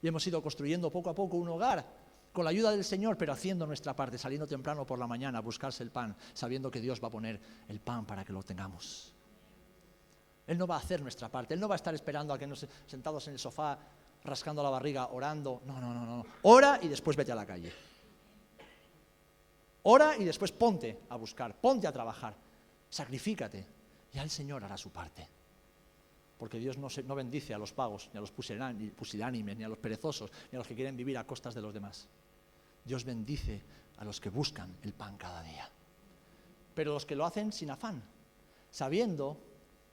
Y 0.00 0.06
hemos 0.06 0.26
ido 0.26 0.42
construyendo 0.42 0.90
poco 0.90 1.10
a 1.10 1.14
poco 1.14 1.36
un 1.36 1.48
hogar 1.48 1.84
con 2.32 2.44
la 2.44 2.50
ayuda 2.50 2.70
del 2.70 2.84
Señor, 2.84 3.16
pero 3.16 3.32
haciendo 3.32 3.66
nuestra 3.66 3.96
parte, 3.96 4.18
saliendo 4.18 4.46
temprano 4.46 4.86
por 4.86 4.98
la 4.98 5.06
mañana 5.06 5.38
a 5.38 5.40
buscarse 5.40 5.82
el 5.82 5.90
pan, 5.90 6.14
sabiendo 6.34 6.70
que 6.70 6.80
Dios 6.80 7.02
va 7.02 7.08
a 7.08 7.10
poner 7.10 7.40
el 7.68 7.80
pan 7.80 8.04
para 8.06 8.24
que 8.24 8.32
lo 8.32 8.42
tengamos. 8.42 9.14
Él 10.48 10.56
no 10.56 10.66
va 10.66 10.76
a 10.76 10.78
hacer 10.78 11.02
nuestra 11.02 11.28
parte, 11.28 11.54
Él 11.54 11.60
no 11.60 11.68
va 11.68 11.74
a 11.74 11.76
estar 11.76 11.94
esperando 11.94 12.32
a 12.32 12.38
que 12.38 12.46
nos 12.46 12.66
sentados 12.86 13.28
en 13.28 13.34
el 13.34 13.38
sofá, 13.38 13.78
rascando 14.24 14.62
la 14.62 14.70
barriga, 14.70 15.08
orando. 15.08 15.60
No, 15.66 15.78
no, 15.78 15.92
no, 15.92 16.06
no. 16.06 16.26
Ora 16.42 16.80
y 16.82 16.88
después 16.88 17.16
vete 17.16 17.32
a 17.32 17.34
la 17.34 17.46
calle. 17.46 17.70
Ora 19.82 20.16
y 20.16 20.24
después 20.24 20.50
ponte 20.52 21.02
a 21.10 21.16
buscar, 21.16 21.54
ponte 21.54 21.86
a 21.86 21.92
trabajar, 21.92 22.34
sacrifícate. 22.88 23.66
Ya 24.12 24.22
el 24.22 24.30
Señor 24.30 24.64
hará 24.64 24.78
su 24.78 24.90
parte. 24.90 25.28
Porque 26.38 26.58
Dios 26.58 26.78
no, 26.78 26.88
no 27.04 27.14
bendice 27.14 27.52
a 27.52 27.58
los 27.58 27.74
pagos, 27.74 28.08
ni 28.14 28.18
a 28.18 28.20
los 28.22 28.32
pusilánimes, 28.32 29.56
ni 29.56 29.64
a 29.64 29.68
los 29.68 29.78
perezosos, 29.78 30.30
ni 30.50 30.56
a 30.56 30.60
los 30.60 30.66
que 30.66 30.74
quieren 30.74 30.96
vivir 30.96 31.18
a 31.18 31.24
costas 31.24 31.54
de 31.54 31.60
los 31.60 31.74
demás. 31.74 32.08
Dios 32.84 33.04
bendice 33.04 33.60
a 33.98 34.04
los 34.04 34.18
que 34.18 34.30
buscan 34.30 34.78
el 34.82 34.94
pan 34.94 35.18
cada 35.18 35.42
día. 35.42 35.68
Pero 36.74 36.94
los 36.94 37.04
que 37.04 37.16
lo 37.16 37.26
hacen 37.26 37.52
sin 37.52 37.70
afán, 37.70 38.02
sabiendo 38.70 39.47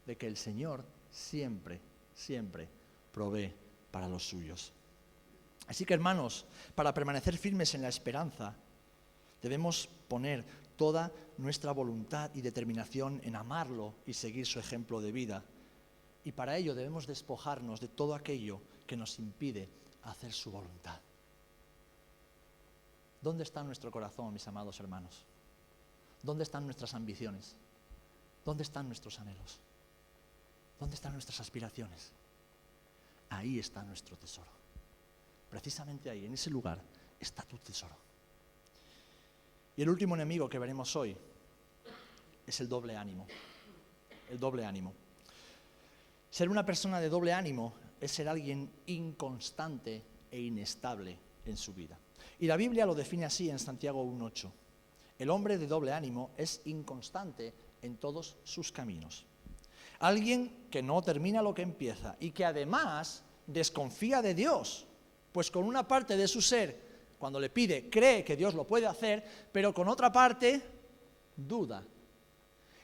de 0.05 0.17
que 0.17 0.27
el 0.27 0.37
Señor 0.37 0.85
siempre, 1.09 1.79
siempre 2.13 2.67
provee 3.11 3.53
para 3.91 4.07
los 4.07 4.27
suyos. 4.27 4.71
Así 5.67 5.85
que 5.85 5.93
hermanos, 5.93 6.45
para 6.75 6.93
permanecer 6.93 7.37
firmes 7.37 7.73
en 7.73 7.81
la 7.81 7.89
esperanza, 7.89 8.55
Debemos 9.45 9.87
poner 10.07 10.43
toda 10.75 11.11
nuestra 11.37 11.71
voluntad 11.71 12.31
y 12.33 12.41
determinación 12.41 13.21
en 13.23 13.35
amarlo 13.35 13.93
y 14.07 14.13
seguir 14.13 14.47
su 14.47 14.57
ejemplo 14.57 15.01
de 15.01 15.11
vida. 15.11 15.43
Y 16.23 16.31
para 16.31 16.57
ello 16.57 16.73
debemos 16.73 17.05
despojarnos 17.05 17.79
de 17.79 17.87
todo 17.87 18.15
aquello 18.15 18.59
que 18.87 18.97
nos 18.97 19.19
impide 19.19 19.69
hacer 20.01 20.33
su 20.33 20.49
voluntad. 20.49 20.99
¿Dónde 23.21 23.43
está 23.43 23.63
nuestro 23.63 23.91
corazón, 23.91 24.33
mis 24.33 24.47
amados 24.47 24.79
hermanos? 24.79 25.27
¿Dónde 26.23 26.43
están 26.43 26.65
nuestras 26.65 26.95
ambiciones? 26.95 27.55
¿Dónde 28.43 28.63
están 28.63 28.87
nuestros 28.87 29.19
anhelos? 29.19 29.59
¿Dónde 30.80 30.95
están 30.95 31.13
nuestras 31.13 31.39
aspiraciones? 31.39 32.11
Ahí 33.30 33.59
está 33.59 33.84
nuestro 33.84 34.17
tesoro. 34.17 34.51
Precisamente 35.49 36.09
ahí, 36.09 36.26
en 36.26 36.34
ese 36.34 36.49
lugar, 36.49 36.82
está 37.19 37.43
tu 37.43 37.57
tesoro. 37.57 37.95
Y 39.78 39.82
el 39.82 39.89
último 39.89 40.15
enemigo 40.15 40.49
que 40.49 40.59
veremos 40.59 40.95
hoy 40.95 41.15
es 42.45 42.59
el 42.59 42.69
doble 42.69 42.95
ánimo. 42.95 43.28
El 44.30 44.39
doble 44.39 44.65
ánimo. 44.65 44.93
Ser 46.30 46.49
una 46.49 46.65
persona 46.65 46.99
de 46.99 47.09
doble 47.09 47.34
ánimo 47.34 47.73
es 47.99 48.11
ser 48.11 48.28
alguien 48.28 48.71
inconstante 48.88 50.03
e 50.32 50.39
inestable 50.39 51.17
en 51.45 51.57
su 51.57 51.73
vida. 51.73 51.97
Y 52.39 52.47
la 52.47 52.57
Biblia 52.57 52.86
lo 52.86 52.95
define 52.95 53.26
así 53.26 53.49
en 53.49 53.59
Santiago 53.59 54.03
1.8. 54.03 54.51
El 55.19 55.30
hombre 55.30 55.57
de 55.57 55.67
doble 55.67 55.93
ánimo 55.93 56.32
es 56.38 56.61
inconstante 56.65 57.53
en 57.82 57.97
todos 57.97 58.38
sus 58.43 58.71
caminos. 58.71 59.26
Alguien 59.99 60.67
que 60.69 60.83
no 60.83 61.01
termina 61.01 61.41
lo 61.41 61.53
que 61.53 61.61
empieza 61.61 62.15
y 62.19 62.31
que 62.31 62.45
además 62.45 63.23
desconfía 63.47 64.21
de 64.21 64.33
Dios, 64.33 64.85
pues 65.31 65.51
con 65.51 65.63
una 65.63 65.87
parte 65.87 66.17
de 66.17 66.27
su 66.27 66.41
ser 66.41 66.85
cuando 67.17 67.39
le 67.39 67.49
pide, 67.49 67.89
cree 67.89 68.23
que 68.23 68.35
Dios 68.35 68.53
lo 68.53 68.67
puede 68.67 68.87
hacer, 68.87 69.23
pero 69.51 69.73
con 69.73 69.87
otra 69.87 70.11
parte, 70.11 70.61
duda. 71.35 71.83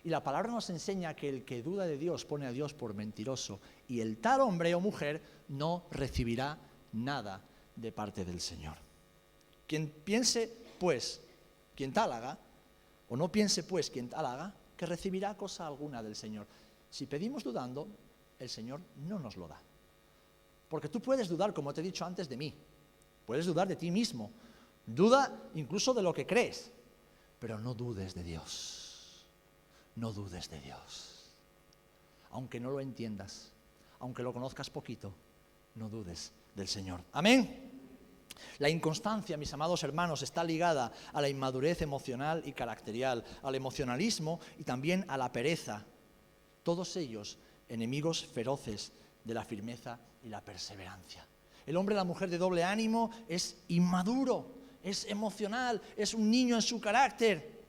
Y 0.04 0.10
la 0.10 0.24
palabra 0.24 0.52
nos 0.52 0.70
enseña 0.70 1.16
que 1.16 1.30
el 1.30 1.46
que 1.46 1.62
duda 1.62 1.86
de 1.86 1.98
Dios 1.98 2.26
pone 2.26 2.48
a 2.48 2.52
Dios 2.52 2.74
por 2.74 2.94
mentiroso 2.94 3.60
y 3.88 4.02
el 4.02 4.18
tal 4.18 4.42
hombre 4.42 4.74
o 4.74 4.80
mujer 4.80 5.22
no 5.50 5.86
recibirá 5.92 6.58
nada 6.94 7.42
de 7.76 7.92
parte 7.92 8.26
del 8.26 8.42
Señor. 8.42 8.78
Quien 9.68 9.90
piense, 9.90 10.52
pues, 10.80 11.22
quien 11.76 11.94
tal 11.94 12.12
haga, 12.12 12.40
o 13.10 13.16
no 13.16 13.32
piense, 13.32 13.64
pues, 13.64 13.90
quien 13.90 14.10
tal 14.10 14.26
haga, 14.26 14.56
que 14.76 14.86
recibirá 14.86 15.38
cosa 15.38 15.68
alguna 15.68 16.02
del 16.02 16.16
Señor. 16.16 16.48
Si 16.92 17.08
pedimos 17.08 17.44
dudando, 17.44 17.88
el 18.38 18.50
Señor 18.50 18.82
no 18.98 19.18
nos 19.18 19.36
lo 19.36 19.48
da. 19.48 19.60
Porque 20.70 20.90
tú 20.90 21.02
puedes 21.02 21.28
dudar, 21.28 21.52
como 21.52 21.74
te 21.74 21.82
he 21.82 21.84
dicho 21.84 22.06
antes, 22.06 22.30
de 22.30 22.38
mí, 22.38 22.54
Puedes 23.26 23.46
dudar 23.46 23.68
de 23.68 23.78
ti 23.78 23.92
mismo. 23.92 24.32
Duda 24.86 25.50
incluso 25.56 25.94
de 25.94 26.02
lo 26.02 26.14
que 26.14 26.28
crees. 26.28 26.72
Pero 27.40 27.60
no 27.60 27.74
dudes 27.74 28.14
de 28.14 28.24
Dios. 28.24 29.26
No 29.96 30.12
dudes 30.12 30.50
de 30.50 30.60
Dios. 30.60 31.32
Aunque 32.32 32.60
no 32.60 32.72
lo 32.72 32.80
entiendas, 32.80 33.52
aunque 34.00 34.24
lo 34.24 34.34
conozcas 34.34 34.70
poquito, 34.70 35.14
no 35.76 35.90
dudes 35.90 36.32
del 36.56 36.68
Señor. 36.68 37.02
Amén. 37.14 37.70
La 38.60 38.70
inconstancia, 38.70 39.38
mis 39.38 39.54
amados 39.54 39.84
hermanos, 39.84 40.24
está 40.24 40.44
ligada 40.44 40.92
a 41.14 41.22
la 41.22 41.30
inmadurez 41.30 41.82
emocional 41.82 42.42
y 42.46 42.54
caracterial, 42.54 43.24
al 43.44 43.56
emocionalismo 43.56 44.40
y 44.58 44.64
también 44.64 45.06
a 45.08 45.18
la 45.18 45.32
pereza. 45.32 45.86
Todos 46.64 46.96
ellos 46.98 47.38
enemigos 47.68 48.26
feroces 48.26 48.92
de 49.24 49.34
la 49.34 49.46
firmeza 49.46 50.00
y 50.24 50.30
la 50.30 50.42
perseverancia. 50.42 51.26
El 51.66 51.78
hombre 51.78 51.96
la 51.96 52.04
mujer 52.04 52.30
de 52.30 52.38
doble 52.38 52.64
ánimo 52.64 53.12
es 53.28 53.58
inmaduro, 53.70 54.52
es 54.84 55.06
emocional, 55.06 55.82
es 55.96 56.14
un 56.14 56.30
niño 56.30 56.56
en 56.56 56.62
su 56.62 56.82
carácter. 56.82 57.62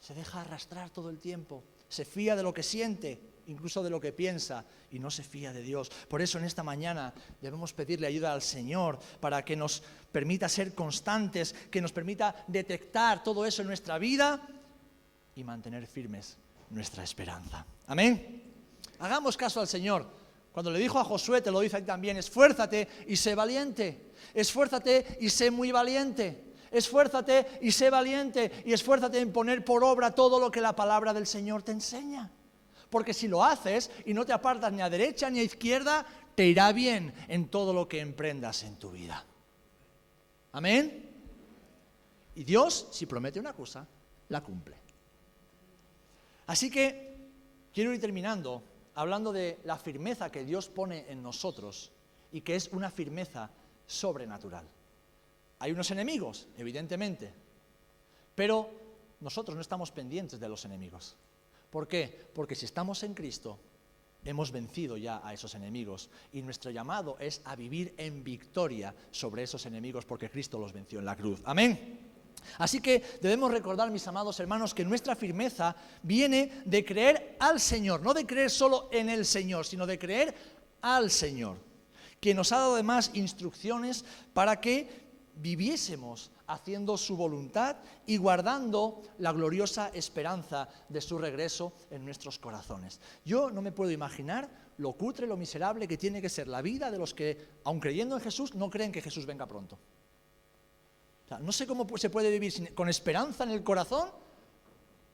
Se 0.00 0.14
deja 0.14 0.40
arrastrar 0.40 0.90
todo 0.90 1.10
el 1.10 1.18
tiempo, 1.18 1.64
se 1.88 2.04
fía 2.04 2.36
de 2.36 2.42
lo 2.42 2.54
que 2.54 2.62
siente, 2.62 3.20
incluso 3.46 3.82
de 3.82 3.90
lo 3.90 4.00
que 4.00 4.12
piensa, 4.12 4.64
y 4.90 4.98
no 4.98 5.10
se 5.10 5.22
fía 5.22 5.52
de 5.52 5.62
Dios. 5.62 5.90
Por 6.08 6.22
eso 6.22 6.38
en 6.38 6.44
esta 6.44 6.62
mañana 6.62 7.12
debemos 7.40 7.72
pedirle 7.72 8.06
ayuda 8.06 8.32
al 8.32 8.42
Señor 8.42 8.98
para 9.20 9.44
que 9.44 9.56
nos 9.56 9.82
permita 10.12 10.48
ser 10.48 10.74
constantes, 10.74 11.54
que 11.70 11.80
nos 11.80 11.92
permita 11.92 12.44
detectar 12.46 13.22
todo 13.22 13.44
eso 13.44 13.62
en 13.62 13.68
nuestra 13.68 13.98
vida 13.98 14.48
y 15.34 15.44
mantener 15.44 15.86
firmes 15.86 16.38
nuestra 16.70 17.02
esperanza. 17.02 17.64
Amén. 17.86 18.42
Hagamos 18.98 19.36
caso 19.36 19.60
al 19.60 19.68
Señor. 19.68 20.06
Cuando 20.52 20.70
le 20.70 20.78
dijo 20.78 20.98
a 20.98 21.04
Josué, 21.04 21.40
te 21.40 21.50
lo 21.50 21.60
dice 21.60 21.80
también, 21.82 22.16
esfuérzate 22.16 22.88
y 23.06 23.16
sé 23.16 23.34
valiente. 23.34 24.12
Esfuérzate 24.34 25.18
y 25.20 25.30
sé 25.30 25.50
muy 25.50 25.70
valiente. 25.70 26.54
Esfuérzate 26.70 27.58
y 27.62 27.70
sé 27.72 27.90
valiente 27.90 28.62
y 28.66 28.72
esfuérzate 28.72 29.20
en 29.20 29.32
poner 29.32 29.64
por 29.64 29.84
obra 29.84 30.14
todo 30.14 30.38
lo 30.38 30.50
que 30.50 30.60
la 30.60 30.74
palabra 30.74 31.14
del 31.14 31.26
Señor 31.26 31.62
te 31.62 31.72
enseña. 31.72 32.30
Porque 32.90 33.14
si 33.14 33.28
lo 33.28 33.44
haces 33.44 33.90
y 34.04 34.14
no 34.14 34.24
te 34.24 34.32
apartas 34.32 34.72
ni 34.72 34.82
a 34.82 34.90
derecha 34.90 35.30
ni 35.30 35.40
a 35.40 35.42
izquierda, 35.42 36.04
te 36.34 36.46
irá 36.46 36.72
bien 36.72 37.14
en 37.28 37.48
todo 37.48 37.72
lo 37.72 37.88
que 37.88 38.00
emprendas 38.00 38.62
en 38.62 38.76
tu 38.76 38.90
vida. 38.90 39.24
Amén. 40.52 41.08
Y 42.34 42.44
Dios, 42.44 42.88
si 42.92 43.06
promete 43.06 43.40
una 43.40 43.52
cosa, 43.52 43.86
la 44.28 44.40
cumple. 44.42 44.76
Así 46.48 46.70
que 46.70 47.14
quiero 47.72 47.92
ir 47.92 48.00
terminando 48.00 48.62
hablando 48.94 49.32
de 49.32 49.60
la 49.64 49.78
firmeza 49.78 50.32
que 50.32 50.44
Dios 50.44 50.68
pone 50.68 51.04
en 51.08 51.22
nosotros 51.22 51.92
y 52.32 52.40
que 52.40 52.56
es 52.56 52.68
una 52.72 52.90
firmeza 52.90 53.50
sobrenatural. 53.86 54.66
Hay 55.60 55.72
unos 55.72 55.90
enemigos, 55.90 56.48
evidentemente, 56.56 57.32
pero 58.34 58.70
nosotros 59.20 59.54
no 59.54 59.60
estamos 59.60 59.92
pendientes 59.92 60.40
de 60.40 60.48
los 60.48 60.64
enemigos. 60.64 61.16
¿Por 61.70 61.86
qué? 61.86 62.28
Porque 62.34 62.54
si 62.54 62.64
estamos 62.64 63.02
en 63.02 63.12
Cristo, 63.12 63.58
hemos 64.24 64.50
vencido 64.50 64.96
ya 64.96 65.20
a 65.22 65.34
esos 65.34 65.54
enemigos 65.54 66.08
y 66.32 66.40
nuestro 66.40 66.70
llamado 66.70 67.18
es 67.20 67.42
a 67.44 67.56
vivir 67.56 67.94
en 67.98 68.24
victoria 68.24 68.94
sobre 69.10 69.42
esos 69.42 69.66
enemigos 69.66 70.06
porque 70.06 70.30
Cristo 70.30 70.58
los 70.58 70.72
venció 70.72 70.98
en 70.98 71.04
la 71.04 71.14
cruz. 71.14 71.42
Amén. 71.44 72.07
Así 72.58 72.80
que 72.80 73.02
debemos 73.20 73.50
recordar, 73.50 73.90
mis 73.90 74.06
amados 74.06 74.38
hermanos, 74.40 74.74
que 74.74 74.84
nuestra 74.84 75.16
firmeza 75.16 75.74
viene 76.02 76.62
de 76.64 76.84
creer 76.84 77.36
al 77.38 77.60
Señor, 77.60 78.02
no 78.02 78.14
de 78.14 78.26
creer 78.26 78.50
solo 78.50 78.88
en 78.92 79.08
el 79.08 79.24
Señor, 79.24 79.66
sino 79.66 79.86
de 79.86 79.98
creer 79.98 80.34
al 80.80 81.10
Señor, 81.10 81.58
que 82.20 82.34
nos 82.34 82.52
ha 82.52 82.58
dado 82.58 82.74
además 82.74 83.10
instrucciones 83.14 84.04
para 84.32 84.60
que 84.60 85.08
viviésemos 85.34 86.30
haciendo 86.48 86.96
su 86.96 87.16
voluntad 87.16 87.76
y 88.06 88.16
guardando 88.16 89.02
la 89.18 89.32
gloriosa 89.32 89.90
esperanza 89.94 90.68
de 90.88 91.00
su 91.00 91.18
regreso 91.18 91.72
en 91.90 92.04
nuestros 92.04 92.38
corazones. 92.38 93.00
Yo 93.24 93.50
no 93.50 93.62
me 93.62 93.72
puedo 93.72 93.90
imaginar 93.90 94.48
lo 94.78 94.92
cutre, 94.92 95.26
lo 95.26 95.36
miserable 95.36 95.86
que 95.86 95.96
tiene 95.96 96.22
que 96.22 96.28
ser 96.28 96.48
la 96.48 96.62
vida 96.62 96.90
de 96.90 96.98
los 96.98 97.12
que, 97.12 97.58
aun 97.64 97.80
creyendo 97.80 98.16
en 98.16 98.22
Jesús, 98.22 98.54
no 98.54 98.70
creen 98.70 98.92
que 98.92 99.02
Jesús 99.02 99.26
venga 99.26 99.46
pronto. 99.46 99.78
No 101.40 101.52
sé 101.52 101.66
cómo 101.66 101.86
se 101.96 102.08
puede 102.08 102.30
vivir 102.30 102.74
con 102.74 102.88
esperanza 102.88 103.44
en 103.44 103.50
el 103.50 103.62
corazón, 103.62 104.10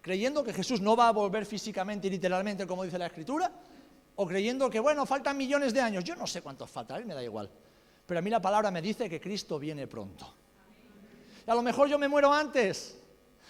creyendo 0.01 0.45
que 0.45 0.53
Jesús 0.53 0.81
no 0.81 0.95
va 0.95 1.09
a 1.09 1.13
volver 1.13 1.45
físicamente 1.45 2.07
y 2.07 2.11
literalmente, 2.11 2.67
como 2.67 2.85
dice 2.85 2.99
la 2.99 3.07
Escritura, 3.07 3.51
o 4.17 4.27
creyendo 4.27 4.71
que, 4.71 4.79
bueno, 4.79 5.07
faltan 5.07 5.37
millones 5.37 5.75
de 5.75 5.81
años. 5.81 6.05
Yo 6.05 6.15
no 6.15 6.27
sé 6.27 6.41
cuántos 6.41 6.71
faltan, 6.71 6.99
a 6.99 7.01
mí 7.01 7.07
me 7.07 7.15
da 7.15 7.23
igual. 7.23 7.51
Pero 8.07 8.19
a 8.19 8.23
mí 8.23 8.31
la 8.31 8.41
palabra 8.41 8.71
me 8.71 8.81
dice 8.81 9.09
que 9.09 9.21
Cristo 9.21 9.59
viene 9.59 9.87
pronto. 9.87 10.33
Y 11.47 11.51
a 11.51 11.55
lo 11.55 11.63
mejor 11.63 11.89
yo 11.89 11.99
me 11.99 12.07
muero 12.07 12.33
antes. 12.33 12.97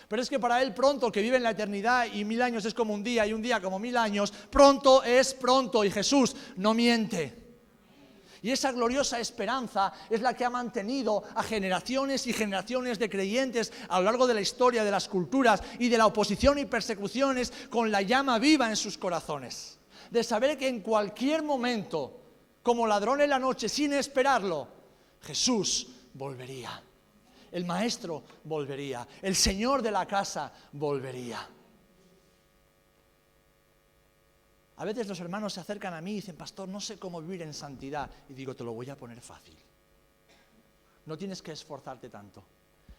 Pero 0.09 0.23
es 0.23 0.31
que 0.31 0.39
para 0.39 0.63
Él 0.63 0.73
pronto, 0.73 1.11
que 1.11 1.21
vive 1.21 1.37
en 1.37 1.43
la 1.43 1.51
eternidad 1.51 2.07
y 2.13 2.25
mil 2.25 2.41
años 2.41 2.65
es 2.65 2.73
como 2.73 2.95
un 2.95 3.03
día 3.03 3.27
y 3.27 3.33
un 3.33 3.43
día 3.43 3.61
como 3.61 3.79
mil 3.79 3.97
años, 3.97 4.33
pronto 4.51 5.03
es 5.03 5.35
pronto 5.35 5.85
y 5.85 5.91
Jesús 5.91 6.35
no 6.57 6.73
miente. 6.73 7.44
Y 8.45 8.51
esa 8.51 8.73
gloriosa 8.73 9.19
esperanza 9.19 9.91
es 10.11 10.21
la 10.21 10.35
que 10.35 10.45
ha 10.45 10.51
mantenido 10.51 11.25
a 11.35 11.43
generaciones 11.43 12.27
y 12.27 12.35
generaciones 12.35 12.99
de 12.99 13.09
creyentes 13.09 13.73
a 13.89 13.99
lo 13.99 14.05
largo 14.05 14.27
de 14.27 14.35
la 14.35 14.43
historia 14.43 14.85
de 14.85 14.91
las 14.91 15.09
culturas 15.09 15.63
y 15.79 15.89
de 15.89 15.97
la 15.97 16.05
oposición 16.05 16.59
y 16.59 16.67
persecuciones 16.67 17.51
con 17.71 17.91
la 17.91 18.03
llama 18.03 18.39
viva 18.39 18.69
en 18.69 18.77
sus 18.77 18.99
corazones. 18.99 19.79
De 20.11 20.23
saber 20.23 20.59
que 20.59 20.69
en 20.69 20.81
cualquier 20.81 21.43
momento 21.43 22.21
como 22.63 22.87
ladrón 22.87 23.23
en 23.23 23.31
la 23.31 23.39
noche 23.39 23.67
sin 23.67 23.95
esperarlo, 23.95 24.69
Jesús 25.23 25.87
volvería. 26.13 26.83
El 27.51 27.65
maestro 27.65 28.25
volvería. 28.45 29.09
El 29.23 29.37
señor 29.37 29.81
de 29.81 29.91
la 29.91 30.05
casa 30.05 30.53
volvería. 30.73 31.49
A 34.77 34.85
veces 34.85 35.07
los 35.07 35.21
hermanos 35.21 35.53
se 35.53 35.61
acercan 35.61 35.95
a 35.95 36.01
mí 36.01 36.13
y 36.13 36.17
dicen, 36.17 36.37
pastor, 36.37 36.69
no 36.69 36.81
sé 36.81 36.99
cómo 36.99 37.21
vivir 37.21 37.43
en 37.43 37.55
santidad. 37.55 38.11
Y 38.29 38.35
digo, 38.35 38.57
te 38.57 38.65
lo 38.65 38.73
voy 38.73 38.91
a 38.91 38.97
poner 38.97 39.21
fácil. 39.21 39.57
No 41.07 41.17
tienes 41.17 41.43
que 41.43 41.53
esforzarte 41.53 42.09
tanto. 42.09 42.43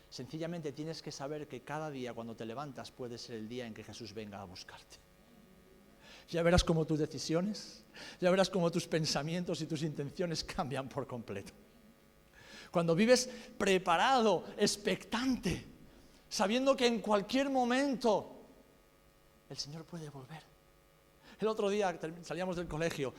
Sencillamente 0.09 0.71
tienes 0.71 1.01
que 1.01 1.11
saber 1.11 1.47
que 1.47 1.61
cada 1.61 1.89
día 1.89 2.13
cuando 2.13 2.35
te 2.35 2.45
levantas 2.45 2.91
puede 2.91 3.17
ser 3.17 3.37
el 3.37 3.49
día 3.49 3.67
en 3.67 3.73
que 3.73 3.83
Jesús 3.83 4.13
venga 4.13 4.39
a 4.39 4.45
buscarte 4.45 4.97
ya 6.29 6.41
verás 6.41 6.63
cómo 6.63 6.85
tus 6.85 6.99
decisiones, 6.99 7.83
ya 8.19 8.31
verás 8.31 8.49
cómo 8.49 8.71
tus 8.71 8.87
pensamientos 8.87 9.61
y 9.61 9.67
tus 9.67 9.83
intenciones 9.83 10.43
cambian 10.43 10.89
por 10.89 11.05
completo. 11.05 11.53
Cuando 12.71 12.95
vives 12.95 13.29
preparado, 13.57 14.45
expectante, 14.57 15.65
sabiendo 16.27 16.75
que 16.75 16.87
en 16.87 16.99
cualquier 16.99 17.49
momento 17.49 18.31
el 19.49 19.57
Señor 19.57 19.85
puede 19.85 20.09
volver. 20.09 20.54
El 21.39 21.47
otro 21.47 21.69
día 21.69 21.97
salíamos 22.21 22.55
del 22.55 22.67
colegio, 22.67 23.13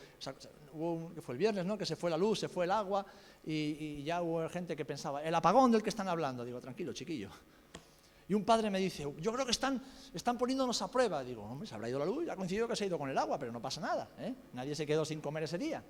fue 1.21 1.35
el 1.35 1.39
viernes, 1.39 1.65
¿no? 1.65 1.77
Que 1.77 1.87
se 1.87 1.97
fue 1.97 2.11
la 2.11 2.17
luz, 2.17 2.41
se 2.41 2.49
fue 2.49 2.65
el 2.65 2.71
agua 2.71 3.05
y, 3.45 4.03
ya 4.03 4.23
hubo 4.23 4.49
gente 4.49 4.77
que 4.77 4.85
pensaba, 4.85 5.23
el 5.23 5.35
apagón 5.35 5.73
del 5.73 5.83
que 5.83 5.91
están 5.91 6.09
hablando. 6.09 6.45
Digo, 6.45 6.61
tranquilo, 6.61 6.93
chiquillo, 6.93 7.31
y 8.29 8.35
un 8.35 8.45
padre 8.45 8.71
me 8.71 8.81
dice, 8.81 9.07
yo 9.19 9.33
creo 9.33 9.45
que 9.45 9.53
están, 9.53 9.81
están 10.13 10.37
poniéndonos 10.37 10.83
a 10.83 10.91
prueba. 10.91 11.23
Digo, 11.23 11.43
hombre, 11.43 11.69
se 11.69 11.75
habrá 11.75 11.89
ido 11.89 11.99
la 11.99 12.05
luz, 12.05 12.29
ha 12.29 12.37
coincidido 12.37 12.67
que 12.67 12.75
se 12.75 12.85
ha 12.85 12.87
ido 12.89 12.99
con 12.99 13.09
el 13.09 13.17
agua, 13.17 13.39
pero 13.39 13.53
no 13.53 13.61
pasa 13.61 13.81
nada. 13.81 14.09
¿eh? 14.19 14.35
Nadie 14.53 14.75
se 14.75 14.85
quedó 14.85 15.05
sin 15.05 15.21
comer 15.21 15.45
ese 15.45 15.59
día. 15.59 15.85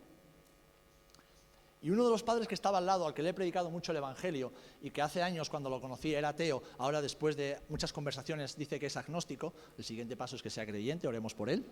Y 1.81 1.91
uno 1.91 2.05
de 2.05 2.11
los 2.11 2.23
padres 2.23 2.49
que 2.49 2.55
estaba 2.55 2.79
al 2.79 2.87
lado, 2.87 3.07
al 3.07 3.15
que 3.15 3.23
le 3.23 3.31
he 3.31 3.35
predicado 3.35 3.71
mucho 3.71 3.93
el 3.93 3.99
Evangelio, 3.99 4.53
y 4.83 4.91
que 4.91 5.01
hace 5.01 5.23
años 5.23 5.49
cuando 5.49 5.71
lo 5.71 5.81
conocí 5.81 6.15
era 6.15 6.31
ateo, 6.31 6.63
ahora 6.79 7.01
después 7.01 7.37
de 7.37 7.61
muchas 7.69 7.93
conversaciones 7.93 8.57
dice 8.57 8.79
que 8.81 8.87
es 8.87 8.97
agnóstico, 8.97 9.55
el 9.79 9.85
siguiente 9.85 10.17
paso 10.17 10.37
es 10.37 10.43
que 10.43 10.51
sea 10.51 10.67
creyente, 10.67 11.07
oremos 11.07 11.35
por 11.35 11.49
él. 11.49 11.65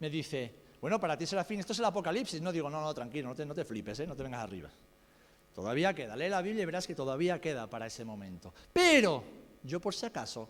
Me 0.00 0.10
dice, 0.10 0.54
bueno, 0.80 0.98
para 0.98 1.16
ti 1.16 1.26
será 1.26 1.44
fin, 1.44 1.60
esto 1.60 1.72
es 1.72 1.78
el 1.78 1.84
Apocalipsis. 1.84 2.40
No 2.40 2.50
digo, 2.50 2.68
no, 2.68 2.80
no, 2.80 2.92
tranquilo, 2.94 3.28
no 3.28 3.34
te, 3.34 3.44
no 3.44 3.54
te 3.54 3.64
flipes, 3.64 4.00
¿eh? 4.00 4.06
no 4.06 4.16
te 4.16 4.22
vengas 4.22 4.42
arriba. 4.42 4.70
Todavía 5.54 5.94
queda. 5.94 6.16
Lee 6.16 6.28
la 6.28 6.42
Biblia 6.42 6.62
y 6.62 6.66
verás 6.66 6.86
que 6.86 6.94
todavía 6.94 7.40
queda 7.40 7.68
para 7.68 7.86
ese 7.86 8.04
momento. 8.04 8.54
Pero 8.72 9.22
yo 9.62 9.80
por 9.80 9.94
si 9.94 10.06
acaso 10.06 10.48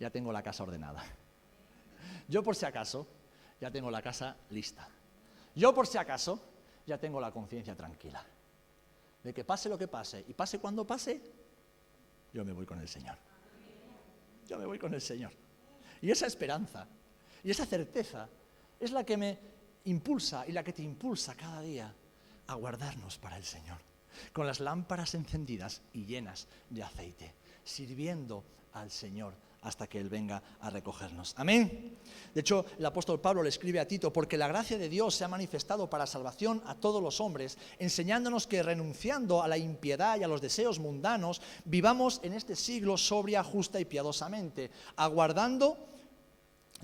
ya 0.00 0.10
tengo 0.10 0.32
la 0.32 0.42
casa 0.42 0.62
ordenada. 0.62 1.04
Yo 2.28 2.42
por 2.42 2.56
si 2.56 2.64
acaso 2.64 3.06
ya 3.60 3.70
tengo 3.70 3.90
la 3.90 4.02
casa 4.02 4.36
lista. 4.50 4.88
Yo 5.54 5.74
por 5.74 5.86
si 5.86 5.98
acaso 5.98 6.40
ya 6.86 6.98
tengo 6.98 7.20
la 7.20 7.30
conciencia 7.30 7.76
tranquila. 7.76 8.24
De 9.22 9.32
que 9.32 9.44
pase 9.44 9.68
lo 9.68 9.78
que 9.78 9.88
pase 9.88 10.24
y 10.26 10.34
pase 10.34 10.58
cuando 10.58 10.86
pase, 10.86 11.20
yo 12.32 12.44
me 12.44 12.52
voy 12.52 12.66
con 12.66 12.80
el 12.80 12.88
Señor. 12.88 13.16
Yo 14.48 14.58
me 14.58 14.66
voy 14.66 14.78
con 14.78 14.92
el 14.92 15.00
Señor. 15.00 15.32
Y 16.02 16.10
esa 16.10 16.26
esperanza 16.26 16.86
y 17.44 17.50
esa 17.50 17.66
certeza 17.66 18.28
es 18.80 18.90
la 18.90 19.04
que 19.04 19.16
me 19.16 19.38
impulsa 19.84 20.44
y 20.48 20.52
la 20.52 20.64
que 20.64 20.72
te 20.72 20.82
impulsa 20.82 21.34
cada 21.34 21.60
día 21.60 21.94
a 22.46 22.54
guardarnos 22.54 23.18
para 23.18 23.36
el 23.36 23.44
Señor, 23.44 23.78
con 24.32 24.46
las 24.46 24.60
lámparas 24.60 25.14
encendidas 25.14 25.82
y 25.92 26.06
llenas 26.06 26.48
de 26.70 26.82
aceite, 26.82 27.34
sirviendo 27.62 28.44
al 28.72 28.90
Señor 28.90 29.34
hasta 29.64 29.86
que 29.86 29.98
Él 29.98 30.10
venga 30.10 30.42
a 30.60 30.70
recogernos. 30.70 31.34
Amén. 31.38 31.96
De 32.34 32.40
hecho, 32.40 32.66
el 32.78 32.84
apóstol 32.84 33.20
Pablo 33.20 33.42
le 33.42 33.48
escribe 33.48 33.80
a 33.80 33.88
Tito, 33.88 34.12
porque 34.12 34.36
la 34.36 34.46
gracia 34.46 34.76
de 34.76 34.90
Dios 34.90 35.14
se 35.14 35.24
ha 35.24 35.28
manifestado 35.28 35.88
para 35.88 36.06
salvación 36.06 36.62
a 36.66 36.74
todos 36.74 37.02
los 37.02 37.20
hombres, 37.20 37.56
enseñándonos 37.78 38.46
que 38.46 38.62
renunciando 38.62 39.42
a 39.42 39.48
la 39.48 39.56
impiedad 39.56 40.18
y 40.18 40.22
a 40.22 40.28
los 40.28 40.42
deseos 40.42 40.78
mundanos, 40.78 41.40
vivamos 41.64 42.20
en 42.22 42.34
este 42.34 42.56
siglo 42.56 42.98
sobria, 42.98 43.42
justa 43.42 43.80
y 43.80 43.86
piadosamente, 43.86 44.70
aguardando 44.96 45.78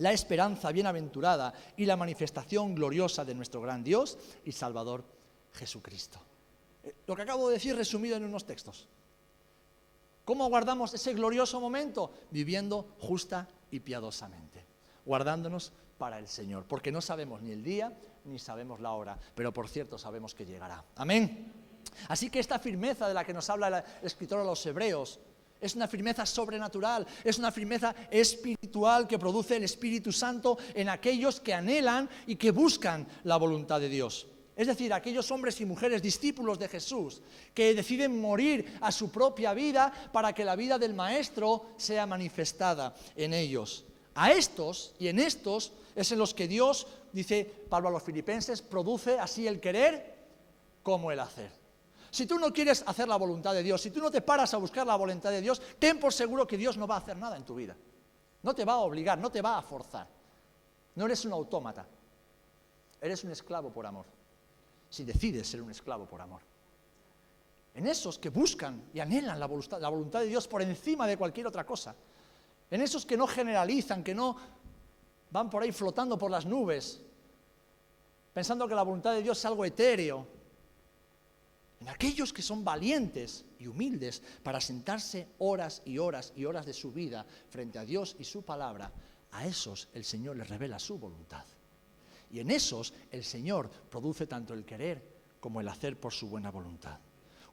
la 0.00 0.12
esperanza 0.12 0.72
bienaventurada 0.72 1.52
y 1.76 1.86
la 1.86 1.96
manifestación 1.96 2.74
gloriosa 2.74 3.24
de 3.24 3.34
nuestro 3.34 3.60
gran 3.60 3.84
Dios 3.84 4.18
y 4.44 4.52
Salvador 4.52 5.04
Jesucristo. 5.52 6.18
Eh, 6.82 6.94
lo 7.06 7.14
que 7.14 7.22
acabo 7.22 7.48
de 7.48 7.54
decir 7.54 7.76
resumido 7.76 8.16
en 8.16 8.24
unos 8.24 8.46
textos. 8.46 8.88
¿Cómo 10.24 10.48
guardamos 10.48 10.94
ese 10.94 11.12
glorioso 11.12 11.60
momento? 11.60 12.12
Viviendo 12.30 12.94
justa 12.98 13.48
y 13.70 13.80
piadosamente, 13.80 14.64
guardándonos 15.04 15.72
para 15.98 16.18
el 16.18 16.28
Señor, 16.28 16.64
porque 16.66 16.92
no 16.92 17.00
sabemos 17.00 17.42
ni 17.42 17.52
el 17.52 17.62
día 17.62 17.92
ni 18.24 18.38
sabemos 18.38 18.80
la 18.80 18.92
hora, 18.92 19.18
pero 19.34 19.52
por 19.52 19.68
cierto 19.68 19.98
sabemos 19.98 20.34
que 20.34 20.46
llegará. 20.46 20.84
Amén. 20.96 21.52
Así 22.08 22.30
que 22.30 22.38
esta 22.38 22.58
firmeza 22.58 23.08
de 23.08 23.14
la 23.14 23.24
que 23.24 23.34
nos 23.34 23.50
habla 23.50 23.84
el 24.00 24.06
escritor 24.06 24.40
a 24.40 24.44
los 24.44 24.64
hebreos 24.64 25.20
es 25.60 25.74
una 25.74 25.88
firmeza 25.88 26.24
sobrenatural, 26.24 27.06
es 27.22 27.38
una 27.38 27.52
firmeza 27.52 27.94
espiritual 28.10 29.06
que 29.06 29.18
produce 29.18 29.56
el 29.56 29.64
Espíritu 29.64 30.12
Santo 30.12 30.58
en 30.74 30.88
aquellos 30.88 31.40
que 31.40 31.54
anhelan 31.54 32.08
y 32.26 32.36
que 32.36 32.50
buscan 32.50 33.06
la 33.24 33.36
voluntad 33.36 33.80
de 33.80 33.88
Dios. 33.88 34.26
Es 34.56 34.66
decir, 34.66 34.92
aquellos 34.92 35.30
hombres 35.30 35.60
y 35.60 35.64
mujeres 35.64 36.02
discípulos 36.02 36.58
de 36.58 36.68
Jesús 36.68 37.22
que 37.54 37.74
deciden 37.74 38.20
morir 38.20 38.76
a 38.80 38.92
su 38.92 39.10
propia 39.10 39.54
vida 39.54 39.92
para 40.12 40.34
que 40.34 40.44
la 40.44 40.56
vida 40.56 40.78
del 40.78 40.92
Maestro 40.92 41.70
sea 41.76 42.06
manifestada 42.06 42.94
en 43.16 43.32
ellos. 43.32 43.84
A 44.14 44.32
estos 44.32 44.94
y 44.98 45.08
en 45.08 45.18
estos 45.18 45.72
es 45.94 46.12
en 46.12 46.18
los 46.18 46.34
que 46.34 46.48
Dios, 46.48 46.86
dice 47.12 47.44
Pablo 47.68 47.88
a 47.88 47.92
los 47.92 48.02
filipenses, 48.02 48.60
produce 48.60 49.18
así 49.18 49.46
el 49.46 49.60
querer 49.60 50.14
como 50.82 51.10
el 51.10 51.20
hacer. 51.20 51.59
Si 52.10 52.26
tú 52.26 52.38
no 52.38 52.52
quieres 52.52 52.82
hacer 52.86 53.06
la 53.06 53.16
voluntad 53.16 53.54
de 53.54 53.62
Dios, 53.62 53.80
si 53.80 53.90
tú 53.90 54.00
no 54.00 54.10
te 54.10 54.20
paras 54.20 54.52
a 54.54 54.56
buscar 54.56 54.86
la 54.86 54.96
voluntad 54.96 55.30
de 55.30 55.40
Dios, 55.40 55.60
ten 55.78 56.00
por 56.00 56.12
seguro 56.12 56.46
que 56.46 56.56
Dios 56.56 56.76
no 56.76 56.86
va 56.86 56.96
a 56.96 56.98
hacer 56.98 57.16
nada 57.16 57.36
en 57.36 57.44
tu 57.44 57.54
vida. 57.54 57.76
No 58.42 58.54
te 58.54 58.64
va 58.64 58.74
a 58.74 58.78
obligar, 58.78 59.18
no 59.18 59.30
te 59.30 59.40
va 59.40 59.58
a 59.58 59.62
forzar. 59.62 60.08
No 60.96 61.06
eres 61.06 61.24
un 61.24 61.32
autómata. 61.32 61.86
Eres 63.00 63.22
un 63.24 63.30
esclavo 63.30 63.70
por 63.70 63.86
amor. 63.86 64.06
Si 64.88 65.04
decides 65.04 65.48
ser 65.48 65.62
un 65.62 65.70
esclavo 65.70 66.06
por 66.06 66.20
amor. 66.20 66.40
En 67.74 67.86
esos 67.86 68.18
que 68.18 68.28
buscan 68.28 68.82
y 68.92 68.98
anhelan 68.98 69.38
la 69.38 69.46
voluntad, 69.46 69.80
la 69.80 69.88
voluntad 69.88 70.20
de 70.20 70.26
Dios 70.26 70.48
por 70.48 70.62
encima 70.62 71.06
de 71.06 71.16
cualquier 71.16 71.46
otra 71.46 71.64
cosa. 71.64 71.94
En 72.70 72.80
esos 72.80 73.06
que 73.06 73.16
no 73.16 73.26
generalizan, 73.26 74.02
que 74.02 74.14
no 74.14 74.36
van 75.30 75.48
por 75.48 75.62
ahí 75.62 75.70
flotando 75.70 76.18
por 76.18 76.30
las 76.30 76.44
nubes, 76.44 77.00
pensando 78.34 78.66
que 78.66 78.74
la 78.74 78.82
voluntad 78.82 79.12
de 79.12 79.22
Dios 79.22 79.38
es 79.38 79.44
algo 79.44 79.64
etéreo. 79.64 80.39
En 81.80 81.88
aquellos 81.88 82.32
que 82.34 82.42
son 82.42 82.62
valientes 82.62 83.46
y 83.58 83.66
humildes 83.66 84.22
para 84.42 84.60
sentarse 84.60 85.28
horas 85.38 85.80
y 85.86 85.96
horas 85.96 86.32
y 86.36 86.44
horas 86.44 86.66
de 86.66 86.74
su 86.74 86.92
vida 86.92 87.24
frente 87.48 87.78
a 87.78 87.86
Dios 87.86 88.16
y 88.18 88.24
su 88.24 88.42
palabra, 88.42 88.92
a 89.32 89.46
esos 89.46 89.88
el 89.94 90.04
Señor 90.04 90.36
les 90.36 90.48
revela 90.48 90.78
su 90.78 90.98
voluntad. 90.98 91.44
Y 92.30 92.40
en 92.40 92.50
esos 92.50 92.92
el 93.10 93.24
Señor 93.24 93.70
produce 93.70 94.26
tanto 94.26 94.52
el 94.52 94.66
querer 94.66 95.20
como 95.40 95.60
el 95.60 95.68
hacer 95.68 95.98
por 95.98 96.12
su 96.12 96.28
buena 96.28 96.50
voluntad. 96.50 96.98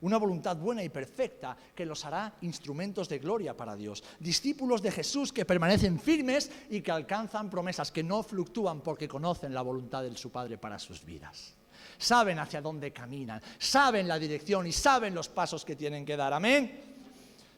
Una 0.02 0.18
voluntad 0.18 0.56
buena 0.58 0.84
y 0.84 0.90
perfecta 0.90 1.56
que 1.74 1.86
los 1.86 2.04
hará 2.04 2.36
instrumentos 2.42 3.08
de 3.08 3.18
gloria 3.18 3.56
para 3.56 3.74
Dios. 3.74 4.04
Discípulos 4.20 4.82
de 4.82 4.92
Jesús 4.92 5.32
que 5.32 5.46
permanecen 5.46 5.98
firmes 5.98 6.50
y 6.68 6.82
que 6.82 6.92
alcanzan 6.92 7.50
promesas, 7.50 7.90
que 7.90 8.04
no 8.04 8.22
fluctúan 8.22 8.82
porque 8.82 9.08
conocen 9.08 9.54
la 9.54 9.62
voluntad 9.62 10.02
de 10.02 10.16
su 10.16 10.30
Padre 10.30 10.58
para 10.58 10.78
sus 10.78 11.04
vidas. 11.04 11.57
Saben 11.98 12.38
hacia 12.38 12.62
dónde 12.62 12.92
caminan, 12.92 13.42
saben 13.58 14.06
la 14.06 14.18
dirección 14.18 14.66
y 14.66 14.72
saben 14.72 15.14
los 15.14 15.28
pasos 15.28 15.64
que 15.64 15.74
tienen 15.74 16.04
que 16.04 16.16
dar. 16.16 16.32
Amén. 16.32 16.80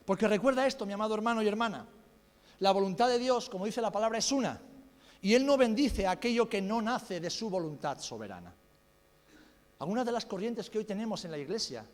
Porque 0.04 0.26
recuerda 0.26 0.66
esto, 0.66 0.86
mi 0.86 0.92
amado 0.92 1.14
hermano 1.14 1.42
y 1.42 1.48
hermana. 1.48 1.86
La 2.60 2.72
voluntad 2.72 3.08
de 3.08 3.18
Dios, 3.18 3.48
como 3.48 3.66
dice 3.66 3.80
la 3.80 3.92
palabra, 3.92 4.18
es 4.18 4.32
una. 4.32 4.60
Y 5.22 5.34
Él 5.34 5.44
no 5.44 5.56
bendice 5.56 6.06
aquello 6.06 6.48
que 6.48 6.62
no 6.62 6.80
nace 6.80 7.20
de 7.20 7.30
su 7.30 7.50
voluntad 7.50 7.98
soberana. 8.00 8.54
Algunas 9.78 10.04
de 10.04 10.12
las 10.12 10.26
corrientes 10.26 10.68
que 10.68 10.78
hoy 10.78 10.84
tenemos 10.84 11.24
en 11.24 11.30
la 11.30 11.38
iglesia 11.38 11.84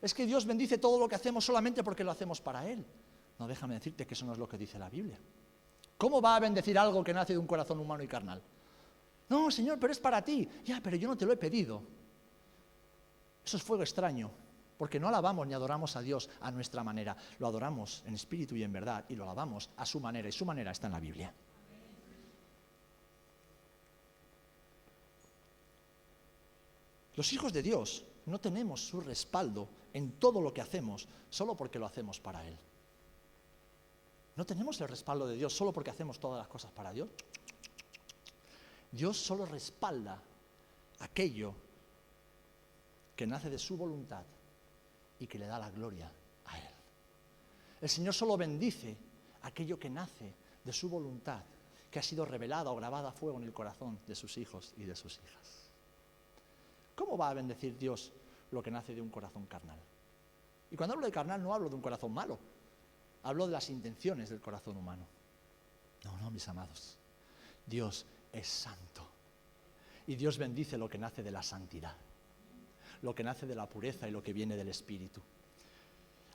es 0.00 0.14
que 0.14 0.26
Dios 0.26 0.46
bendice 0.46 0.78
todo 0.78 0.98
lo 0.98 1.08
que 1.08 1.16
hacemos 1.16 1.44
solamente 1.44 1.82
porque 1.82 2.04
lo 2.04 2.10
hacemos 2.10 2.40
para 2.40 2.68
Él. 2.68 2.84
No, 3.38 3.46
déjame 3.46 3.74
decirte 3.74 4.06
que 4.06 4.14
eso 4.14 4.26
no 4.26 4.32
es 4.32 4.38
lo 4.38 4.48
que 4.48 4.58
dice 4.58 4.78
la 4.78 4.88
Biblia. 4.88 5.18
¿Cómo 5.98 6.20
va 6.20 6.36
a 6.36 6.40
bendecir 6.40 6.78
algo 6.78 7.02
que 7.02 7.14
nace 7.14 7.32
de 7.32 7.38
un 7.38 7.46
corazón 7.46 7.78
humano 7.78 8.02
y 8.02 8.08
carnal? 8.08 8.42
No, 9.28 9.50
Señor, 9.50 9.78
pero 9.78 9.92
es 9.92 9.98
para 9.98 10.22
ti. 10.22 10.48
Ya, 10.64 10.80
pero 10.82 10.96
yo 10.96 11.08
no 11.08 11.16
te 11.16 11.26
lo 11.26 11.32
he 11.32 11.36
pedido. 11.36 11.82
Eso 13.46 13.58
es 13.58 13.62
fuego 13.62 13.84
extraño, 13.84 14.28
porque 14.76 14.98
no 14.98 15.06
alabamos 15.06 15.46
ni 15.46 15.54
adoramos 15.54 15.94
a 15.94 16.02
Dios 16.02 16.28
a 16.40 16.50
nuestra 16.50 16.82
manera. 16.82 17.16
Lo 17.38 17.46
adoramos 17.46 18.02
en 18.04 18.14
espíritu 18.14 18.56
y 18.56 18.64
en 18.64 18.72
verdad 18.72 19.04
y 19.08 19.14
lo 19.14 19.22
alabamos 19.22 19.70
a 19.76 19.86
su 19.86 20.00
manera 20.00 20.28
y 20.28 20.32
su 20.32 20.44
manera 20.44 20.72
está 20.72 20.88
en 20.88 20.92
la 20.92 20.98
Biblia. 20.98 21.32
Los 27.14 27.32
hijos 27.32 27.52
de 27.52 27.62
Dios 27.62 28.04
no 28.26 28.40
tenemos 28.40 28.84
su 28.84 29.00
respaldo 29.00 29.68
en 29.92 30.18
todo 30.18 30.42
lo 30.42 30.52
que 30.52 30.60
hacemos 30.60 31.06
solo 31.30 31.56
porque 31.56 31.78
lo 31.78 31.86
hacemos 31.86 32.18
para 32.18 32.44
Él. 32.44 32.58
No 34.34 34.44
tenemos 34.44 34.80
el 34.80 34.88
respaldo 34.88 35.28
de 35.28 35.36
Dios 35.36 35.56
solo 35.56 35.72
porque 35.72 35.90
hacemos 35.90 36.18
todas 36.18 36.40
las 36.40 36.48
cosas 36.48 36.72
para 36.72 36.92
Dios. 36.92 37.08
Dios 38.90 39.16
solo 39.16 39.46
respalda 39.46 40.20
aquello 40.98 41.54
que 43.16 43.26
nace 43.26 43.50
de 43.50 43.58
su 43.58 43.76
voluntad 43.76 44.24
y 45.18 45.26
que 45.26 45.38
le 45.38 45.46
da 45.46 45.58
la 45.58 45.70
gloria 45.70 46.12
a 46.44 46.58
Él. 46.58 46.74
El 47.80 47.88
Señor 47.88 48.14
solo 48.14 48.36
bendice 48.36 48.96
aquello 49.42 49.78
que 49.78 49.90
nace 49.90 50.34
de 50.62 50.72
su 50.72 50.88
voluntad, 50.88 51.42
que 51.90 51.98
ha 51.98 52.02
sido 52.02 52.26
revelada 52.26 52.70
o 52.70 52.76
grabada 52.76 53.08
a 53.08 53.12
fuego 53.12 53.38
en 53.38 53.44
el 53.44 53.52
corazón 53.52 53.98
de 54.06 54.14
sus 54.14 54.36
hijos 54.36 54.74
y 54.76 54.84
de 54.84 54.94
sus 54.94 55.18
hijas. 55.18 55.70
¿Cómo 56.94 57.16
va 57.16 57.30
a 57.30 57.34
bendecir 57.34 57.78
Dios 57.78 58.12
lo 58.50 58.62
que 58.62 58.70
nace 58.70 58.94
de 58.94 59.00
un 59.00 59.10
corazón 59.10 59.46
carnal? 59.46 59.78
Y 60.70 60.76
cuando 60.76 60.94
hablo 60.94 61.06
de 61.06 61.12
carnal 61.12 61.42
no 61.42 61.54
hablo 61.54 61.68
de 61.68 61.74
un 61.74 61.82
corazón 61.82 62.12
malo, 62.12 62.38
hablo 63.22 63.46
de 63.46 63.52
las 63.52 63.70
intenciones 63.70 64.30
del 64.30 64.40
corazón 64.40 64.76
humano. 64.76 65.06
No, 66.04 66.18
no, 66.18 66.30
mis 66.30 66.46
amados. 66.48 66.98
Dios 67.64 68.06
es 68.32 68.46
santo. 68.46 69.08
Y 70.06 70.16
Dios 70.16 70.38
bendice 70.38 70.78
lo 70.78 70.88
que 70.88 70.98
nace 70.98 71.22
de 71.22 71.30
la 71.30 71.42
santidad, 71.42 71.96
lo 73.02 73.14
que 73.14 73.24
nace 73.24 73.46
de 73.46 73.54
la 73.54 73.68
pureza 73.68 74.08
y 74.08 74.12
lo 74.12 74.22
que 74.22 74.32
viene 74.32 74.56
del 74.56 74.68
Espíritu. 74.68 75.20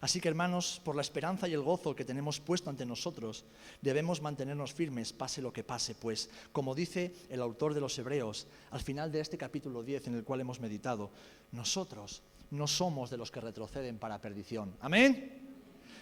Así 0.01 0.19
que 0.19 0.29
hermanos, 0.29 0.81
por 0.83 0.95
la 0.95 1.03
esperanza 1.03 1.47
y 1.47 1.53
el 1.53 1.61
gozo 1.61 1.95
que 1.95 2.03
tenemos 2.03 2.39
puesto 2.39 2.71
ante 2.71 2.87
nosotros, 2.87 3.45
debemos 3.81 4.19
mantenernos 4.19 4.73
firmes, 4.73 5.13
pase 5.13 5.43
lo 5.43 5.53
que 5.53 5.63
pase, 5.63 5.93
pues, 5.93 6.27
como 6.51 6.73
dice 6.73 7.13
el 7.29 7.39
autor 7.39 7.75
de 7.75 7.81
los 7.81 7.97
Hebreos, 7.99 8.47
al 8.71 8.81
final 8.81 9.11
de 9.11 9.19
este 9.19 9.37
capítulo 9.37 9.83
10 9.83 10.07
en 10.07 10.15
el 10.15 10.23
cual 10.23 10.41
hemos 10.41 10.59
meditado, 10.59 11.11
nosotros 11.51 12.23
no 12.49 12.65
somos 12.65 13.11
de 13.11 13.17
los 13.17 13.29
que 13.29 13.41
retroceden 13.41 13.99
para 13.99 14.19
perdición, 14.19 14.75
amén, 14.81 15.39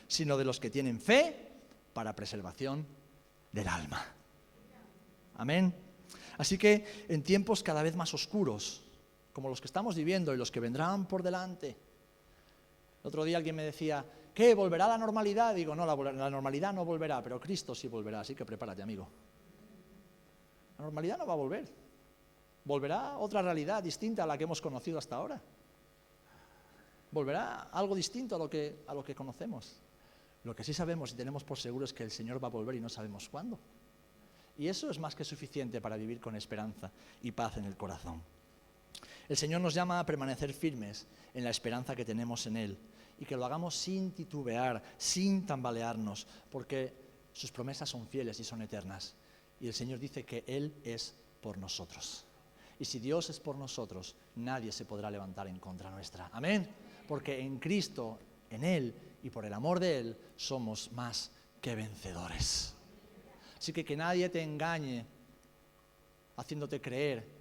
sino 0.08 0.38
de 0.38 0.46
los 0.46 0.62
que 0.62 0.70
tienen 0.70 1.02
fe 1.02 1.50
para 1.92 2.16
preservación 2.16 2.88
del 3.52 3.68
alma. 3.68 4.06
Amén. 5.36 5.74
Así 6.38 6.58
que 6.58 7.06
en 7.10 7.22
tiempos 7.22 7.64
cada 7.64 7.84
vez 7.84 7.98
más 7.98 8.14
oscuros, 8.14 8.82
como 9.34 9.50
los 9.50 9.62
que 9.62 9.68
estamos 9.68 9.96
viviendo 9.96 10.34
y 10.34 10.38
los 10.38 10.52
que 10.52 10.60
vendrán 10.60 11.08
por 11.08 11.24
delante, 11.24 11.78
el 13.02 13.08
otro 13.08 13.24
día 13.24 13.38
alguien 13.38 13.56
me 13.56 13.64
decía, 13.64 14.06
¿qué? 14.34 14.54
¿Volverá 14.54 14.88
la 14.88 14.98
normalidad? 14.98 15.56
Digo, 15.56 15.76
no, 15.76 15.86
la, 15.86 16.12
la, 16.12 16.30
normalidad 16.30 16.74
no 16.74 16.84
volverá, 16.84 17.24
pero 17.24 17.40
Cristo 17.40 17.74
sí 17.74 17.88
volverá, 17.88 18.22
así 18.22 18.36
que 18.36 18.46
prepárate, 18.46 18.82
amigo. 18.82 19.08
La 20.78 20.84
normalidad 20.86 21.18
no 21.18 21.26
va 21.26 21.34
a 21.34 21.38
volver. 21.38 21.70
Volverá 22.66 23.18
otra 23.18 23.42
realidad 23.42 23.82
distinta 23.82 24.24
a 24.24 24.28
la 24.28 24.38
que 24.38 24.44
hemos 24.44 24.62
conocido 24.62 24.98
hasta 24.98 25.16
ahora. 25.16 25.42
Volverá 27.12 27.70
algo 27.72 27.96
distinto 27.96 28.36
a 28.36 28.40
lo 28.40 28.50
que, 28.50 28.84
a 28.88 28.94
lo 28.94 29.04
que 29.04 29.16
conocemos. 29.16 29.82
Lo 30.44 30.56
que 30.56 30.64
sí 30.64 30.74
sabemos 30.74 31.12
y 31.12 31.16
tenemos 31.16 31.44
por 31.44 31.58
seguro 31.58 31.86
es 31.86 31.94
que 31.94 32.04
el 32.04 32.12
Señor 32.12 32.44
va 32.44 32.48
a 32.48 32.52
volver 32.52 32.76
y 32.76 32.80
no 32.80 32.90
sabemos 32.90 33.30
cuándo. 33.30 33.60
Y 34.58 34.68
eso 34.68 34.90
es 34.90 35.00
más 35.00 35.16
que 35.16 35.24
suficiente 35.24 35.82
para 35.82 35.98
vivir 35.98 36.20
con 36.20 36.36
esperanza 36.36 36.92
y 37.22 37.32
paz 37.32 37.58
en 37.58 37.66
el 37.66 37.78
corazón. 37.78 38.22
El 39.30 39.38
Señor 39.38 39.62
nos 39.62 39.76
llama 39.76 40.00
a 40.00 40.06
permanecer 40.06 40.52
firmes 40.54 41.06
en 41.36 41.44
la 41.44 41.52
esperanza 41.52 41.96
que 41.96 42.04
tenemos 42.04 42.48
en 42.48 42.58
Él 42.58 42.78
y 43.20 43.26
que 43.26 43.38
lo 43.38 43.46
hagamos 43.46 43.76
sin 43.76 44.12
titubear, 44.12 44.82
sin 44.98 45.46
tambalearnos, 45.46 46.26
porque 46.50 46.94
sus 47.32 47.52
promesas 47.52 47.88
son 47.88 48.08
fieles 48.08 48.40
y 48.40 48.44
son 48.44 48.64
eternas. 48.64 49.16
Y 49.60 49.68
el 49.68 49.74
Señor 49.76 50.00
dice 50.00 50.26
que 50.26 50.44
Él 50.48 50.74
es 50.84 51.14
por 51.42 51.60
nosotros. 51.60 52.26
Y 52.80 52.86
si 52.86 52.98
Dios 52.98 53.30
es 53.30 53.40
por 53.40 53.56
nosotros, 53.56 54.16
nadie 54.36 54.72
se 54.72 54.86
podrá 54.86 55.12
levantar 55.12 55.48
en 55.48 55.60
contra 55.60 55.92
nuestra. 55.92 56.32
Amén. 56.34 56.68
Porque 57.08 57.40
en 57.40 57.60
Cristo, 57.60 58.18
en 58.50 58.64
Él 58.64 58.96
y 59.22 59.30
por 59.30 59.46
el 59.46 59.54
amor 59.54 59.80
de 59.80 60.00
Él, 60.00 60.18
somos 60.38 60.92
más 60.94 61.32
que 61.62 61.76
vencedores. 61.76 62.74
Así 63.58 63.74
que 63.74 63.86
que 63.86 63.96
nadie 63.96 64.28
te 64.30 64.42
engañe 64.42 65.06
haciéndote 66.38 66.82
creer 66.82 67.39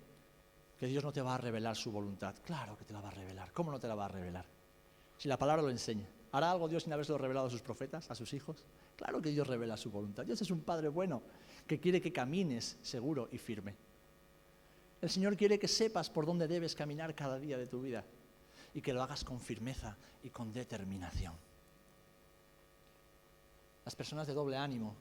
que 0.78 0.86
Dios 0.86 1.02
no 1.02 1.12
te 1.12 1.20
va 1.20 1.34
a 1.34 1.38
revelar 1.38 1.76
su 1.76 1.90
voluntad. 1.90 2.34
Claro 2.44 2.76
que 2.76 2.84
te 2.84 2.92
la 2.92 3.00
va 3.00 3.08
a 3.08 3.12
revelar. 3.12 3.52
¿Cómo 3.52 3.70
no 3.70 3.80
te 3.80 3.88
la 3.88 3.94
va 3.94 4.04
a 4.04 4.08
revelar? 4.08 4.44
Si 5.16 5.28
la 5.28 5.36
palabra 5.36 5.62
lo 5.62 5.70
enseña. 5.70 6.08
¿Hará 6.30 6.52
algo 6.52 6.68
Dios 6.68 6.84
sin 6.84 6.92
haberse 6.92 7.16
revelado 7.16 7.46
a 7.46 7.50
sus 7.50 7.62
profetas, 7.62 8.10
a 8.10 8.14
sus 8.14 8.32
hijos? 8.34 8.64
Claro 8.96 9.20
que 9.20 9.30
Dios 9.30 9.46
revela 9.46 9.76
su 9.76 9.90
voluntad. 9.90 10.24
Dios 10.24 10.40
es 10.40 10.50
un 10.50 10.60
Padre 10.60 10.88
bueno 10.88 11.22
que 11.66 11.80
quiere 11.80 12.00
que 12.00 12.12
camines 12.12 12.78
seguro 12.82 13.28
y 13.32 13.38
firme. 13.38 13.74
El 15.00 15.10
Señor 15.10 15.36
quiere 15.36 15.58
que 15.58 15.68
sepas 15.68 16.10
por 16.10 16.26
dónde 16.26 16.48
debes 16.48 16.74
caminar 16.74 17.14
cada 17.14 17.38
día 17.38 17.56
de 17.56 17.66
tu 17.66 17.80
vida 17.80 18.04
y 18.74 18.80
que 18.80 18.92
lo 18.92 19.02
hagas 19.02 19.24
con 19.24 19.40
firmeza 19.40 19.96
y 20.22 20.30
con 20.30 20.52
determinación. 20.52 21.34
Las 23.84 23.96
personas 23.96 24.26
de 24.26 24.34
doble 24.34 24.56
ánimo 24.56 24.94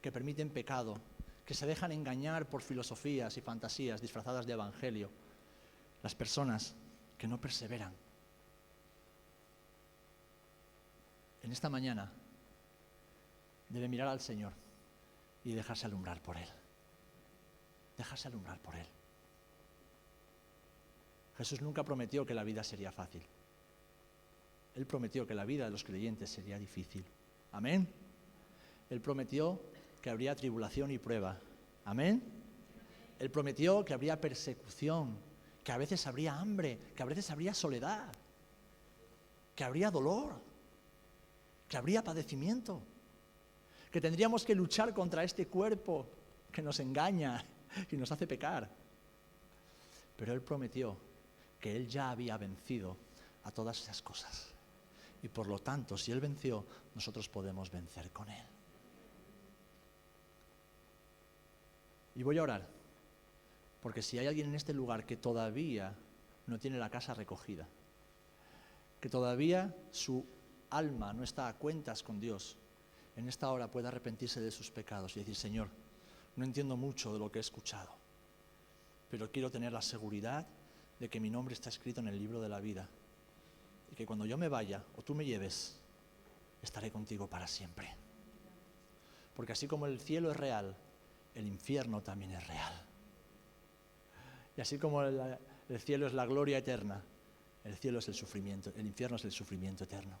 que 0.00 0.12
permiten 0.12 0.50
pecado, 0.50 1.00
que 1.48 1.54
se 1.54 1.66
dejan 1.66 1.92
engañar 1.92 2.46
por 2.46 2.60
filosofías 2.60 3.34
y 3.38 3.40
fantasías 3.40 4.02
disfrazadas 4.02 4.44
de 4.44 4.52
evangelio, 4.52 5.10
las 6.02 6.14
personas 6.14 6.76
que 7.16 7.26
no 7.26 7.40
perseveran. 7.40 7.94
En 11.42 11.50
esta 11.50 11.70
mañana 11.70 12.12
debe 13.66 13.88
mirar 13.88 14.08
al 14.08 14.20
Señor 14.20 14.52
y 15.42 15.54
dejarse 15.54 15.86
alumbrar 15.86 16.20
por 16.20 16.36
Él. 16.36 16.50
Dejarse 17.96 18.28
alumbrar 18.28 18.60
por 18.60 18.76
Él. 18.76 18.86
Jesús 21.38 21.62
nunca 21.62 21.82
prometió 21.82 22.26
que 22.26 22.34
la 22.34 22.44
vida 22.44 22.62
sería 22.62 22.92
fácil. 22.92 23.22
Él 24.74 24.86
prometió 24.86 25.26
que 25.26 25.34
la 25.34 25.46
vida 25.46 25.64
de 25.64 25.70
los 25.70 25.82
creyentes 25.82 26.28
sería 26.28 26.58
difícil. 26.58 27.06
Amén. 27.52 27.88
Él 28.90 29.00
prometió 29.00 29.62
que 30.00 30.10
habría 30.10 30.34
tribulación 30.34 30.90
y 30.90 30.98
prueba. 30.98 31.38
Amén. 31.84 32.22
Él 33.18 33.30
prometió 33.30 33.84
que 33.84 33.94
habría 33.94 34.20
persecución, 34.20 35.18
que 35.64 35.72
a 35.72 35.78
veces 35.78 36.06
habría 36.06 36.38
hambre, 36.38 36.78
que 36.94 37.02
a 37.02 37.06
veces 37.06 37.30
habría 37.30 37.52
soledad, 37.52 38.12
que 39.54 39.64
habría 39.64 39.90
dolor, 39.90 40.40
que 41.68 41.76
habría 41.76 42.02
padecimiento, 42.02 42.82
que 43.90 44.00
tendríamos 44.00 44.44
que 44.44 44.54
luchar 44.54 44.94
contra 44.94 45.24
este 45.24 45.46
cuerpo 45.48 46.08
que 46.52 46.62
nos 46.62 46.78
engaña 46.80 47.44
y 47.90 47.96
nos 47.96 48.12
hace 48.12 48.26
pecar. 48.26 48.70
Pero 50.16 50.32
Él 50.32 50.42
prometió 50.42 50.96
que 51.60 51.74
Él 51.74 51.88
ya 51.88 52.10
había 52.10 52.36
vencido 52.36 52.96
a 53.44 53.50
todas 53.50 53.80
esas 53.80 54.00
cosas. 54.02 54.54
Y 55.22 55.28
por 55.28 55.48
lo 55.48 55.58
tanto, 55.58 55.96
si 55.96 56.12
Él 56.12 56.20
venció, 56.20 56.64
nosotros 56.94 57.28
podemos 57.28 57.70
vencer 57.70 58.10
con 58.10 58.28
Él. 58.28 58.57
Y 62.18 62.24
voy 62.24 62.36
a 62.36 62.42
orar, 62.42 62.66
porque 63.80 64.02
si 64.02 64.18
hay 64.18 64.26
alguien 64.26 64.48
en 64.48 64.56
este 64.56 64.74
lugar 64.74 65.06
que 65.06 65.16
todavía 65.16 65.94
no 66.48 66.58
tiene 66.58 66.76
la 66.76 66.90
casa 66.90 67.14
recogida, 67.14 67.68
que 69.00 69.08
todavía 69.08 69.72
su 69.92 70.26
alma 70.70 71.12
no 71.12 71.22
está 71.22 71.46
a 71.46 71.56
cuentas 71.56 72.02
con 72.02 72.18
Dios, 72.18 72.56
en 73.14 73.28
esta 73.28 73.48
hora 73.52 73.70
puede 73.70 73.86
arrepentirse 73.86 74.40
de 74.40 74.50
sus 74.50 74.68
pecados 74.72 75.16
y 75.16 75.20
decir, 75.20 75.36
Señor, 75.36 75.68
no 76.34 76.44
entiendo 76.44 76.76
mucho 76.76 77.12
de 77.12 77.20
lo 77.20 77.30
que 77.30 77.38
he 77.38 77.40
escuchado, 77.40 77.94
pero 79.08 79.30
quiero 79.30 79.52
tener 79.52 79.72
la 79.72 79.80
seguridad 79.80 80.44
de 80.98 81.08
que 81.08 81.20
mi 81.20 81.30
nombre 81.30 81.54
está 81.54 81.68
escrito 81.68 82.00
en 82.00 82.08
el 82.08 82.18
libro 82.18 82.40
de 82.40 82.48
la 82.48 82.58
vida 82.58 82.88
y 83.92 83.94
que 83.94 84.06
cuando 84.06 84.26
yo 84.26 84.36
me 84.36 84.48
vaya 84.48 84.82
o 84.96 85.02
tú 85.02 85.14
me 85.14 85.24
lleves, 85.24 85.78
estaré 86.62 86.90
contigo 86.90 87.28
para 87.28 87.46
siempre. 87.46 87.94
Porque 89.36 89.52
así 89.52 89.68
como 89.68 89.86
el 89.86 90.00
cielo 90.00 90.32
es 90.32 90.36
real, 90.36 90.74
el 91.34 91.46
infierno 91.46 92.02
también 92.02 92.32
es 92.32 92.46
real. 92.46 92.84
Y 94.56 94.60
así 94.60 94.78
como 94.78 95.02
el, 95.02 95.38
el 95.68 95.80
cielo 95.80 96.06
es 96.06 96.14
la 96.14 96.26
gloria 96.26 96.58
eterna, 96.58 97.02
el 97.64 97.76
cielo 97.76 97.98
es 97.98 98.08
el 98.08 98.14
sufrimiento, 98.14 98.72
el 98.76 98.86
infierno 98.86 99.16
es 99.16 99.24
el 99.24 99.32
sufrimiento 99.32 99.84
eterno. 99.84 100.18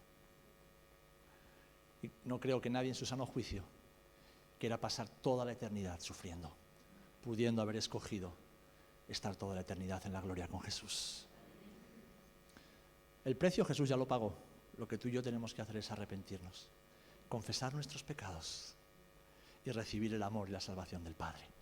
Y 2.02 2.10
no 2.24 2.38
creo 2.38 2.60
que 2.60 2.70
nadie 2.70 2.90
en 2.90 2.94
su 2.94 3.06
sano 3.06 3.26
juicio 3.26 3.64
quiera 4.58 4.78
pasar 4.78 5.08
toda 5.08 5.44
la 5.44 5.52
eternidad 5.52 6.00
sufriendo, 6.00 6.52
pudiendo 7.22 7.62
haber 7.62 7.76
escogido 7.76 8.32
estar 9.08 9.34
toda 9.36 9.54
la 9.54 9.62
eternidad 9.62 10.04
en 10.06 10.12
la 10.12 10.20
gloria 10.20 10.46
con 10.46 10.60
Jesús. 10.60 11.26
El 13.24 13.36
precio 13.36 13.64
Jesús 13.64 13.88
ya 13.88 13.96
lo 13.96 14.06
pagó. 14.06 14.34
Lo 14.76 14.86
que 14.86 14.98
tú 14.98 15.08
y 15.08 15.12
yo 15.12 15.22
tenemos 15.22 15.54
que 15.54 15.62
hacer 15.62 15.78
es 15.78 15.90
arrepentirnos, 15.90 16.68
confesar 17.28 17.74
nuestros 17.74 18.04
pecados 18.04 18.77
y 19.68 19.72
recibir 19.72 20.14
el 20.14 20.22
amor 20.22 20.48
y 20.48 20.52
la 20.52 20.60
salvación 20.60 21.04
del 21.04 21.14
Padre. 21.14 21.57